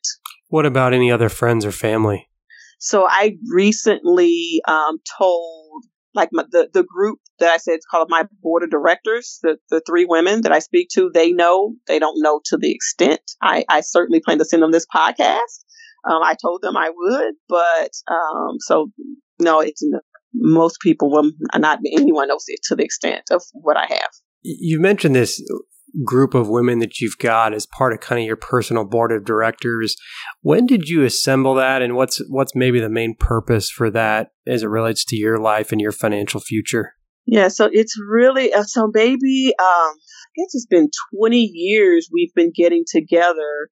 What 0.49 0.65
about 0.65 0.93
any 0.93 1.11
other 1.11 1.29
friends 1.29 1.65
or 1.65 1.71
family? 1.71 2.27
So 2.79 3.05
I 3.07 3.37
recently 3.51 4.61
um, 4.67 4.99
told 5.17 5.66
like 6.17 6.29
my, 6.33 6.43
the 6.51 6.67
the 6.73 6.83
group 6.83 7.19
that 7.39 7.53
I 7.53 7.57
said 7.57 7.75
it's 7.75 7.85
called 7.85 8.09
my 8.09 8.25
board 8.41 8.63
of 8.63 8.69
directors. 8.69 9.39
The 9.41 9.57
the 9.69 9.81
three 9.87 10.05
women 10.05 10.41
that 10.41 10.51
I 10.51 10.59
speak 10.59 10.89
to, 10.93 11.09
they 11.13 11.31
know. 11.31 11.75
They 11.87 11.99
don't 11.99 12.21
know 12.21 12.41
to 12.45 12.57
the 12.57 12.71
extent. 12.71 13.21
I 13.41 13.63
I 13.69 13.81
certainly 13.81 14.19
plan 14.19 14.39
to 14.39 14.45
send 14.45 14.63
them 14.63 14.71
this 14.71 14.87
podcast. 14.93 15.63
Um, 16.09 16.21
I 16.23 16.35
told 16.41 16.61
them 16.61 16.75
I 16.77 16.89
would, 16.93 17.35
but 17.47 17.91
um, 18.09 18.57
so 18.59 18.91
no, 19.39 19.59
it's 19.61 19.81
most 20.33 20.79
people 20.81 21.09
will 21.09 21.31
not 21.55 21.79
anyone 21.95 22.27
knows 22.27 22.45
it 22.47 22.59
to 22.65 22.75
the 22.75 22.83
extent 22.83 23.23
of 23.31 23.41
what 23.53 23.77
I 23.77 23.85
have. 23.87 24.09
You 24.41 24.79
mentioned 24.79 25.15
this 25.15 25.41
group 26.03 26.33
of 26.33 26.49
women 26.49 26.79
that 26.79 26.99
you've 26.99 27.17
got 27.17 27.53
as 27.53 27.65
part 27.65 27.93
of 27.93 27.99
kind 27.99 28.19
of 28.19 28.25
your 28.25 28.35
personal 28.35 28.85
board 28.85 29.11
of 29.11 29.25
directors. 29.25 29.95
When 30.41 30.65
did 30.65 30.89
you 30.89 31.03
assemble 31.03 31.55
that 31.55 31.81
and 31.81 31.95
what's 31.95 32.21
what's 32.29 32.55
maybe 32.55 32.79
the 32.79 32.89
main 32.89 33.15
purpose 33.15 33.69
for 33.69 33.89
that 33.91 34.31
as 34.45 34.63
it 34.63 34.67
relates 34.67 35.03
to 35.05 35.15
your 35.15 35.39
life 35.39 35.71
and 35.71 35.81
your 35.81 35.91
financial 35.91 36.39
future? 36.39 36.93
Yeah, 37.25 37.49
so 37.49 37.69
it's 37.71 37.95
really 37.99 38.53
uh, 38.53 38.63
so 38.63 38.89
maybe 38.93 39.53
um 39.59 39.93
I 39.97 40.41
guess 40.41 40.53
it's 40.53 40.67
been 40.67 40.89
20 41.19 41.37
years 41.39 42.09
we've 42.13 42.33
been 42.33 42.51
getting 42.55 42.83
together 42.89 43.69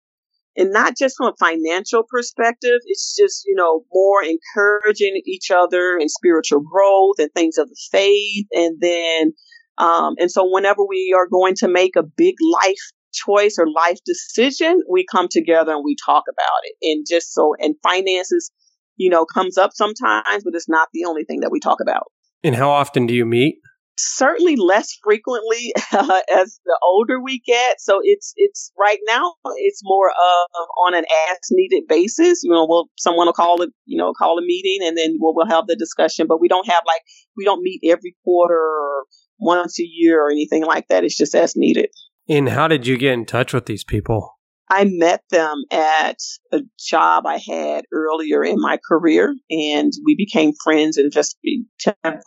and 0.58 0.72
not 0.72 0.96
just 0.98 1.18
from 1.18 1.34
a 1.34 1.36
financial 1.38 2.04
perspective, 2.10 2.80
it's 2.86 3.16
just, 3.16 3.44
you 3.46 3.56
know, 3.56 3.84
more 3.92 4.24
encouraging 4.24 5.22
each 5.26 5.52
other 5.52 5.98
in 6.00 6.08
spiritual 6.08 6.62
growth 6.62 7.16
and 7.20 7.30
things 7.34 7.58
of 7.58 7.68
the 7.68 7.78
faith 7.92 8.46
and 8.54 8.78
then 8.80 9.34
Um, 9.78 10.16
and 10.18 10.32
so 10.32 10.50
whenever 10.50 10.86
we 10.88 11.14
are 11.18 11.28
going 11.28 11.56
to 11.56 11.68
make 11.68 11.96
a 11.96 12.04
big 12.04 12.36
life 12.64 12.92
choice 13.14 13.58
or 13.58 13.68
life 13.70 13.98
decision, 14.06 14.82
we 14.90 15.06
come 15.10 15.28
together 15.30 15.74
and 15.74 15.84
we 15.84 15.96
talk 16.06 16.24
about 16.30 16.62
it. 16.64 16.76
And 16.82 17.06
just 17.10 17.34
so, 17.34 17.56
and 17.60 17.76
finances, 17.84 18.52
you 18.98 19.10
know, 19.10 19.26
comes 19.26 19.58
up 19.58 19.72
sometimes, 19.74 20.44
but 20.44 20.54
it's 20.54 20.70
not 20.70 20.90
the 20.94 21.06
only 21.06 21.24
thing 21.24 21.42
that 21.42 21.52
we 21.52 21.60
talk 21.60 21.80
about. 21.82 22.12
And 22.44 22.56
how 22.56 22.70
often 22.70 23.08
do 23.08 23.14
you 23.14 23.26
meet? 23.26 23.56
certainly 23.98 24.56
less 24.56 24.98
frequently 25.04 25.74
uh, 25.92 26.22
as 26.36 26.60
the 26.66 26.80
older 26.84 27.22
we 27.22 27.42
get. 27.46 27.80
So 27.80 28.00
it's 28.04 28.34
it's 28.36 28.72
right 28.80 29.00
now 29.08 29.34
it's 29.58 29.82
more 29.84 30.10
of 30.10 30.68
on 30.86 30.96
an 30.96 31.06
as 31.32 31.38
needed 31.52 31.88
basis. 31.88 32.42
You 32.44 32.52
know, 32.52 32.66
we'll 32.68 32.90
someone 32.98 33.28
will 33.28 33.34
call 33.34 33.62
it, 33.62 33.70
you 33.86 33.98
know, 33.98 34.14
call 34.14 34.38
a 34.38 34.42
meeting 34.42 34.86
and 34.86 34.98
then 34.98 35.18
we'll 35.20 35.36
we'll 35.36 35.48
have 35.48 35.68
the 35.68 35.76
discussion. 35.76 36.28
But 36.28 36.42
we 36.42 36.48
don't 36.48 36.68
have 36.68 36.84
like 36.86 37.02
we 37.38 37.46
don't 37.46 37.62
meet 37.62 37.82
every 37.86 38.16
quarter 38.24 38.56
or 38.56 39.06
once 39.40 39.80
a 39.80 39.84
year 39.84 40.22
or 40.22 40.32
anything 40.32 40.64
like 40.64 40.88
that. 40.90 41.04
It's 41.04 41.18
just 41.18 41.36
as 41.36 41.56
needed. 41.56 41.90
And 42.28 42.50
how 42.50 42.68
did 42.68 42.88
you 42.88 42.98
get 42.98 43.14
in 43.14 43.26
touch 43.26 43.54
with 43.54 43.66
these 43.66 43.84
people? 43.84 44.32
I 44.68 44.86
met 44.86 45.22
them 45.30 45.64
at 45.72 46.18
a 46.52 46.62
job 46.80 47.28
I 47.28 47.38
had 47.38 47.86
earlier 47.94 48.44
in 48.44 48.60
my 48.60 48.80
career, 48.88 49.36
and 49.52 49.94
we 50.04 50.16
became 50.16 50.54
friends 50.64 50.98
and 50.98 51.12
just 51.12 51.38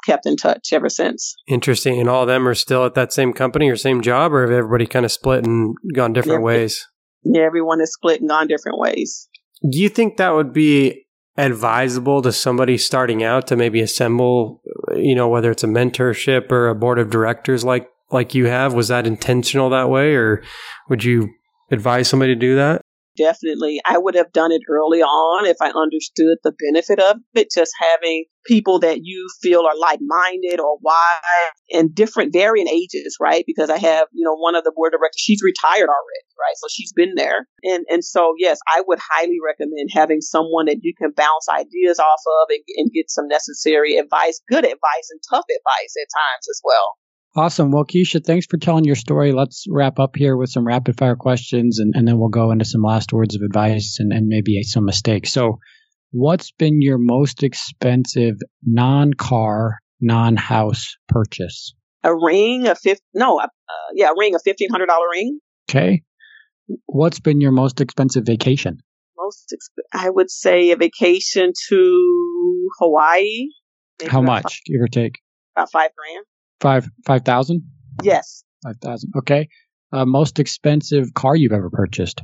kept 0.06 0.24
in 0.24 0.36
touch 0.36 0.72
ever 0.72 0.88
since. 0.88 1.34
Interesting. 1.48 1.98
And 1.98 2.08
all 2.08 2.22
of 2.22 2.28
them 2.28 2.46
are 2.46 2.54
still 2.54 2.86
at 2.86 2.94
that 2.94 3.12
same 3.12 3.32
company 3.32 3.68
or 3.68 3.74
same 3.74 4.02
job, 4.02 4.32
or 4.32 4.42
have 4.42 4.52
everybody 4.52 4.86
kind 4.86 5.04
of 5.04 5.10
split 5.10 5.44
and 5.44 5.74
gone 5.92 6.12
different 6.12 6.42
yeah, 6.42 6.46
ways? 6.46 6.86
Yeah, 7.24 7.42
everyone 7.42 7.80
is 7.80 7.92
split 7.92 8.20
and 8.20 8.30
gone 8.30 8.46
different 8.46 8.78
ways. 8.78 9.28
Do 9.68 9.76
you 9.76 9.88
think 9.88 10.18
that 10.18 10.30
would 10.32 10.52
be 10.52 11.07
advisable 11.38 12.20
to 12.22 12.32
somebody 12.32 12.76
starting 12.76 13.22
out 13.22 13.46
to 13.46 13.56
maybe 13.56 13.80
assemble, 13.80 14.60
you 14.94 15.14
know, 15.14 15.28
whether 15.28 15.50
it's 15.50 15.64
a 15.64 15.68
mentorship 15.68 16.52
or 16.52 16.68
a 16.68 16.74
board 16.74 16.98
of 16.98 17.08
directors 17.08 17.64
like 17.64 17.88
like 18.10 18.34
you 18.34 18.46
have? 18.46 18.74
Was 18.74 18.88
that 18.88 19.06
intentional 19.06 19.70
that 19.70 19.88
way, 19.88 20.14
or 20.14 20.42
would 20.88 21.04
you 21.04 21.30
advise 21.70 22.08
somebody 22.08 22.34
to 22.34 22.40
do 22.40 22.56
that? 22.56 22.82
Definitely. 23.18 23.80
I 23.84 23.98
would 23.98 24.14
have 24.14 24.32
done 24.32 24.52
it 24.52 24.62
early 24.68 25.02
on 25.02 25.44
if 25.44 25.56
I 25.60 25.70
understood 25.70 26.38
the 26.44 26.52
benefit 26.52 27.00
of 27.00 27.16
it. 27.34 27.48
Just 27.52 27.72
having 27.80 28.26
people 28.46 28.78
that 28.78 29.00
you 29.02 29.28
feel 29.42 29.66
are 29.66 29.76
like 29.76 29.98
minded 30.00 30.60
or 30.60 30.78
why 30.80 31.18
and 31.72 31.92
different 31.92 32.32
varying 32.32 32.68
ages, 32.68 33.16
right? 33.20 33.42
Because 33.44 33.70
I 33.70 33.78
have, 33.78 34.06
you 34.12 34.24
know, 34.24 34.36
one 34.36 34.54
of 34.54 34.62
the 34.62 34.72
board 34.74 34.92
directors, 34.92 35.18
she's 35.18 35.42
retired 35.42 35.88
already, 35.90 36.28
right? 36.38 36.54
So 36.56 36.68
she's 36.70 36.92
been 36.92 37.14
there. 37.16 37.48
And 37.64 37.84
and 37.90 38.04
so 38.04 38.34
yes, 38.38 38.60
I 38.68 38.82
would 38.86 39.00
highly 39.10 39.38
recommend 39.44 39.90
having 39.92 40.20
someone 40.20 40.66
that 40.66 40.78
you 40.82 40.94
can 40.96 41.10
bounce 41.10 41.48
ideas 41.50 41.98
off 41.98 42.22
of 42.40 42.46
and, 42.50 42.62
and 42.76 42.92
get 42.92 43.10
some 43.10 43.26
necessary 43.26 43.96
advice, 43.96 44.40
good 44.48 44.64
advice 44.64 45.08
and 45.10 45.20
tough 45.28 45.44
advice 45.50 45.92
at 45.98 46.06
times 46.14 46.46
as 46.48 46.60
well. 46.62 46.97
Awesome. 47.36 47.70
Well, 47.70 47.84
Keisha, 47.84 48.24
thanks 48.24 48.46
for 48.46 48.56
telling 48.56 48.84
your 48.84 48.96
story. 48.96 49.32
Let's 49.32 49.64
wrap 49.68 49.98
up 49.98 50.16
here 50.16 50.36
with 50.36 50.50
some 50.50 50.66
rapid 50.66 50.96
fire 50.98 51.14
questions 51.14 51.78
and, 51.78 51.94
and 51.94 52.08
then 52.08 52.18
we'll 52.18 52.30
go 52.30 52.50
into 52.50 52.64
some 52.64 52.82
last 52.82 53.12
words 53.12 53.36
of 53.36 53.42
advice 53.42 53.98
and, 54.00 54.12
and 54.12 54.26
maybe 54.26 54.62
some 54.62 54.84
mistakes. 54.84 55.32
So, 55.32 55.58
what's 56.10 56.50
been 56.52 56.80
your 56.80 56.98
most 56.98 57.42
expensive 57.42 58.36
non 58.64 59.12
car, 59.12 59.78
non 60.00 60.36
house 60.36 60.96
purchase? 61.08 61.74
A 62.02 62.14
ring, 62.14 62.66
a 62.66 62.74
fifth, 62.74 63.02
no, 63.14 63.38
uh, 63.38 63.46
yeah, 63.94 64.08
a 64.08 64.14
ring, 64.18 64.34
a 64.34 64.38
$1,500 64.38 64.86
ring. 65.12 65.38
Okay. 65.70 66.02
What's 66.86 67.20
been 67.20 67.40
your 67.40 67.52
most 67.52 67.80
expensive 67.80 68.24
vacation? 68.24 68.78
Most, 69.16 69.54
exp- 69.54 69.82
I 69.92 70.08
would 70.08 70.30
say 70.30 70.70
a 70.70 70.76
vacation 70.76 71.52
to 71.68 72.68
Hawaii. 72.78 73.48
How 74.06 74.22
much, 74.22 74.44
five, 74.44 74.52
give 74.66 74.80
or 74.80 74.88
take? 74.88 75.18
About 75.56 75.70
five 75.70 75.90
grand. 75.96 76.24
Five 76.60 76.88
five 77.06 77.24
thousand. 77.24 77.62
Yes. 78.02 78.44
Five 78.64 78.76
thousand. 78.78 79.12
Okay. 79.18 79.48
Uh, 79.92 80.04
most 80.04 80.38
expensive 80.38 81.14
car 81.14 81.34
you've 81.34 81.52
ever 81.52 81.70
purchased. 81.70 82.20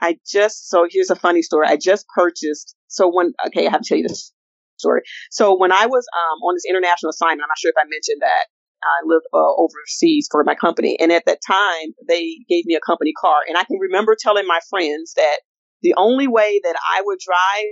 I 0.00 0.18
just 0.26 0.68
so 0.68 0.86
here's 0.90 1.10
a 1.10 1.16
funny 1.16 1.42
story. 1.42 1.66
I 1.66 1.76
just 1.76 2.06
purchased. 2.14 2.74
So 2.88 3.10
when 3.12 3.32
okay, 3.46 3.66
I 3.66 3.70
have 3.70 3.82
to 3.82 3.88
tell 3.88 3.98
you 3.98 4.08
this 4.08 4.32
story. 4.76 5.02
So 5.30 5.56
when 5.58 5.72
I 5.72 5.86
was 5.86 6.06
um, 6.16 6.38
on 6.42 6.54
this 6.54 6.64
international 6.68 7.10
assignment, 7.10 7.42
I'm 7.42 7.48
not 7.48 7.58
sure 7.58 7.70
if 7.70 7.80
I 7.80 7.88
mentioned 7.88 8.22
that 8.22 8.46
I 8.82 9.06
lived 9.06 9.26
uh, 9.32 9.52
overseas 9.56 10.28
for 10.30 10.42
my 10.44 10.54
company, 10.54 10.96
and 10.98 11.12
at 11.12 11.24
that 11.26 11.40
time 11.46 11.92
they 12.08 12.38
gave 12.48 12.64
me 12.66 12.74
a 12.74 12.80
company 12.80 13.12
car, 13.12 13.38
and 13.48 13.58
I 13.58 13.64
can 13.64 13.78
remember 13.78 14.16
telling 14.18 14.46
my 14.46 14.60
friends 14.70 15.14
that 15.14 15.40
the 15.82 15.94
only 15.96 16.28
way 16.28 16.60
that 16.62 16.76
I 16.76 17.02
would 17.04 17.18
drive 17.18 17.66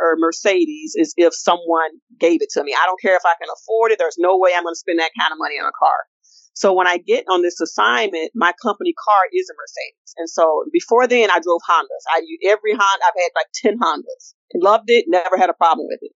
or 0.00 0.16
Mercedes 0.18 0.94
is 0.96 1.14
if 1.16 1.34
someone 1.34 1.90
gave 2.18 2.42
it 2.42 2.48
to 2.54 2.64
me. 2.64 2.74
I 2.74 2.86
don't 2.86 3.00
care 3.00 3.16
if 3.16 3.24
I 3.24 3.36
can 3.40 3.48
afford 3.52 3.92
it. 3.92 3.98
There's 3.98 4.18
no 4.18 4.38
way 4.38 4.52
I'm 4.56 4.64
going 4.64 4.74
to 4.74 4.78
spend 4.78 4.98
that 4.98 5.12
kind 5.18 5.32
of 5.32 5.38
money 5.38 5.56
on 5.60 5.68
a 5.68 5.76
car. 5.78 6.08
So 6.54 6.72
when 6.72 6.86
I 6.86 6.98
get 6.98 7.24
on 7.30 7.42
this 7.42 7.60
assignment, 7.60 8.32
my 8.34 8.52
company 8.60 8.92
car 8.92 9.22
is 9.32 9.48
a 9.48 9.54
Mercedes. 9.56 10.10
And 10.16 10.28
so 10.28 10.64
before 10.72 11.06
then, 11.06 11.30
I 11.30 11.38
drove 11.40 11.62
Hondas. 11.68 12.04
I 12.12 12.20
every 12.44 12.72
Honda. 12.72 13.04
I've 13.04 13.16
had 13.16 13.32
like 13.36 13.48
10 13.54 13.78
Hondas. 13.78 14.34
Loved 14.54 14.90
it. 14.90 15.06
Never 15.08 15.38
had 15.38 15.48
a 15.48 15.54
problem 15.54 15.86
with 15.88 16.00
it. 16.02 16.12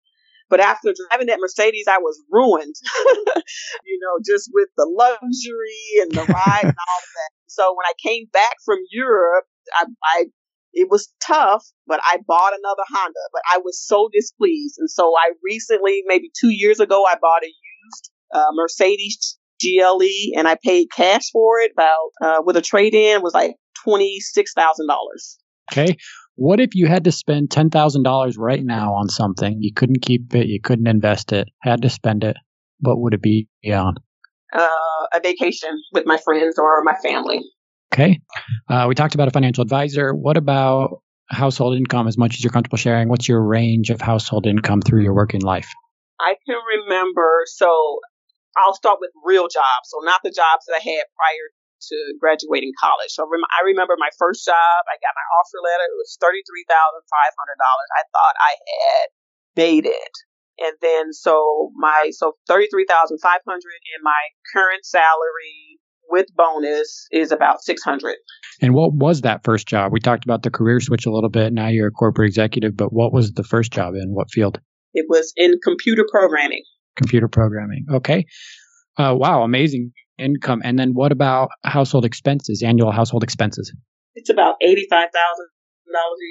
But 0.50 0.60
after 0.60 0.92
driving 0.92 1.28
that 1.28 1.40
Mercedes, 1.40 1.86
I 1.88 1.98
was 1.98 2.20
ruined, 2.30 2.74
you 3.84 3.98
know, 4.00 4.20
just 4.24 4.50
with 4.52 4.68
the 4.76 4.86
luxury 4.86 6.02
and 6.02 6.12
the 6.12 6.20
ride 6.28 6.68
and 6.68 6.76
all 6.76 7.00
of 7.00 7.12
that. 7.16 7.30
So 7.46 7.74
when 7.74 7.86
I 7.86 7.94
came 7.96 8.26
back 8.32 8.56
from 8.64 8.78
Europe, 8.90 9.46
I, 9.72 9.86
I 10.04 10.24
it 10.74 10.88
was 10.90 11.12
tough, 11.24 11.64
but 11.86 12.00
I 12.02 12.18
bought 12.26 12.52
another 12.52 12.82
Honda, 12.88 13.20
but 13.32 13.42
I 13.52 13.58
was 13.58 13.80
so 13.80 14.08
displeased. 14.12 14.76
And 14.78 14.90
so 14.90 15.12
I 15.16 15.32
recently, 15.42 16.02
maybe 16.06 16.30
two 16.38 16.50
years 16.50 16.80
ago, 16.80 17.04
I 17.04 17.14
bought 17.20 17.42
a 17.42 17.46
used 17.46 18.10
uh, 18.34 18.50
Mercedes 18.52 19.38
GLE 19.62 20.36
and 20.36 20.48
I 20.48 20.56
paid 20.62 20.88
cash 20.94 21.30
for 21.32 21.60
it 21.60 21.72
about, 21.72 22.10
uh, 22.22 22.42
with 22.44 22.56
a 22.56 22.62
trade 22.62 22.94
in 22.94 23.22
was 23.22 23.34
like 23.34 23.54
$26,000. 23.86 24.16
Okay. 25.72 25.96
What 26.36 26.60
if 26.60 26.74
you 26.74 26.88
had 26.88 27.04
to 27.04 27.12
spend 27.12 27.50
$10,000 27.50 28.34
right 28.36 28.64
now 28.64 28.94
on 28.94 29.08
something? 29.08 29.58
You 29.60 29.72
couldn't 29.72 30.02
keep 30.02 30.34
it, 30.34 30.48
you 30.48 30.60
couldn't 30.60 30.88
invest 30.88 31.32
it, 31.32 31.48
had 31.62 31.82
to 31.82 31.90
spend 31.90 32.24
it. 32.24 32.36
What 32.80 33.00
would 33.00 33.14
it 33.14 33.22
be 33.22 33.46
on? 33.66 33.94
Uh, 34.52 34.68
a 35.14 35.20
vacation 35.22 35.70
with 35.92 36.06
my 36.06 36.18
friends 36.18 36.58
or 36.58 36.82
my 36.82 36.94
family. 37.02 37.42
Okay. 37.94 38.18
Uh, 38.68 38.86
we 38.88 38.96
talked 38.96 39.14
about 39.14 39.28
a 39.28 39.30
financial 39.30 39.62
advisor. 39.62 40.10
What 40.10 40.36
about 40.36 40.98
household 41.30 41.78
income 41.78 42.10
as 42.10 42.18
much 42.18 42.34
as 42.34 42.42
you're 42.42 42.50
comfortable 42.50 42.76
sharing? 42.76 43.08
What's 43.08 43.28
your 43.28 43.40
range 43.40 43.90
of 43.90 44.00
household 44.00 44.46
income 44.50 44.82
through 44.82 45.06
your 45.06 45.14
working 45.14 45.42
life? 45.42 45.70
I 46.18 46.34
can 46.42 46.58
remember, 46.58 47.46
so 47.46 47.70
I'll 48.58 48.74
start 48.74 48.98
with 48.98 49.14
real 49.22 49.46
jobs. 49.46 49.94
So 49.94 50.02
not 50.02 50.26
the 50.26 50.34
jobs 50.34 50.66
that 50.66 50.74
I 50.74 50.82
had 50.82 51.06
prior 51.14 51.46
to 51.54 51.96
graduating 52.18 52.74
college. 52.82 53.14
So 53.14 53.30
I 53.30 53.62
remember 53.62 53.94
my 53.94 54.10
first 54.18 54.42
job, 54.42 54.80
I 54.90 54.98
got 54.98 55.14
my 55.14 55.26
offer 55.38 55.62
letter. 55.62 55.86
It 55.86 55.94
was 55.94 56.18
$33,500. 56.18 56.34
I 56.74 58.02
thought 58.10 58.34
I 58.42 58.52
had 58.58 59.06
made 59.54 59.86
it. 59.86 60.14
And 60.58 60.74
then 60.82 61.12
so 61.12 61.70
my, 61.78 62.10
so 62.10 62.34
33,500 62.50 63.22
and 63.22 64.02
my 64.02 64.22
current 64.50 64.84
salary 64.84 65.73
with 66.10 66.26
bonus 66.36 67.06
is 67.10 67.32
about 67.32 67.62
600 67.62 68.16
and 68.60 68.74
what 68.74 68.94
was 68.94 69.22
that 69.22 69.44
first 69.44 69.66
job? 69.66 69.92
We 69.92 70.00
talked 70.00 70.24
about 70.24 70.42
the 70.42 70.50
career 70.50 70.80
switch 70.80 71.06
a 71.06 71.10
little 71.10 71.30
bit. 71.30 71.52
Now 71.52 71.68
you're 71.68 71.88
a 71.88 71.92
corporate 71.92 72.28
executive 72.28 72.76
but 72.76 72.92
what 72.92 73.12
was 73.12 73.32
the 73.32 73.44
first 73.44 73.72
job 73.72 73.94
in? 73.94 74.10
What 74.10 74.30
field? 74.30 74.60
It 74.92 75.06
was 75.08 75.32
in 75.36 75.54
computer 75.62 76.04
programming. 76.10 76.62
Computer 76.96 77.28
programming. 77.28 77.86
Okay. 77.92 78.26
Uh, 78.96 79.14
wow 79.16 79.42
amazing 79.42 79.92
income. 80.18 80.62
And 80.64 80.78
then 80.78 80.90
what 80.90 81.10
about 81.10 81.50
household 81.64 82.04
expenses 82.04 82.62
annual 82.62 82.92
household 82.92 83.24
expenses? 83.24 83.74
It's 84.14 84.30
about 84.30 84.54
$85000 84.62 84.72
a 84.72 85.08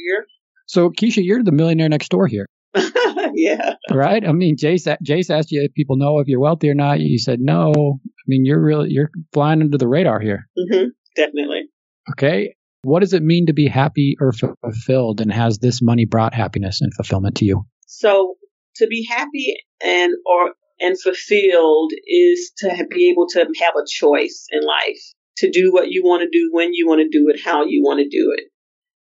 year. 0.06 0.26
So 0.66 0.90
keisha 0.90 1.24
you're 1.24 1.44
the 1.44 1.52
millionaire 1.52 1.90
next 1.90 2.10
door 2.10 2.28
here 2.28 2.48
yeah. 3.36 3.76
Right. 3.92 4.28
I 4.28 4.32
mean, 4.32 4.56
Jace, 4.58 4.96
Jace 5.06 5.30
asked 5.30 5.52
you 5.52 5.62
if 5.64 5.74
people 5.74 5.98
know 5.98 6.20
if 6.20 6.28
you're 6.28 6.40
wealthy 6.40 6.70
or 6.70 6.76
not. 6.76 7.00
You 7.00 7.20
said 7.20 7.40
no. 7.40 7.72
I 7.74 8.26
mean, 8.28 8.46
you're 8.46 8.64
really 8.64 8.90
you're 8.92 9.12
flying 9.34 9.62
under 9.62 9.78
the 9.78 9.88
radar 9.88 10.20
here. 10.20 10.48
Mm-hmm. 10.58 10.90
Definitely. 11.16 11.64
Okay. 12.12 12.56
What 12.84 13.00
does 13.00 13.14
it 13.14 13.24
mean 13.24 13.46
to 13.46 13.54
be 13.54 13.68
happy 13.68 14.18
or 14.20 14.34
fulfilled, 14.34 15.22
and 15.22 15.32
has 15.32 15.60
this 15.60 15.82
money 15.82 16.06
brought 16.06 16.34
happiness 16.34 16.82
and 16.82 16.94
fulfillment 16.94 17.38
to 17.38 17.46
you? 17.46 17.66
So, 17.88 18.36
to 18.78 18.88
be 18.88 19.08
happy 19.10 19.56
and 19.82 20.14
or 20.26 20.52
and 20.82 21.00
fulfilled 21.00 21.94
is 22.06 22.52
to 22.58 22.86
be 22.90 23.10
able 23.10 23.28
to 23.30 23.40
have 23.40 23.74
a 23.76 23.88
choice 23.88 24.48
in 24.52 24.66
life 24.66 25.00
to 25.38 25.50
do 25.50 25.72
what 25.72 25.90
you 25.90 26.04
want 26.04 26.22
to 26.22 26.30
do 26.30 26.50
when 26.52 26.74
you 26.74 26.88
want 26.88 27.00
to 27.00 27.18
do 27.18 27.30
it, 27.30 27.40
how 27.44 27.64
you 27.66 27.82
want 27.84 28.00
to 28.00 28.10
do 28.10 28.34
it. 28.38 28.46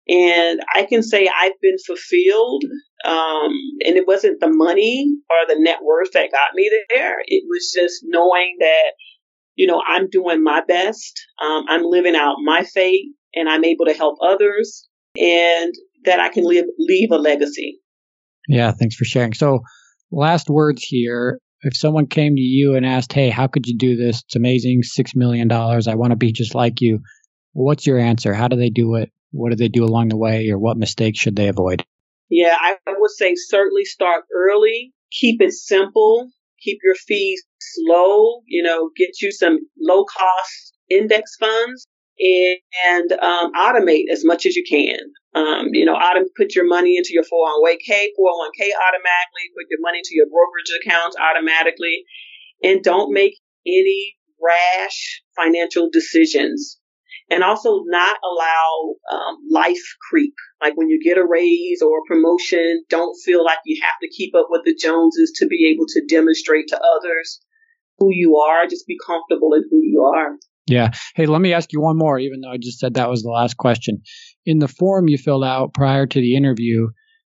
And 0.09 0.61
I 0.73 0.85
can 0.85 1.03
say 1.03 1.27
I've 1.27 1.59
been 1.61 1.77
fulfilled. 1.85 2.63
Um, 3.05 3.51
and 3.85 3.97
it 3.97 4.07
wasn't 4.07 4.39
the 4.39 4.49
money 4.49 5.07
or 5.29 5.47
the 5.47 5.61
net 5.61 5.79
worth 5.83 6.11
that 6.13 6.31
got 6.31 6.55
me 6.55 6.69
there. 6.89 7.17
It 7.25 7.43
was 7.47 7.71
just 7.75 8.03
knowing 8.03 8.55
that, 8.59 8.93
you 9.55 9.67
know, 9.67 9.81
I'm 9.85 10.09
doing 10.09 10.43
my 10.43 10.61
best. 10.67 11.19
Um, 11.43 11.65
I'm 11.67 11.83
living 11.83 12.15
out 12.15 12.37
my 12.43 12.63
faith 12.63 13.05
and 13.35 13.49
I'm 13.49 13.65
able 13.65 13.85
to 13.85 13.93
help 13.93 14.17
others 14.21 14.87
and 15.17 15.73
that 16.05 16.19
I 16.19 16.29
can 16.29 16.45
live, 16.45 16.65
leave 16.79 17.11
a 17.11 17.17
legacy. 17.17 17.79
Yeah. 18.47 18.71
Thanks 18.71 18.95
for 18.95 19.05
sharing. 19.05 19.33
So 19.33 19.59
last 20.11 20.49
words 20.49 20.83
here. 20.83 21.39
if 21.63 21.75
someone 21.75 22.07
came 22.07 22.35
to 22.35 22.41
you 22.41 22.75
and 22.75 22.85
asked, 22.85 23.11
"Hey, 23.11 23.29
how 23.29 23.47
could 23.47 23.65
you 23.65 23.75
do 23.77 23.95
this? 23.95 24.21
It's 24.23 24.35
amazing, 24.35 24.83
six 24.83 25.15
million 25.15 25.47
dollars. 25.47 25.87
I 25.87 25.95
want 25.95 26.11
to 26.11 26.15
be 26.15 26.31
just 26.31 26.53
like 26.55 26.81
you." 26.81 26.99
What's 27.53 27.87
your 27.87 27.97
answer? 27.97 28.35
How 28.35 28.47
do 28.47 28.55
they 28.55 28.69
do 28.69 28.95
it? 28.95 29.11
What 29.31 29.49
do 29.49 29.55
they 29.55 29.67
do 29.67 29.83
along 29.83 30.09
the 30.09 30.17
way, 30.17 30.49
or 30.49 30.57
what 30.57 30.77
mistakes 30.77 31.19
should 31.19 31.35
they 31.35 31.47
avoid? 31.47 31.85
Yeah, 32.29 32.55
I 32.59 32.75
would 32.87 33.11
say 33.11 33.35
certainly 33.35 33.85
start 33.85 34.25
early. 34.35 34.93
Keep 35.11 35.41
it 35.41 35.53
simple. 35.53 36.29
Keep 36.61 36.79
your 36.83 36.95
fees 36.95 37.43
low. 37.87 38.41
You 38.45 38.63
know, 38.63 38.89
get 38.97 39.21
you 39.21 39.31
some 39.31 39.59
low 39.79 40.05
cost 40.05 40.73
index 40.89 41.35
funds 41.39 41.87
and 42.19 43.11
um, 43.13 43.53
automate 43.53 44.05
as 44.11 44.25
much 44.25 44.45
as 44.45 44.55
you 44.55 44.63
can. 44.67 44.97
Um, 45.35 45.67
you 45.73 45.85
know, 45.85 45.95
autom- 45.95 46.33
put 46.35 46.55
your 46.55 46.67
money 46.67 46.97
into 46.97 47.09
your 47.11 47.23
401k, 47.23 47.89
401k 47.89 48.69
automatically, 48.73 49.45
put 49.55 49.67
your 49.69 49.81
money 49.81 49.99
into 49.99 50.11
your 50.13 50.25
brokerage 50.25 50.71
accounts 50.81 51.15
automatically, 51.17 52.03
and 52.63 52.83
don't 52.83 53.13
make 53.13 53.33
any 53.67 54.15
rash 54.41 55.21
financial 55.35 55.89
decisions. 55.91 56.76
And 57.29 57.43
also 57.43 57.83
not 57.85 58.17
allow 58.23 58.95
um, 59.11 59.37
life 59.51 59.83
creep. 60.09 60.33
Like 60.61 60.77
when 60.77 60.89
you 60.89 60.99
get 61.03 61.17
a 61.17 61.27
raise 61.27 61.81
or 61.81 61.99
a 61.99 62.07
promotion, 62.07 62.83
don't 62.89 63.17
feel 63.25 63.43
like 63.43 63.57
you 63.65 63.81
have 63.83 63.99
to 64.01 64.07
keep 64.07 64.33
up 64.33 64.47
with 64.49 64.61
the 64.63 64.73
Joneses 64.73 65.33
to 65.37 65.47
be 65.47 65.69
able 65.73 65.85
to 65.89 66.05
demonstrate 66.07 66.69
to 66.69 66.79
others 66.79 67.41
who 67.97 68.09
you 68.11 68.37
are. 68.37 68.65
Just 68.65 68.87
be 68.87 68.97
comfortable 69.05 69.53
in 69.55 69.63
who 69.69 69.81
you 69.83 70.03
are. 70.03 70.37
Yeah. 70.67 70.91
Hey, 71.15 71.25
let 71.25 71.41
me 71.41 71.53
ask 71.53 71.73
you 71.73 71.81
one 71.81 71.97
more, 71.97 72.17
even 72.19 72.41
though 72.41 72.51
I 72.51 72.57
just 72.57 72.79
said 72.79 72.93
that 72.93 73.09
was 73.09 73.23
the 73.23 73.29
last 73.29 73.57
question. 73.57 74.01
In 74.45 74.59
the 74.59 74.67
form 74.67 75.07
you 75.07 75.17
filled 75.17 75.43
out 75.43 75.73
prior 75.73 76.05
to 76.05 76.19
the 76.19 76.35
interview, 76.35 76.87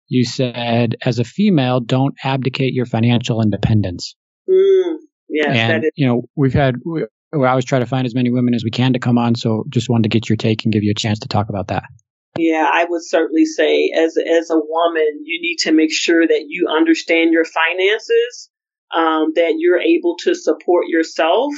you 0.08 0.24
said, 0.24 0.96
as 1.02 1.18
a 1.18 1.24
female, 1.24 1.80
don't 1.80 2.14
abdicate 2.24 2.72
your 2.72 2.86
financial 2.86 3.42
independence. 3.42 4.16
Mm, 4.48 4.96
yes, 5.28 5.56
and, 5.56 5.84
you 5.96 6.06
know, 6.06 6.22
we've 6.34 6.54
had, 6.54 6.76
we 7.32 7.46
always 7.46 7.64
try 7.64 7.78
to 7.78 7.86
find 7.86 8.06
as 8.06 8.14
many 8.14 8.30
women 8.30 8.54
as 8.54 8.64
we 8.64 8.70
can 8.70 8.92
to 8.94 8.98
come 8.98 9.18
on. 9.18 9.34
So 9.34 9.64
just 9.68 9.88
wanted 9.88 10.04
to 10.04 10.08
get 10.08 10.28
your 10.28 10.36
take 10.36 10.64
and 10.64 10.72
give 10.72 10.82
you 10.82 10.90
a 10.90 10.94
chance 10.94 11.18
to 11.20 11.28
talk 11.28 11.48
about 11.48 11.68
that. 11.68 11.84
Yeah, 12.38 12.68
I 12.72 12.84
would 12.84 13.02
certainly 13.04 13.44
say 13.44 13.90
as 13.96 14.16
as 14.16 14.50
a 14.50 14.56
woman, 14.56 15.22
you 15.24 15.40
need 15.42 15.56
to 15.64 15.72
make 15.72 15.92
sure 15.92 16.26
that 16.26 16.44
you 16.48 16.68
understand 16.68 17.32
your 17.32 17.44
finances, 17.44 18.50
um, 18.94 19.32
that 19.34 19.54
you're 19.58 19.80
able 19.80 20.16
to 20.22 20.34
support 20.34 20.86
yourself, 20.86 21.52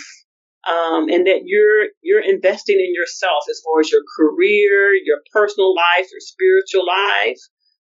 um, 0.67 1.09
and 1.11 1.27
that 1.27 1.43
you're 1.45 1.89
you're 2.03 2.23
investing 2.23 2.77
in 2.77 2.95
yourself 2.95 3.45
as 3.51 3.61
far 3.65 3.81
as 3.81 3.91
your 3.91 4.03
career, 4.17 4.95
your 5.05 5.19
personal 5.33 5.75
life, 5.75 6.09
your 6.11 6.21
spiritual 6.21 6.87
life. 6.87 7.39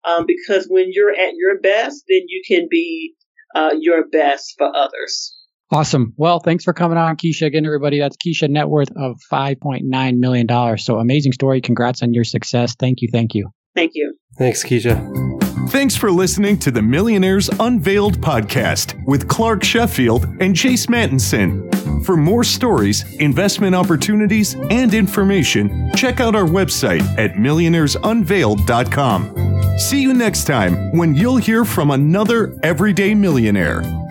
Um, 0.05 0.25
because 0.25 0.67
when 0.69 0.89
you're 0.91 1.11
at 1.11 1.33
your 1.36 1.59
best, 1.59 2.05
then 2.07 2.21
you 2.27 2.43
can 2.47 2.67
be 2.69 3.15
uh, 3.55 3.71
your 3.77 4.07
best 4.07 4.53
for 4.57 4.73
others. 4.73 5.34
Awesome. 5.72 6.13
Well, 6.16 6.39
thanks 6.39 6.63
for 6.63 6.74
coming 6.74 6.97
on, 6.97 7.18
Keisha. 7.18 7.47
Again, 7.47 7.66
everybody, 7.66 7.99
that's 7.99 8.18
Keisha 8.18 8.49
net 8.49 8.70
worth 8.70 8.91
of 8.95 9.20
$5.9 9.32 10.18
million. 10.18 10.78
So 10.78 10.99
amazing 10.99 11.32
story. 11.32 11.61
Congrats 11.61 12.03
on 12.03 12.13
your 12.13 12.24
success. 12.24 12.76
Thank 12.76 13.01
you. 13.01 13.09
Thank 13.11 13.34
you. 13.34 13.49
Thank 13.74 13.93
you. 13.95 14.16
Thanks, 14.38 14.63
Keisha. 14.63 15.70
Thanks 15.70 15.95
for 15.95 16.11
listening 16.11 16.59
to 16.59 16.70
the 16.70 16.82
Millionaires 16.82 17.49
Unveiled 17.59 18.20
podcast 18.20 19.03
with 19.07 19.28
Clark 19.28 19.63
Sheffield 19.63 20.26
and 20.39 20.55
Jace 20.55 20.88
Mattinson. 20.88 21.66
For 22.05 22.16
more 22.16 22.43
stories, 22.43 23.03
investment 23.16 23.76
opportunities, 23.76 24.53
and 24.70 24.93
information, 24.93 25.89
check 25.95 26.20
out 26.20 26.36
our 26.36 26.45
website 26.45 27.01
at 27.18 27.34
millionairesunveiled.com. 27.34 29.80
See 29.80 30.01
you 30.01 30.13
next 30.13 30.45
time 30.45 30.95
when 30.95 31.16
you'll 31.16 31.38
hear 31.38 31.66
from 31.66 31.89
another 31.89 32.55
everyday 32.61 33.16
millionaire. 33.16 34.05